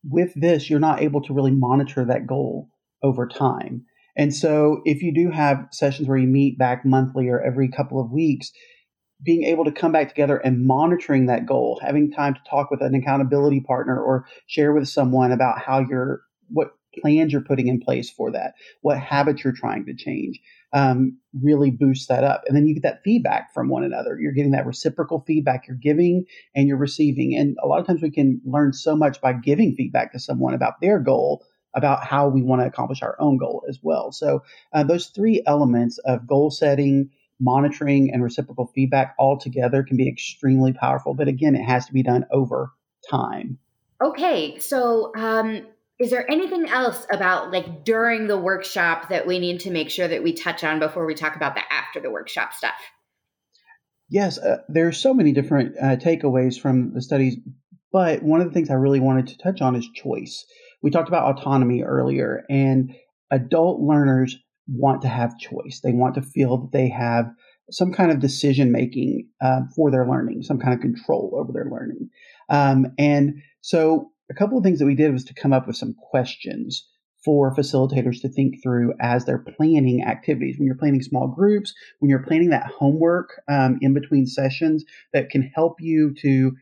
with 0.08 0.32
this 0.34 0.70
you're 0.70 0.80
not 0.80 1.02
able 1.02 1.20
to 1.20 1.34
really 1.34 1.50
monitor 1.50 2.04
that 2.04 2.26
goal 2.26 2.70
over 3.02 3.26
time. 3.26 3.84
And 4.16 4.34
so 4.34 4.80
if 4.84 5.02
you 5.02 5.12
do 5.12 5.30
have 5.30 5.66
sessions 5.72 6.08
where 6.08 6.18
you 6.18 6.26
meet 6.26 6.58
back 6.58 6.84
monthly 6.84 7.28
or 7.28 7.40
every 7.40 7.68
couple 7.68 8.00
of 8.00 8.10
weeks, 8.10 8.50
being 9.22 9.44
able 9.44 9.64
to 9.64 9.72
come 9.72 9.92
back 9.92 10.08
together 10.08 10.36
and 10.38 10.66
monitoring 10.66 11.26
that 11.26 11.46
goal, 11.46 11.80
having 11.82 12.10
time 12.10 12.34
to 12.34 12.40
talk 12.48 12.70
with 12.70 12.82
an 12.82 12.94
accountability 12.94 13.60
partner 13.60 14.00
or 14.00 14.26
share 14.46 14.72
with 14.72 14.88
someone 14.88 15.32
about 15.32 15.58
how 15.58 15.80
you're, 15.80 16.22
what 16.48 16.72
plans 17.00 17.32
you're 17.32 17.42
putting 17.42 17.68
in 17.68 17.80
place 17.80 18.10
for 18.10 18.30
that, 18.32 18.54
what 18.80 18.98
habits 18.98 19.44
you're 19.44 19.52
trying 19.52 19.84
to 19.86 19.94
change, 19.94 20.40
um, 20.72 21.18
really 21.42 21.70
boosts 21.70 22.06
that 22.06 22.24
up. 22.24 22.42
And 22.46 22.56
then 22.56 22.66
you 22.66 22.74
get 22.74 22.82
that 22.82 23.02
feedback 23.04 23.52
from 23.52 23.68
one 23.68 23.84
another. 23.84 24.18
You're 24.18 24.32
getting 24.32 24.52
that 24.52 24.66
reciprocal 24.66 25.24
feedback 25.26 25.66
you're 25.66 25.76
giving 25.76 26.24
and 26.54 26.68
you're 26.68 26.76
receiving. 26.76 27.36
And 27.36 27.56
a 27.62 27.66
lot 27.66 27.80
of 27.80 27.86
times 27.86 28.02
we 28.02 28.10
can 28.10 28.40
learn 28.44 28.72
so 28.72 28.96
much 28.96 29.20
by 29.20 29.32
giving 29.32 29.74
feedback 29.74 30.12
to 30.12 30.20
someone 30.20 30.54
about 30.54 30.80
their 30.80 30.98
goal 30.98 31.44
about 31.76 32.04
how 32.04 32.28
we 32.28 32.42
want 32.42 32.62
to 32.62 32.66
accomplish 32.66 33.02
our 33.02 33.14
own 33.20 33.36
goal 33.36 33.64
as 33.68 33.78
well. 33.82 34.10
So, 34.10 34.42
uh, 34.72 34.82
those 34.82 35.06
three 35.06 35.42
elements 35.46 35.98
of 35.98 36.26
goal 36.26 36.50
setting, 36.50 37.10
monitoring, 37.38 38.12
and 38.12 38.22
reciprocal 38.22 38.72
feedback 38.74 39.14
all 39.18 39.38
together 39.38 39.84
can 39.84 39.96
be 39.96 40.08
extremely 40.08 40.72
powerful. 40.72 41.14
But 41.14 41.28
again, 41.28 41.54
it 41.54 41.64
has 41.64 41.86
to 41.86 41.92
be 41.92 42.02
done 42.02 42.26
over 42.30 42.72
time. 43.08 43.58
Okay, 44.02 44.58
so 44.58 45.12
um, 45.16 45.66
is 45.98 46.10
there 46.10 46.30
anything 46.30 46.68
else 46.68 47.06
about 47.10 47.50
like 47.52 47.84
during 47.84 48.26
the 48.26 48.36
workshop 48.36 49.08
that 49.08 49.26
we 49.26 49.38
need 49.38 49.60
to 49.60 49.70
make 49.70 49.88
sure 49.90 50.06
that 50.06 50.22
we 50.22 50.32
touch 50.32 50.64
on 50.64 50.78
before 50.78 51.06
we 51.06 51.14
talk 51.14 51.36
about 51.36 51.54
the 51.54 51.62
after 51.72 52.00
the 52.00 52.10
workshop 52.10 52.52
stuff? 52.52 52.74
Yes, 54.08 54.38
uh, 54.38 54.58
there 54.68 54.86
are 54.86 54.92
so 54.92 55.14
many 55.14 55.32
different 55.32 55.76
uh, 55.78 55.96
takeaways 55.96 56.60
from 56.60 56.92
the 56.92 57.02
studies, 57.02 57.38
but 57.92 58.22
one 58.22 58.40
of 58.40 58.46
the 58.46 58.52
things 58.52 58.70
I 58.70 58.74
really 58.74 59.00
wanted 59.00 59.28
to 59.28 59.38
touch 59.38 59.60
on 59.60 59.74
is 59.74 59.88
choice. 59.88 60.44
We 60.86 60.92
talked 60.92 61.08
about 61.08 61.36
autonomy 61.36 61.82
earlier, 61.82 62.44
and 62.48 62.94
adult 63.32 63.80
learners 63.80 64.38
want 64.68 65.02
to 65.02 65.08
have 65.08 65.36
choice. 65.36 65.80
They 65.82 65.90
want 65.90 66.14
to 66.14 66.22
feel 66.22 66.58
that 66.58 66.70
they 66.70 66.88
have 66.90 67.26
some 67.72 67.92
kind 67.92 68.12
of 68.12 68.20
decision 68.20 68.70
making 68.70 69.28
uh, 69.40 69.62
for 69.74 69.90
their 69.90 70.08
learning, 70.08 70.44
some 70.44 70.60
kind 70.60 70.74
of 70.74 70.78
control 70.78 71.36
over 71.42 71.52
their 71.52 71.68
learning. 71.68 72.08
Um, 72.50 72.86
and 73.00 73.42
so, 73.62 74.12
a 74.30 74.34
couple 74.34 74.58
of 74.58 74.62
things 74.62 74.78
that 74.78 74.86
we 74.86 74.94
did 74.94 75.12
was 75.12 75.24
to 75.24 75.34
come 75.34 75.52
up 75.52 75.66
with 75.66 75.74
some 75.74 75.96
questions 76.08 76.88
for 77.24 77.52
facilitators 77.52 78.20
to 78.20 78.28
think 78.28 78.62
through 78.62 78.94
as 79.00 79.24
they're 79.24 79.44
planning 79.58 80.04
activities. 80.04 80.56
When 80.56 80.66
you're 80.66 80.76
planning 80.76 81.02
small 81.02 81.26
groups, 81.26 81.74
when 81.98 82.10
you're 82.10 82.22
planning 82.22 82.50
that 82.50 82.70
homework 82.78 83.40
um, 83.50 83.78
in 83.80 83.92
between 83.92 84.26
sessions 84.26 84.84
that 85.12 85.30
can 85.30 85.50
help 85.52 85.80
you 85.80 86.14
to 86.22 86.52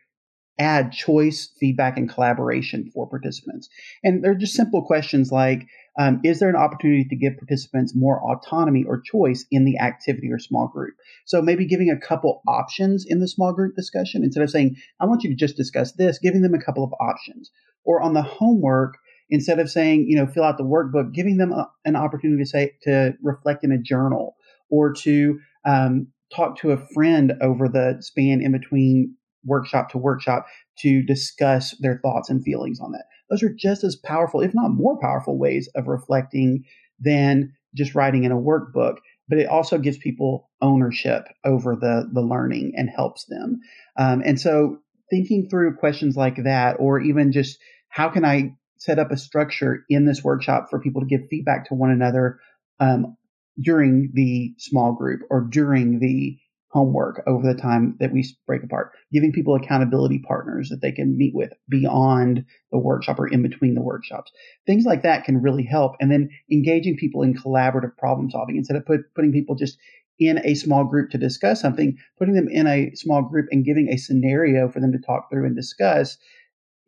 add 0.58 0.92
choice, 0.92 1.52
feedback, 1.58 1.96
and 1.96 2.08
collaboration 2.08 2.90
for 2.92 3.08
participants. 3.08 3.68
And 4.02 4.22
they're 4.22 4.34
just 4.34 4.54
simple 4.54 4.82
questions 4.82 5.32
like 5.32 5.66
um, 5.98 6.20
Is 6.24 6.40
there 6.40 6.48
an 6.48 6.56
opportunity 6.56 7.04
to 7.04 7.16
give 7.16 7.38
participants 7.38 7.94
more 7.94 8.20
autonomy 8.22 8.84
or 8.84 9.00
choice 9.00 9.44
in 9.50 9.64
the 9.64 9.78
activity 9.78 10.30
or 10.30 10.38
small 10.38 10.68
group? 10.68 10.94
So 11.24 11.40
maybe 11.40 11.66
giving 11.66 11.90
a 11.90 12.06
couple 12.06 12.42
options 12.48 13.04
in 13.06 13.20
the 13.20 13.28
small 13.28 13.52
group 13.52 13.76
discussion 13.76 14.24
instead 14.24 14.42
of 14.42 14.50
saying, 14.50 14.76
I 15.00 15.06
want 15.06 15.22
you 15.22 15.30
to 15.30 15.36
just 15.36 15.56
discuss 15.56 15.92
this, 15.92 16.18
giving 16.18 16.42
them 16.42 16.54
a 16.54 16.62
couple 16.62 16.84
of 16.84 16.92
options. 17.00 17.50
Or 17.84 18.00
on 18.00 18.14
the 18.14 18.22
homework, 18.22 18.96
instead 19.30 19.58
of 19.58 19.70
saying, 19.70 20.06
you 20.08 20.16
know, 20.16 20.26
fill 20.26 20.44
out 20.44 20.56
the 20.56 20.64
workbook, 20.64 21.12
giving 21.12 21.36
them 21.36 21.52
a, 21.52 21.70
an 21.84 21.96
opportunity 21.96 22.42
to 22.42 22.48
say, 22.48 22.72
to 22.82 23.14
reflect 23.22 23.62
in 23.62 23.72
a 23.72 23.78
journal 23.78 24.36
or 24.70 24.92
to 24.92 25.38
um, 25.64 26.08
talk 26.34 26.58
to 26.58 26.72
a 26.72 26.86
friend 26.94 27.34
over 27.40 27.68
the 27.68 27.98
span 28.00 28.40
in 28.40 28.52
between 28.52 29.14
workshop 29.44 29.90
to 29.90 29.98
workshop 29.98 30.46
to 30.78 31.02
discuss 31.02 31.76
their 31.78 31.98
thoughts 32.02 32.30
and 32.30 32.42
feelings 32.42 32.80
on 32.80 32.92
that. 32.92 33.04
Those 33.30 33.42
are 33.42 33.52
just 33.52 33.84
as 33.84 33.96
powerful, 33.96 34.40
if 34.40 34.54
not 34.54 34.70
more 34.70 34.98
powerful, 35.00 35.38
ways 35.38 35.68
of 35.74 35.88
reflecting 35.88 36.64
than 37.00 37.52
just 37.74 37.94
writing 37.94 38.24
in 38.24 38.32
a 38.32 38.36
workbook. 38.36 38.96
But 39.28 39.38
it 39.38 39.48
also 39.48 39.78
gives 39.78 39.98
people 39.98 40.50
ownership 40.60 41.26
over 41.44 41.76
the 41.76 42.08
the 42.12 42.20
learning 42.20 42.72
and 42.76 42.90
helps 42.90 43.24
them. 43.24 43.60
Um, 43.98 44.22
and 44.24 44.38
so, 44.38 44.78
thinking 45.10 45.48
through 45.48 45.76
questions 45.76 46.16
like 46.16 46.44
that, 46.44 46.76
or 46.78 47.00
even 47.00 47.32
just 47.32 47.58
how 47.88 48.10
can 48.10 48.24
I 48.24 48.54
set 48.76 48.98
up 48.98 49.10
a 49.10 49.16
structure 49.16 49.84
in 49.88 50.04
this 50.04 50.22
workshop 50.22 50.66
for 50.68 50.78
people 50.78 51.00
to 51.00 51.06
give 51.06 51.28
feedback 51.30 51.68
to 51.68 51.74
one 51.74 51.90
another 51.90 52.38
um, 52.80 53.16
during 53.60 54.10
the 54.12 54.52
small 54.58 54.92
group 54.92 55.22
or 55.30 55.40
during 55.40 56.00
the 56.00 56.36
homework 56.74 57.22
over 57.28 57.46
the 57.46 57.58
time 57.58 57.96
that 58.00 58.12
we 58.12 58.26
break 58.48 58.62
apart, 58.64 58.90
giving 59.12 59.32
people 59.32 59.54
accountability 59.54 60.18
partners 60.18 60.68
that 60.68 60.82
they 60.82 60.90
can 60.90 61.16
meet 61.16 61.32
with 61.32 61.52
beyond 61.68 62.44
the 62.72 62.78
workshop 62.78 63.18
or 63.20 63.28
in 63.28 63.42
between 63.42 63.76
the 63.76 63.80
workshops. 63.80 64.32
Things 64.66 64.84
like 64.84 65.02
that 65.02 65.24
can 65.24 65.40
really 65.40 65.62
help. 65.62 65.94
And 66.00 66.10
then 66.10 66.28
engaging 66.50 66.96
people 66.96 67.22
in 67.22 67.32
collaborative 67.32 67.96
problem 67.96 68.28
solving 68.28 68.56
instead 68.56 68.76
of 68.76 68.84
put, 68.84 69.02
putting 69.14 69.32
people 69.32 69.54
just 69.54 69.78
in 70.18 70.40
a 70.44 70.54
small 70.54 70.84
group 70.84 71.10
to 71.10 71.18
discuss 71.18 71.60
something, 71.60 71.96
putting 72.18 72.34
them 72.34 72.48
in 72.48 72.66
a 72.66 72.90
small 72.94 73.22
group 73.22 73.46
and 73.52 73.64
giving 73.64 73.88
a 73.88 73.96
scenario 73.96 74.68
for 74.68 74.80
them 74.80 74.90
to 74.90 74.98
talk 74.98 75.30
through 75.30 75.46
and 75.46 75.54
discuss 75.54 76.18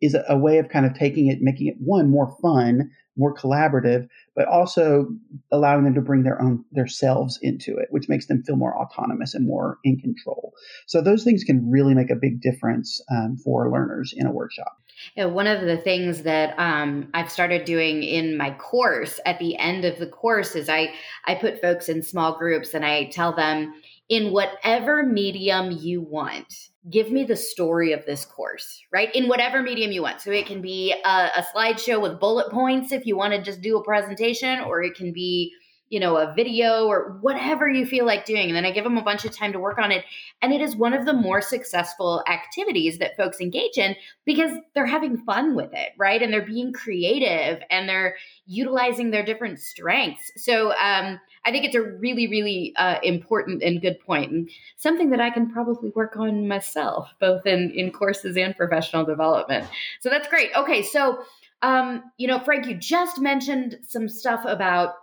is 0.01 0.13
a, 0.13 0.23
a 0.27 0.37
way 0.37 0.57
of 0.57 0.67
kind 0.67 0.85
of 0.85 0.93
taking 0.93 1.27
it, 1.27 1.41
making 1.41 1.67
it 1.67 1.75
one 1.79 2.09
more 2.09 2.35
fun, 2.41 2.91
more 3.17 3.33
collaborative, 3.33 4.07
but 4.35 4.47
also 4.47 5.07
allowing 5.51 5.83
them 5.83 5.95
to 5.95 6.01
bring 6.01 6.23
their 6.23 6.41
own 6.41 6.63
their 6.71 6.87
selves 6.87 7.39
into 7.41 7.75
it, 7.77 7.87
which 7.89 8.07
makes 8.09 8.27
them 8.27 8.43
feel 8.43 8.55
more 8.55 8.77
autonomous 8.77 9.33
and 9.33 9.45
more 9.45 9.79
in 9.83 9.99
control. 9.99 10.53
So 10.85 11.01
those 11.01 11.23
things 11.23 11.43
can 11.43 11.69
really 11.69 11.93
make 11.93 12.09
a 12.09 12.15
big 12.15 12.41
difference 12.41 13.01
um, 13.11 13.37
for 13.37 13.71
learners 13.71 14.13
in 14.15 14.25
a 14.25 14.31
workshop. 14.31 14.77
Yeah, 15.15 15.25
one 15.25 15.47
of 15.47 15.61
the 15.61 15.77
things 15.77 16.23
that 16.23 16.57
um, 16.57 17.09
I've 17.13 17.31
started 17.31 17.65
doing 17.65 18.03
in 18.03 18.37
my 18.37 18.51
course 18.51 19.19
at 19.25 19.39
the 19.39 19.57
end 19.57 19.85
of 19.85 19.99
the 19.99 20.07
course 20.07 20.55
is 20.55 20.69
I 20.69 20.93
I 21.25 21.35
put 21.35 21.61
folks 21.61 21.89
in 21.89 22.01
small 22.01 22.37
groups 22.37 22.73
and 22.73 22.85
I 22.85 23.05
tell 23.05 23.35
them 23.35 23.73
in 24.09 24.31
whatever 24.31 25.03
medium 25.03 25.71
you 25.71 26.01
want 26.01 26.53
give 26.89 27.11
me 27.11 27.23
the 27.23 27.35
story 27.35 27.91
of 27.91 28.05
this 28.05 28.25
course, 28.25 28.81
right? 28.91 29.13
In 29.13 29.27
whatever 29.27 29.61
medium 29.61 29.91
you 29.91 30.01
want. 30.01 30.21
So 30.21 30.31
it 30.31 30.45
can 30.45 30.61
be 30.61 30.93
a, 31.03 31.29
a 31.37 31.45
slideshow 31.53 32.01
with 32.01 32.19
bullet 32.19 32.51
points 32.51 32.91
if 32.91 33.05
you 33.05 33.17
want 33.17 33.33
to 33.33 33.41
just 33.41 33.61
do 33.61 33.77
a 33.77 33.83
presentation, 33.83 34.61
or 34.61 34.81
it 34.81 34.95
can 34.95 35.11
be 35.11 35.51
you 35.89 35.99
know, 35.99 36.17
a 36.17 36.33
video 36.35 36.85
or 36.85 37.17
whatever 37.21 37.69
you 37.69 37.85
feel 37.85 38.05
like 38.05 38.25
doing. 38.25 38.47
And 38.47 38.55
then 38.55 38.65
I 38.65 38.71
give 38.71 38.83
them 38.83 38.97
a 38.97 39.03
bunch 39.03 39.25
of 39.25 39.35
time 39.35 39.53
to 39.53 39.59
work 39.59 39.77
on 39.77 39.91
it. 39.91 40.03
And 40.41 40.53
it 40.53 40.61
is 40.61 40.75
one 40.75 40.93
of 40.93 41.05
the 41.05 41.13
more 41.13 41.41
successful 41.41 42.23
activities 42.27 42.97
that 42.99 43.15
folks 43.15 43.39
engage 43.39 43.77
in 43.77 43.95
because 44.25 44.51
they're 44.73 44.85
having 44.85 45.17
fun 45.19 45.55
with 45.55 45.73
it, 45.73 45.93
right? 45.97 46.21
And 46.21 46.31
they're 46.33 46.45
being 46.45 46.73
creative 46.73 47.61
and 47.69 47.87
they're 47.87 48.15
utilizing 48.45 49.11
their 49.11 49.23
different 49.23 49.59
strengths. 49.59 50.31
So 50.35 50.71
um, 50.71 51.19
I 51.45 51.51
think 51.51 51.63
it's 51.63 51.75
a 51.75 51.81
really, 51.81 52.27
really 52.27 52.73
uh, 52.75 52.99
important 53.03 53.63
and 53.63 53.81
good 53.81 53.99
point, 54.01 54.31
and 54.31 54.49
something 54.75 55.11
that 55.11 55.21
I 55.21 55.29
can 55.29 55.49
probably 55.49 55.91
work 55.95 56.17
on 56.17 56.47
myself, 56.47 57.09
both 57.21 57.45
in, 57.45 57.71
in 57.71 57.91
courses 57.91 58.35
and 58.35 58.55
professional 58.55 59.05
development. 59.05 59.65
So 60.01 60.09
that's 60.09 60.27
great. 60.27 60.49
Okay, 60.55 60.83
so 60.83 61.19
um, 61.61 62.03
you 62.17 62.27
know, 62.27 62.39
Frank, 62.39 62.67
you 62.67 62.75
just 62.75 63.19
mentioned 63.19 63.79
some 63.87 64.09
stuff 64.09 64.43
about 64.45 64.95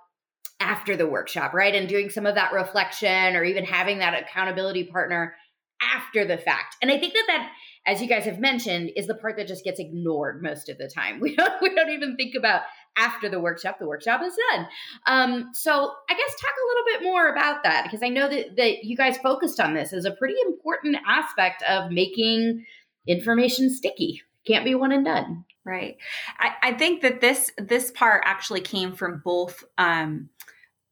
after 0.61 0.97
the 0.97 1.07
workshop, 1.07 1.53
right? 1.53 1.75
And 1.75 1.89
doing 1.89 2.11
some 2.11 2.27
of 2.27 2.37
that 2.37 2.53
reflection 2.53 3.37
or 3.37 3.45
even 3.45 3.65
having 3.65 3.99
that 3.99 4.21
accountability 4.21 4.85
partner 4.85 5.35
after 5.83 6.25
the 6.25 6.39
fact. 6.39 6.77
And 6.81 6.91
I 6.91 6.99
think 6.99 7.15
that 7.15 7.25
that 7.27 7.51
as 7.87 8.01
you 8.01 8.09
guys 8.09 8.25
have 8.25 8.39
mentioned 8.39 8.91
is 8.97 9.07
the 9.07 9.15
part 9.15 9.37
that 9.37 9.47
just 9.47 9.65
gets 9.65 9.79
ignored 9.79 10.43
most 10.43 10.69
of 10.69 10.79
the 10.79 10.89
time. 10.89 11.21
We 11.25 11.35
don't 11.37 11.61
we 11.61 11.75
don't 11.75 11.91
even 11.91 12.17
think 12.17 12.35
about 12.35 12.63
after 12.97 13.29
the 13.29 13.41
workshop. 13.41 13.79
The 13.79 13.87
workshop 13.87 14.21
is 14.23 14.37
done. 14.51 14.67
Um, 15.07 15.51
so 15.53 15.71
I 15.73 16.15
guess 16.15 16.41
talk 16.41 16.53
a 16.53 16.69
little 16.69 16.85
bit 16.87 17.03
more 17.03 17.29
about 17.29 17.63
that 17.65 17.85
because 17.85 18.03
I 18.03 18.09
know 18.09 18.29
that 18.29 18.57
that 18.57 18.85
you 18.85 18.97
guys 18.97 19.19
focused 19.19 19.61
on 19.61 19.75
this 19.75 19.93
as 19.93 20.05
a 20.05 20.13
pretty 20.13 20.37
important 20.47 20.97
aspect 21.07 21.63
of 21.69 21.91
making 21.91 22.65
information 23.07 23.71
sticky. 23.71 24.23
Can't 24.47 24.65
be 24.65 24.75
one 24.75 24.93
and 24.93 25.05
done. 25.05 25.45
Right. 25.65 25.97
I, 26.39 26.51
I 26.63 26.73
think 26.75 27.01
that 27.03 27.23
this 27.23 27.51
this 27.57 27.91
part 27.91 28.23
actually 28.27 28.61
came 28.61 28.95
from 28.95 29.23
both 29.25 29.65
um, 29.79 30.29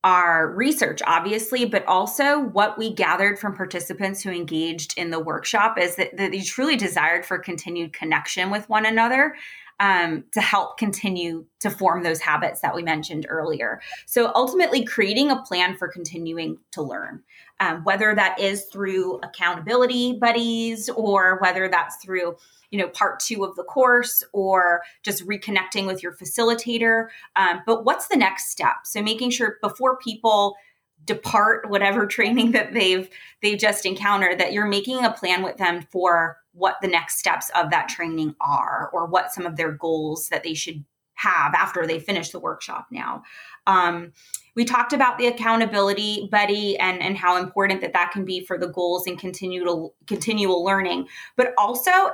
our 0.04 0.48
research, 0.48 1.00
obviously, 1.06 1.64
but 1.64 1.86
also 1.86 2.40
what 2.40 2.76
we 2.76 2.92
gathered 2.92 3.38
from 3.38 3.54
participants 3.54 4.22
who 4.22 4.30
engaged 4.30 4.94
in 4.96 5.10
the 5.10 5.20
workshop 5.20 5.78
is 5.78 5.94
that, 5.96 6.16
that 6.16 6.32
they 6.32 6.40
truly 6.40 6.76
desired 6.76 7.24
for 7.24 7.38
continued 7.38 7.92
connection 7.92 8.50
with 8.50 8.68
one 8.68 8.84
another 8.84 9.34
um, 9.82 10.22
to 10.30 10.40
help 10.40 10.78
continue 10.78 11.44
to 11.58 11.68
form 11.68 12.04
those 12.04 12.20
habits 12.20 12.60
that 12.60 12.72
we 12.72 12.84
mentioned 12.84 13.26
earlier. 13.28 13.80
So 14.06 14.30
ultimately, 14.36 14.84
creating 14.84 15.32
a 15.32 15.42
plan 15.42 15.76
for 15.76 15.88
continuing 15.88 16.58
to 16.70 16.82
learn, 16.82 17.24
um, 17.58 17.82
whether 17.82 18.14
that 18.14 18.38
is 18.38 18.66
through 18.66 19.18
accountability 19.24 20.18
buddies 20.20 20.88
or 20.90 21.38
whether 21.40 21.68
that's 21.68 21.96
through 21.96 22.36
you 22.70 22.78
know 22.78 22.88
part 22.88 23.18
two 23.18 23.44
of 23.44 23.56
the 23.56 23.64
course 23.64 24.22
or 24.32 24.82
just 25.02 25.26
reconnecting 25.26 25.86
with 25.86 26.02
your 26.02 26.14
facilitator 26.14 27.08
um, 27.36 27.60
but 27.66 27.84
what's 27.84 28.06
the 28.06 28.16
next 28.16 28.50
step 28.50 28.76
so 28.84 29.02
making 29.02 29.28
sure 29.28 29.58
before 29.60 29.98
people 29.98 30.56
depart 31.04 31.68
whatever 31.68 32.06
training 32.16 32.52
that 32.52 32.72
they've 32.72 33.10
they've 33.42 33.58
just 33.58 33.84
encountered 33.84 34.40
that 34.40 34.54
you're 34.54 34.64
making 34.64 35.04
a 35.04 35.12
plan 35.12 35.42
with 35.42 35.58
them 35.58 35.86
for 35.90 36.38
what 36.52 36.76
the 36.82 36.88
next 36.88 37.18
steps 37.18 37.50
of 37.54 37.70
that 37.70 37.88
training 37.88 38.34
are 38.40 38.90
or 38.92 39.06
what 39.06 39.32
some 39.32 39.46
of 39.46 39.56
their 39.56 39.72
goals 39.72 40.28
that 40.28 40.42
they 40.42 40.54
should 40.54 40.84
have 41.14 41.54
after 41.54 41.86
they 41.86 41.98
finish 41.98 42.30
the 42.30 42.40
workshop 42.40 42.86
now. 42.90 43.22
Um, 43.66 44.12
we 44.54 44.64
talked 44.64 44.92
about 44.92 45.18
the 45.18 45.26
accountability 45.26 46.28
buddy 46.30 46.76
and, 46.78 47.00
and 47.00 47.16
how 47.16 47.36
important 47.36 47.80
that 47.80 47.92
that 47.92 48.10
can 48.10 48.24
be 48.24 48.44
for 48.44 48.58
the 48.58 48.68
goals 48.68 49.06
and 49.06 49.18
continual 49.18 49.94
continual 50.06 50.64
learning 50.64 51.06
but 51.36 51.54
also 51.56 52.10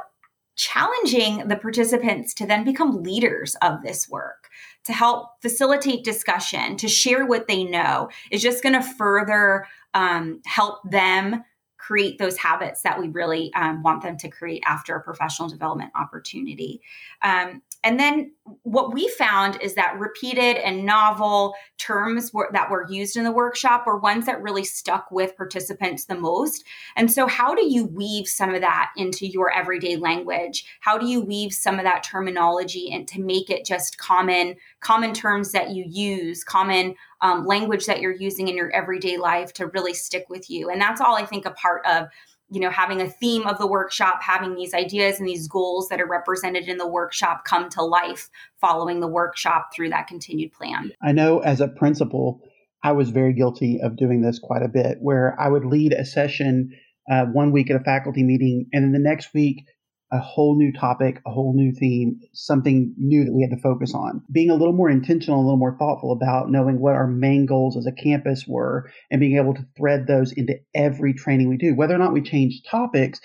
challenging 0.58 1.46
the 1.46 1.56
participants 1.56 2.34
to 2.34 2.44
then 2.44 2.64
become 2.64 3.02
leaders 3.02 3.56
of 3.62 3.80
this 3.82 4.08
work, 4.10 4.48
to 4.84 4.92
help 4.92 5.40
facilitate 5.40 6.04
discussion, 6.04 6.76
to 6.76 6.88
share 6.88 7.24
what 7.24 7.46
they 7.46 7.62
know. 7.62 8.10
Is 8.30 8.42
just 8.42 8.62
going 8.62 8.74
to 8.74 8.82
further 8.82 9.66
um, 9.94 10.42
help 10.44 10.78
them 10.90 11.44
create 11.78 12.18
those 12.18 12.36
habits 12.36 12.82
that 12.82 12.98
we 13.00 13.08
really 13.08 13.52
um, 13.54 13.82
want 13.82 14.02
them 14.02 14.16
to 14.18 14.28
create 14.28 14.62
after 14.66 14.94
a 14.94 15.00
professional 15.00 15.48
development 15.48 15.90
opportunity. 15.94 16.82
Um, 17.22 17.62
and 17.84 17.98
then 17.98 18.32
what 18.62 18.92
we 18.92 19.08
found 19.08 19.60
is 19.62 19.74
that 19.74 19.98
repeated 19.98 20.56
and 20.56 20.84
novel 20.84 21.54
terms 21.76 22.32
were, 22.32 22.50
that 22.52 22.70
were 22.70 22.86
used 22.90 23.16
in 23.16 23.22
the 23.22 23.30
workshop 23.30 23.86
were 23.86 23.98
ones 23.98 24.26
that 24.26 24.42
really 24.42 24.64
stuck 24.64 25.10
with 25.12 25.36
participants 25.36 26.06
the 26.06 26.16
most. 26.16 26.64
And 26.96 27.12
so, 27.12 27.28
how 27.28 27.54
do 27.54 27.64
you 27.64 27.86
weave 27.86 28.26
some 28.26 28.52
of 28.52 28.62
that 28.62 28.90
into 28.96 29.26
your 29.26 29.52
everyday 29.52 29.96
language? 29.96 30.64
How 30.80 30.98
do 30.98 31.06
you 31.06 31.20
weave 31.20 31.52
some 31.52 31.78
of 31.78 31.84
that 31.84 32.02
terminology 32.02 32.90
and 32.92 33.06
to 33.08 33.20
make 33.20 33.48
it 33.48 33.64
just 33.64 33.96
common, 33.96 34.56
common 34.80 35.12
terms 35.14 35.52
that 35.52 35.70
you 35.70 35.84
use, 35.86 36.42
common 36.42 36.96
um, 37.20 37.46
language 37.46 37.86
that 37.86 38.00
you're 38.00 38.12
using 38.12 38.48
in 38.48 38.56
your 38.56 38.72
everyday 38.72 39.18
life 39.18 39.52
to 39.54 39.68
really 39.68 39.94
stick 39.94 40.26
with 40.28 40.50
you? 40.50 40.68
And 40.68 40.80
that's 40.80 41.00
all 41.00 41.14
I 41.14 41.24
think 41.24 41.46
a 41.46 41.52
part 41.52 41.86
of 41.86 42.08
you 42.50 42.60
know 42.60 42.70
having 42.70 43.00
a 43.00 43.08
theme 43.08 43.46
of 43.46 43.58
the 43.58 43.66
workshop 43.66 44.22
having 44.22 44.54
these 44.54 44.74
ideas 44.74 45.18
and 45.18 45.28
these 45.28 45.48
goals 45.48 45.88
that 45.88 46.00
are 46.00 46.06
represented 46.06 46.68
in 46.68 46.78
the 46.78 46.88
workshop 46.88 47.44
come 47.44 47.68
to 47.70 47.82
life 47.82 48.28
following 48.60 49.00
the 49.00 49.08
workshop 49.08 49.70
through 49.74 49.90
that 49.90 50.06
continued 50.06 50.52
plan. 50.52 50.92
I 51.02 51.12
know 51.12 51.40
as 51.40 51.60
a 51.60 51.68
principal 51.68 52.40
i 52.82 52.92
was 52.92 53.10
very 53.10 53.32
guilty 53.32 53.80
of 53.82 53.96
doing 53.96 54.22
this 54.22 54.38
quite 54.38 54.62
a 54.62 54.68
bit 54.68 54.98
where 55.00 55.36
i 55.40 55.48
would 55.48 55.64
lead 55.64 55.92
a 55.92 56.04
session 56.04 56.70
uh, 57.10 57.24
one 57.26 57.52
week 57.52 57.70
at 57.70 57.80
a 57.80 57.84
faculty 57.84 58.22
meeting 58.22 58.66
and 58.72 58.84
then 58.84 58.92
the 58.92 58.98
next 58.98 59.32
week 59.34 59.64
a 60.10 60.18
whole 60.18 60.56
new 60.56 60.72
topic, 60.72 61.20
a 61.26 61.30
whole 61.30 61.54
new 61.54 61.72
theme, 61.72 62.20
something 62.32 62.94
new 62.96 63.24
that 63.24 63.32
we 63.32 63.42
had 63.42 63.50
to 63.50 63.62
focus 63.62 63.94
on. 63.94 64.22
Being 64.32 64.50
a 64.50 64.54
little 64.54 64.72
more 64.72 64.88
intentional, 64.88 65.40
a 65.40 65.44
little 65.44 65.58
more 65.58 65.76
thoughtful 65.78 66.12
about 66.12 66.50
knowing 66.50 66.80
what 66.80 66.94
our 66.94 67.06
main 67.06 67.46
goals 67.46 67.76
as 67.76 67.86
a 67.86 67.92
campus 67.92 68.46
were 68.46 68.90
and 69.10 69.20
being 69.20 69.36
able 69.36 69.54
to 69.54 69.66
thread 69.76 70.06
those 70.06 70.32
into 70.32 70.54
every 70.74 71.12
training 71.12 71.48
we 71.48 71.56
do, 71.56 71.74
whether 71.74 71.94
or 71.94 71.98
not 71.98 72.12
we 72.12 72.22
change 72.22 72.62
topics 72.68 73.20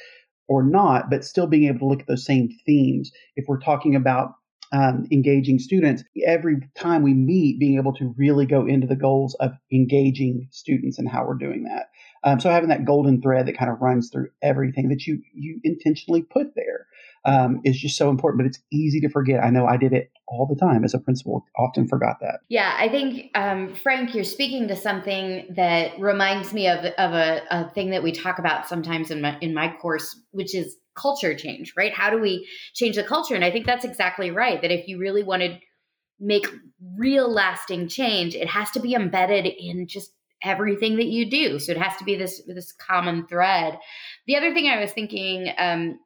or 0.47 0.63
not, 0.63 1.09
but 1.09 1.23
still 1.23 1.47
being 1.47 1.69
able 1.69 1.79
to 1.79 1.85
look 1.85 2.01
at 2.01 2.07
those 2.07 2.25
same 2.25 2.49
themes. 2.65 3.11
If 3.35 3.45
we're 3.47 3.61
talking 3.61 3.95
about 3.95 4.33
um, 4.73 5.05
engaging 5.11 5.59
students, 5.59 6.03
every 6.25 6.57
time 6.75 7.03
we 7.03 7.13
meet, 7.13 7.59
being 7.59 7.77
able 7.77 7.93
to 7.93 8.13
really 8.17 8.47
go 8.47 8.65
into 8.65 8.87
the 8.87 8.95
goals 8.95 9.35
of 9.35 9.51
engaging 9.71 10.47
students 10.51 10.97
and 10.97 11.07
how 11.07 11.25
we're 11.25 11.35
doing 11.35 11.65
that. 11.65 11.85
Um, 12.23 12.39
so 12.39 12.49
having 12.49 12.69
that 12.69 12.85
golden 12.85 13.21
thread 13.21 13.47
that 13.47 13.57
kind 13.57 13.71
of 13.71 13.81
runs 13.81 14.09
through 14.09 14.29
everything 14.41 14.89
that 14.89 15.05
you 15.05 15.21
you 15.33 15.59
intentionally 15.63 16.21
put 16.21 16.55
there 16.55 16.87
um, 17.25 17.61
is 17.63 17.79
just 17.79 17.97
so 17.97 18.09
important. 18.09 18.39
But 18.39 18.47
it's 18.47 18.59
easy 18.71 18.99
to 19.01 19.09
forget. 19.09 19.43
I 19.43 19.49
know 19.49 19.65
I 19.65 19.77
did 19.77 19.93
it 19.93 20.11
all 20.27 20.47
the 20.47 20.59
time 20.59 20.83
as 20.83 20.93
a 20.93 20.99
principal. 20.99 21.45
Often 21.57 21.87
forgot 21.87 22.17
that. 22.21 22.39
Yeah, 22.49 22.75
I 22.77 22.89
think 22.89 23.31
um, 23.35 23.75
Frank, 23.75 24.15
you're 24.15 24.23
speaking 24.23 24.67
to 24.69 24.75
something 24.75 25.53
that 25.55 25.99
reminds 25.99 26.53
me 26.53 26.67
of 26.67 26.85
of 26.85 27.13
a, 27.13 27.41
a 27.51 27.69
thing 27.71 27.91
that 27.91 28.03
we 28.03 28.11
talk 28.11 28.39
about 28.39 28.67
sometimes 28.67 29.11
in 29.11 29.21
my 29.21 29.37
in 29.39 29.53
my 29.53 29.73
course, 29.81 30.19
which 30.31 30.55
is 30.55 30.77
culture 30.95 31.35
change. 31.35 31.73
Right? 31.75 31.93
How 31.93 32.09
do 32.09 32.19
we 32.19 32.47
change 32.73 32.95
the 32.95 33.03
culture? 33.03 33.35
And 33.35 33.43
I 33.43 33.51
think 33.51 33.65
that's 33.65 33.85
exactly 33.85 34.31
right. 34.31 34.61
That 34.61 34.71
if 34.71 34.87
you 34.87 34.99
really 34.99 35.23
wanted 35.23 35.59
make 36.19 36.47
real 36.97 37.29
lasting 37.29 37.89
change, 37.89 38.35
it 38.35 38.47
has 38.47 38.71
to 38.71 38.79
be 38.79 38.93
embedded 38.93 39.45
in 39.45 39.87
just 39.87 40.11
everything 40.43 40.97
that 40.97 41.07
you 41.07 41.29
do. 41.29 41.59
So 41.59 41.71
it 41.71 41.77
has 41.77 41.97
to 41.97 42.03
be 42.03 42.15
this 42.15 42.41
this 42.47 42.71
common 42.71 43.27
thread. 43.27 43.79
The 44.27 44.35
other 44.35 44.53
thing 44.53 44.67
I 44.67 44.79
was 44.79 44.91
thinking 44.91 45.51
um, 45.57 45.99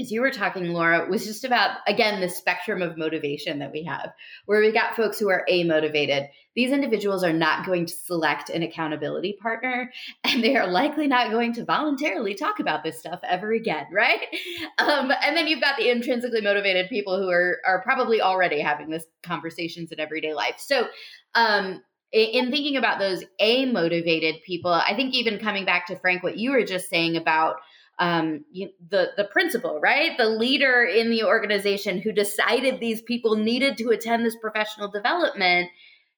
as 0.00 0.10
you 0.10 0.22
were 0.22 0.30
talking, 0.30 0.72
Laura, 0.72 1.06
was 1.08 1.26
just 1.26 1.44
about 1.44 1.78
again 1.86 2.20
the 2.20 2.28
spectrum 2.28 2.80
of 2.80 2.96
motivation 2.96 3.58
that 3.58 3.72
we 3.72 3.84
have, 3.84 4.12
where 4.46 4.60
we 4.60 4.72
got 4.72 4.96
folks 4.96 5.18
who 5.18 5.28
are 5.28 5.44
amotivated. 5.50 6.28
These 6.54 6.72
individuals 6.72 7.24
are 7.24 7.32
not 7.32 7.66
going 7.66 7.86
to 7.86 7.94
select 7.94 8.50
an 8.50 8.62
accountability 8.62 9.38
partner, 9.40 9.92
and 10.24 10.42
they 10.42 10.56
are 10.56 10.66
likely 10.66 11.08
not 11.08 11.30
going 11.30 11.52
to 11.54 11.64
voluntarily 11.64 12.34
talk 12.34 12.58
about 12.58 12.82
this 12.84 12.98
stuff 12.98 13.20
ever 13.22 13.52
again, 13.52 13.86
right? 13.92 14.20
Um, 14.78 15.12
and 15.22 15.36
then 15.36 15.46
you've 15.46 15.60
got 15.60 15.76
the 15.76 15.90
intrinsically 15.90 16.40
motivated 16.40 16.88
people 16.88 17.20
who 17.20 17.28
are 17.28 17.58
are 17.66 17.82
probably 17.82 18.20
already 18.20 18.60
having 18.60 18.90
this 18.90 19.04
conversations 19.22 19.92
in 19.92 20.00
everyday 20.00 20.34
life. 20.34 20.56
So 20.58 20.88
um, 21.34 21.82
in 22.12 22.50
thinking 22.50 22.76
about 22.76 22.98
those 22.98 23.24
amotivated 23.40 24.42
people 24.42 24.70
i 24.70 24.94
think 24.94 25.14
even 25.14 25.38
coming 25.38 25.64
back 25.64 25.86
to 25.86 25.98
frank 25.98 26.22
what 26.22 26.36
you 26.36 26.52
were 26.52 26.64
just 26.64 26.88
saying 26.88 27.16
about 27.16 27.56
um, 27.98 28.44
you, 28.50 28.70
the 28.90 29.10
the 29.16 29.24
principal 29.24 29.80
right? 29.80 30.16
The 30.16 30.28
leader 30.28 30.82
in 30.82 31.10
the 31.10 31.24
organization 31.24 32.00
who 32.00 32.12
decided 32.12 32.80
these 32.80 33.02
people 33.02 33.36
needed 33.36 33.76
to 33.78 33.90
attend 33.90 34.24
this 34.24 34.36
professional 34.36 34.90
development 34.90 35.68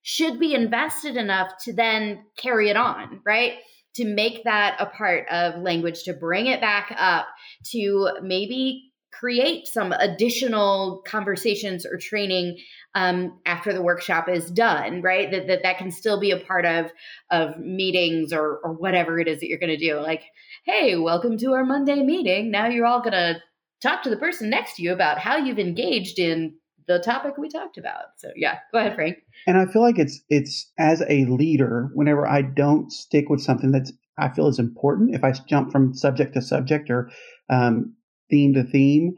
should 0.03 0.39
be 0.39 0.55
invested 0.55 1.17
enough 1.17 1.51
to 1.65 1.73
then 1.73 2.25
carry 2.37 2.71
it 2.71 2.77
on 2.77 3.21
right? 3.27 3.55
To 3.97 4.07
make 4.07 4.45
that 4.45 4.77
a 4.81 4.87
part 4.87 5.29
of 5.29 5.63
language 5.63 6.05
to 6.05 6.15
bring 6.15 6.47
it 6.47 6.61
back 6.61 6.95
up 6.97 7.27
to 7.73 8.11
maybe 8.23 8.93
create 9.19 9.67
some 9.67 9.93
additional 9.93 11.03
conversations 11.07 11.87
or 11.87 11.97
training 11.97 12.59
um, 12.95 13.39
after 13.47 13.73
the 13.73 13.83
workshop 13.83 14.29
is 14.29 14.51
done, 14.51 15.03
right? 15.03 15.31
That, 15.31 15.47
that 15.47 15.63
that 15.63 15.79
can 15.79 15.91
still 15.91 16.21
be 16.21 16.31
a 16.31 16.39
part 16.39 16.65
of 16.65 16.93
of 17.31 17.59
meetings 17.59 18.33
or 18.33 18.59
or 18.63 18.73
whatever 18.73 19.19
it 19.19 19.29
is 19.29 19.41
that 19.41 19.49
you're 19.49 19.59
going 19.59 19.77
to 19.77 19.77
do. 19.77 19.99
Like, 20.01 20.25
hey, 20.65 20.97
welcome 20.97 21.39
to 21.39 21.53
our 21.53 21.65
Monday 21.65 22.03
meeting. 22.03 22.51
Now 22.51 22.67
you're 22.67 22.87
all 22.87 23.01
going 23.01 23.13
to 23.13 23.41
talk 23.83 24.03
to 24.03 24.11
the 24.11 24.17
person 24.17 24.51
next 24.51 24.77
to 24.77 24.83
you 24.83 24.93
about 24.93 25.19
how 25.19 25.37
you've 25.37 25.59
engaged 25.59 26.19
in 26.19 26.55
the 26.87 26.99
topic 26.99 27.39
we 27.39 27.49
talked 27.49 27.79
about. 27.79 28.05
So 28.17 28.31
yeah, 28.37 28.59
go 28.73 28.79
ahead, 28.79 28.95
Frank. 28.95 29.19
And 29.47 29.57
I 29.57 29.67
feel 29.67 29.83
like 29.83 29.99
it's 29.99 30.21
it's 30.29 30.71
as 30.79 31.03
a 31.09 31.25
leader, 31.27 31.91
whenever 31.95 32.27
I 32.27 32.43
don't 32.43 32.93
stick 32.93 33.29
with 33.29 33.41
something 33.41 33.73
that's 33.73 33.93
I 34.19 34.29
feel 34.29 34.49
is 34.49 34.59
important, 34.59 35.15
if 35.15 35.25
I 35.25 35.33
jump 35.33 35.73
from 35.73 35.95
subject 35.95 36.35
to 36.35 36.43
subject 36.43 36.91
or 36.91 37.11
um, 37.51 37.95
theme 38.31 38.55
to 38.55 38.65
theme, 38.65 39.15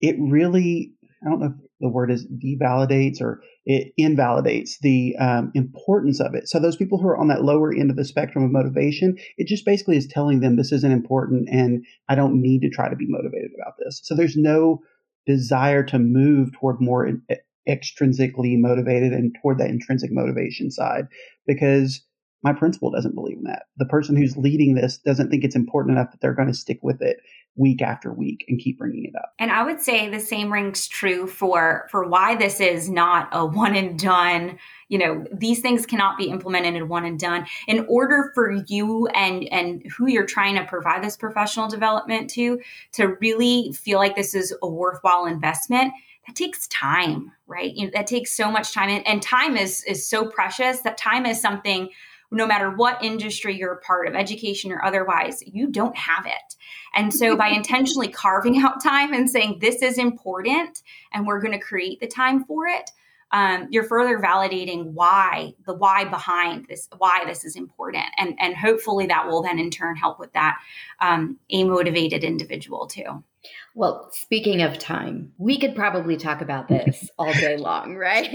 it 0.00 0.16
really 0.18 0.92
I 1.24 1.30
don't 1.30 1.40
know 1.40 1.46
if 1.46 1.66
the 1.80 1.88
word 1.88 2.10
is 2.10 2.26
devalidates 2.26 3.20
or 3.20 3.42
it 3.64 3.92
invalidates 3.96 4.78
the 4.80 5.16
um, 5.18 5.50
importance 5.54 6.20
of 6.20 6.34
it. 6.34 6.48
So 6.48 6.58
those 6.58 6.76
people 6.76 6.98
who 6.98 7.08
are 7.08 7.16
on 7.16 7.28
that 7.28 7.42
lower 7.42 7.72
end 7.72 7.90
of 7.90 7.96
the 7.96 8.04
spectrum 8.04 8.44
of 8.44 8.52
motivation, 8.52 9.16
it 9.36 9.46
just 9.46 9.64
basically 9.64 9.96
is 9.96 10.06
telling 10.06 10.40
them 10.40 10.56
this 10.56 10.72
isn't 10.72 10.92
important 10.92 11.48
and 11.50 11.84
I 12.08 12.14
don't 12.14 12.40
need 12.40 12.60
to 12.62 12.70
try 12.70 12.88
to 12.88 12.96
be 12.96 13.06
motivated 13.08 13.50
about 13.60 13.74
this. 13.78 14.00
So 14.04 14.14
there's 14.14 14.36
no 14.36 14.80
desire 15.26 15.82
to 15.84 15.98
move 15.98 16.52
toward 16.52 16.80
more 16.80 17.10
extrinsically 17.68 18.56
motivated 18.58 19.12
and 19.12 19.34
toward 19.42 19.58
that 19.58 19.70
intrinsic 19.70 20.10
motivation 20.12 20.70
side 20.70 21.06
because 21.46 22.02
my 22.42 22.52
principal 22.52 22.90
doesn't 22.90 23.14
believe 23.14 23.38
in 23.38 23.44
that. 23.44 23.64
The 23.76 23.86
person 23.86 24.16
who's 24.16 24.36
leading 24.36 24.74
this 24.74 24.98
doesn't 24.98 25.30
think 25.30 25.44
it's 25.44 25.56
important 25.56 25.96
enough 25.96 26.12
that 26.12 26.20
they're 26.20 26.34
going 26.34 26.48
to 26.48 26.54
stick 26.54 26.78
with 26.82 27.02
it 27.02 27.18
week 27.56 27.80
after 27.80 28.12
week 28.12 28.44
and 28.48 28.60
keep 28.60 28.78
bringing 28.78 29.04
it 29.04 29.16
up. 29.16 29.32
And 29.38 29.50
I 29.50 29.62
would 29.62 29.80
say 29.80 30.08
the 30.08 30.20
same 30.20 30.52
rings 30.52 30.86
true 30.86 31.26
for 31.26 31.88
for 31.90 32.06
why 32.06 32.36
this 32.36 32.60
is 32.60 32.88
not 32.90 33.28
a 33.32 33.44
one 33.44 33.74
and 33.74 33.98
done. 33.98 34.58
You 34.88 34.98
know, 34.98 35.24
these 35.32 35.60
things 35.60 35.86
cannot 35.86 36.18
be 36.18 36.26
implemented 36.26 36.74
in 36.74 36.88
one 36.88 37.04
and 37.04 37.18
done. 37.18 37.46
In 37.66 37.86
order 37.88 38.30
for 38.34 38.52
you 38.66 39.06
and 39.08 39.44
and 39.50 39.82
who 39.96 40.06
you're 40.06 40.26
trying 40.26 40.54
to 40.56 40.64
provide 40.64 41.02
this 41.02 41.16
professional 41.16 41.68
development 41.68 42.30
to 42.30 42.60
to 42.92 43.16
really 43.20 43.72
feel 43.72 43.98
like 43.98 44.16
this 44.16 44.34
is 44.34 44.54
a 44.62 44.68
worthwhile 44.68 45.24
investment, 45.24 45.92
that 46.26 46.36
takes 46.36 46.66
time, 46.68 47.32
right? 47.46 47.72
You 47.74 47.86
know, 47.86 47.90
that 47.94 48.06
takes 48.06 48.36
so 48.36 48.50
much 48.50 48.72
time 48.72 48.90
and, 48.90 49.06
and 49.06 49.22
time 49.22 49.56
is 49.56 49.82
is 49.84 50.08
so 50.08 50.26
precious 50.28 50.80
that 50.80 50.98
time 50.98 51.24
is 51.24 51.40
something 51.40 51.88
no 52.30 52.46
matter 52.46 52.70
what 52.70 53.02
industry 53.02 53.56
you're 53.56 53.74
a 53.74 53.80
part 53.80 54.08
of, 54.08 54.14
education 54.14 54.72
or 54.72 54.84
otherwise, 54.84 55.42
you 55.46 55.68
don't 55.68 55.96
have 55.96 56.26
it. 56.26 56.56
And 56.94 57.12
so 57.12 57.36
by 57.36 57.48
intentionally 57.50 58.08
carving 58.08 58.58
out 58.58 58.82
time 58.82 59.12
and 59.12 59.30
saying 59.30 59.58
this 59.60 59.82
is 59.82 59.98
important 59.98 60.82
and 61.12 61.26
we're 61.26 61.40
going 61.40 61.58
to 61.58 61.64
create 61.64 62.00
the 62.00 62.06
time 62.06 62.44
for 62.44 62.66
it, 62.66 62.90
um, 63.32 63.68
you're 63.70 63.84
further 63.84 64.18
validating 64.18 64.92
why 64.92 65.54
the 65.66 65.74
why 65.74 66.04
behind 66.04 66.66
this 66.68 66.88
why 66.98 67.24
this 67.26 67.44
is 67.44 67.56
important 67.56 68.04
and 68.16 68.34
and 68.38 68.56
hopefully 68.56 69.06
that 69.06 69.26
will 69.26 69.42
then 69.42 69.58
in 69.58 69.70
turn 69.70 69.96
help 69.96 70.18
with 70.18 70.32
that 70.32 70.56
um, 71.00 71.38
amotivated 71.52 72.22
individual 72.22 72.86
too 72.86 73.22
well, 73.74 74.08
speaking 74.10 74.62
of 74.62 74.78
time, 74.78 75.32
we 75.36 75.58
could 75.58 75.76
probably 75.76 76.16
talk 76.16 76.40
about 76.40 76.66
this 76.68 77.10
all 77.18 77.32
day 77.34 77.58
long, 77.58 77.96
right? 77.96 78.34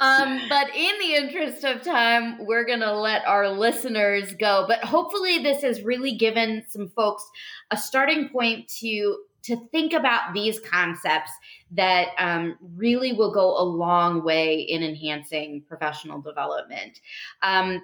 um, 0.00 0.40
but 0.48 0.74
in 0.74 0.98
the 0.98 1.14
interest 1.16 1.64
of 1.64 1.82
time, 1.82 2.46
we're 2.46 2.64
going 2.64 2.80
to 2.80 2.98
let 2.98 3.26
our 3.26 3.50
listeners 3.50 4.34
go. 4.34 4.64
But 4.66 4.82
hopefully, 4.84 5.38
this 5.38 5.60
has 5.62 5.82
really 5.82 6.12
given 6.12 6.64
some 6.68 6.88
folks 6.96 7.28
a 7.70 7.76
starting 7.76 8.30
point 8.30 8.68
to 8.80 9.18
to 9.42 9.56
think 9.72 9.92
about 9.94 10.34
these 10.34 10.60
concepts 10.60 11.30
that 11.72 12.08
um, 12.18 12.56
really 12.76 13.12
will 13.12 13.32
go 13.32 13.56
a 13.56 13.62
long 13.62 14.24
way 14.24 14.60
in 14.60 14.82
enhancing 14.82 15.62
professional 15.68 16.20
development. 16.20 17.00
Um, 17.42 17.80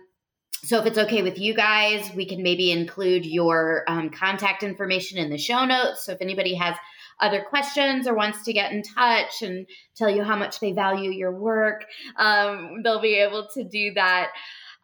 so 0.65 0.81
if 0.81 0.87
it's 0.87 0.99
okay 0.99 1.23
with 1.23 1.39
you 1.39 1.55
guys, 1.55 2.11
we 2.15 2.27
can 2.27 2.43
maybe 2.43 2.73
include 2.73 3.25
your 3.25 3.85
um, 3.89 4.11
contact 4.11 4.63
information 4.63 5.19
in 5.19 5.31
the 5.31 5.39
show 5.39 5.65
notes. 5.65 6.05
So 6.05 6.13
if 6.13 6.19
anybody 6.21 6.55
has 6.55 6.75
other 7.21 7.45
questions 7.49 8.07
or 8.07 8.15
wants 8.15 8.43
to 8.45 8.53
get 8.53 8.73
in 8.73 8.83
touch 8.83 9.43
and 9.43 9.67
tell 9.95 10.11
you 10.11 10.23
how 10.23 10.37
much 10.37 10.61
they 10.61 10.73
value 10.73 11.11
your 11.11 11.33
work, 11.33 11.85
um, 12.17 12.83
they'll 12.83 13.01
be 13.01 13.15
able 13.15 13.49
to 13.55 13.65
do 13.65 13.93
that. 13.95 14.31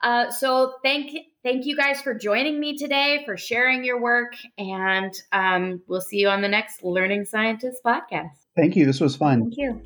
Uh, 0.02 0.30
so 0.30 0.74
thank 0.82 1.16
thank 1.42 1.64
you 1.64 1.76
guys 1.76 2.02
for 2.02 2.12
joining 2.12 2.58
me 2.58 2.76
today, 2.76 3.22
for 3.24 3.36
sharing 3.36 3.84
your 3.84 4.00
work, 4.00 4.34
and 4.58 5.14
um, 5.30 5.80
we'll 5.86 6.00
see 6.00 6.18
you 6.18 6.28
on 6.28 6.42
the 6.42 6.48
next 6.48 6.82
Learning 6.82 7.24
Scientist 7.24 7.82
podcast. 7.84 8.41
Thank 8.56 8.76
you. 8.76 8.86
This 8.86 9.00
was 9.00 9.16
fun. 9.16 9.40
Thank 9.40 9.56
you. 9.56 9.82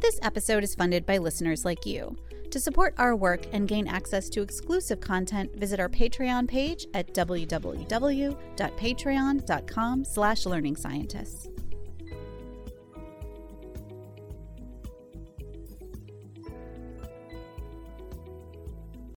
This 0.00 0.18
episode 0.22 0.62
is 0.64 0.74
funded 0.74 1.06
by 1.06 1.18
listeners 1.18 1.64
like 1.64 1.86
you. 1.86 2.16
To 2.50 2.58
support 2.58 2.94
our 2.98 3.14
work 3.14 3.46
and 3.52 3.68
gain 3.68 3.86
access 3.86 4.28
to 4.30 4.42
exclusive 4.42 5.00
content, 5.00 5.54
visit 5.54 5.78
our 5.78 5.88
Patreon 5.88 6.48
page 6.48 6.84
at 6.94 7.14
www.patreon.com 7.14 10.04
slash 10.04 10.46
learning 10.46 10.74
scientists. 10.76 11.48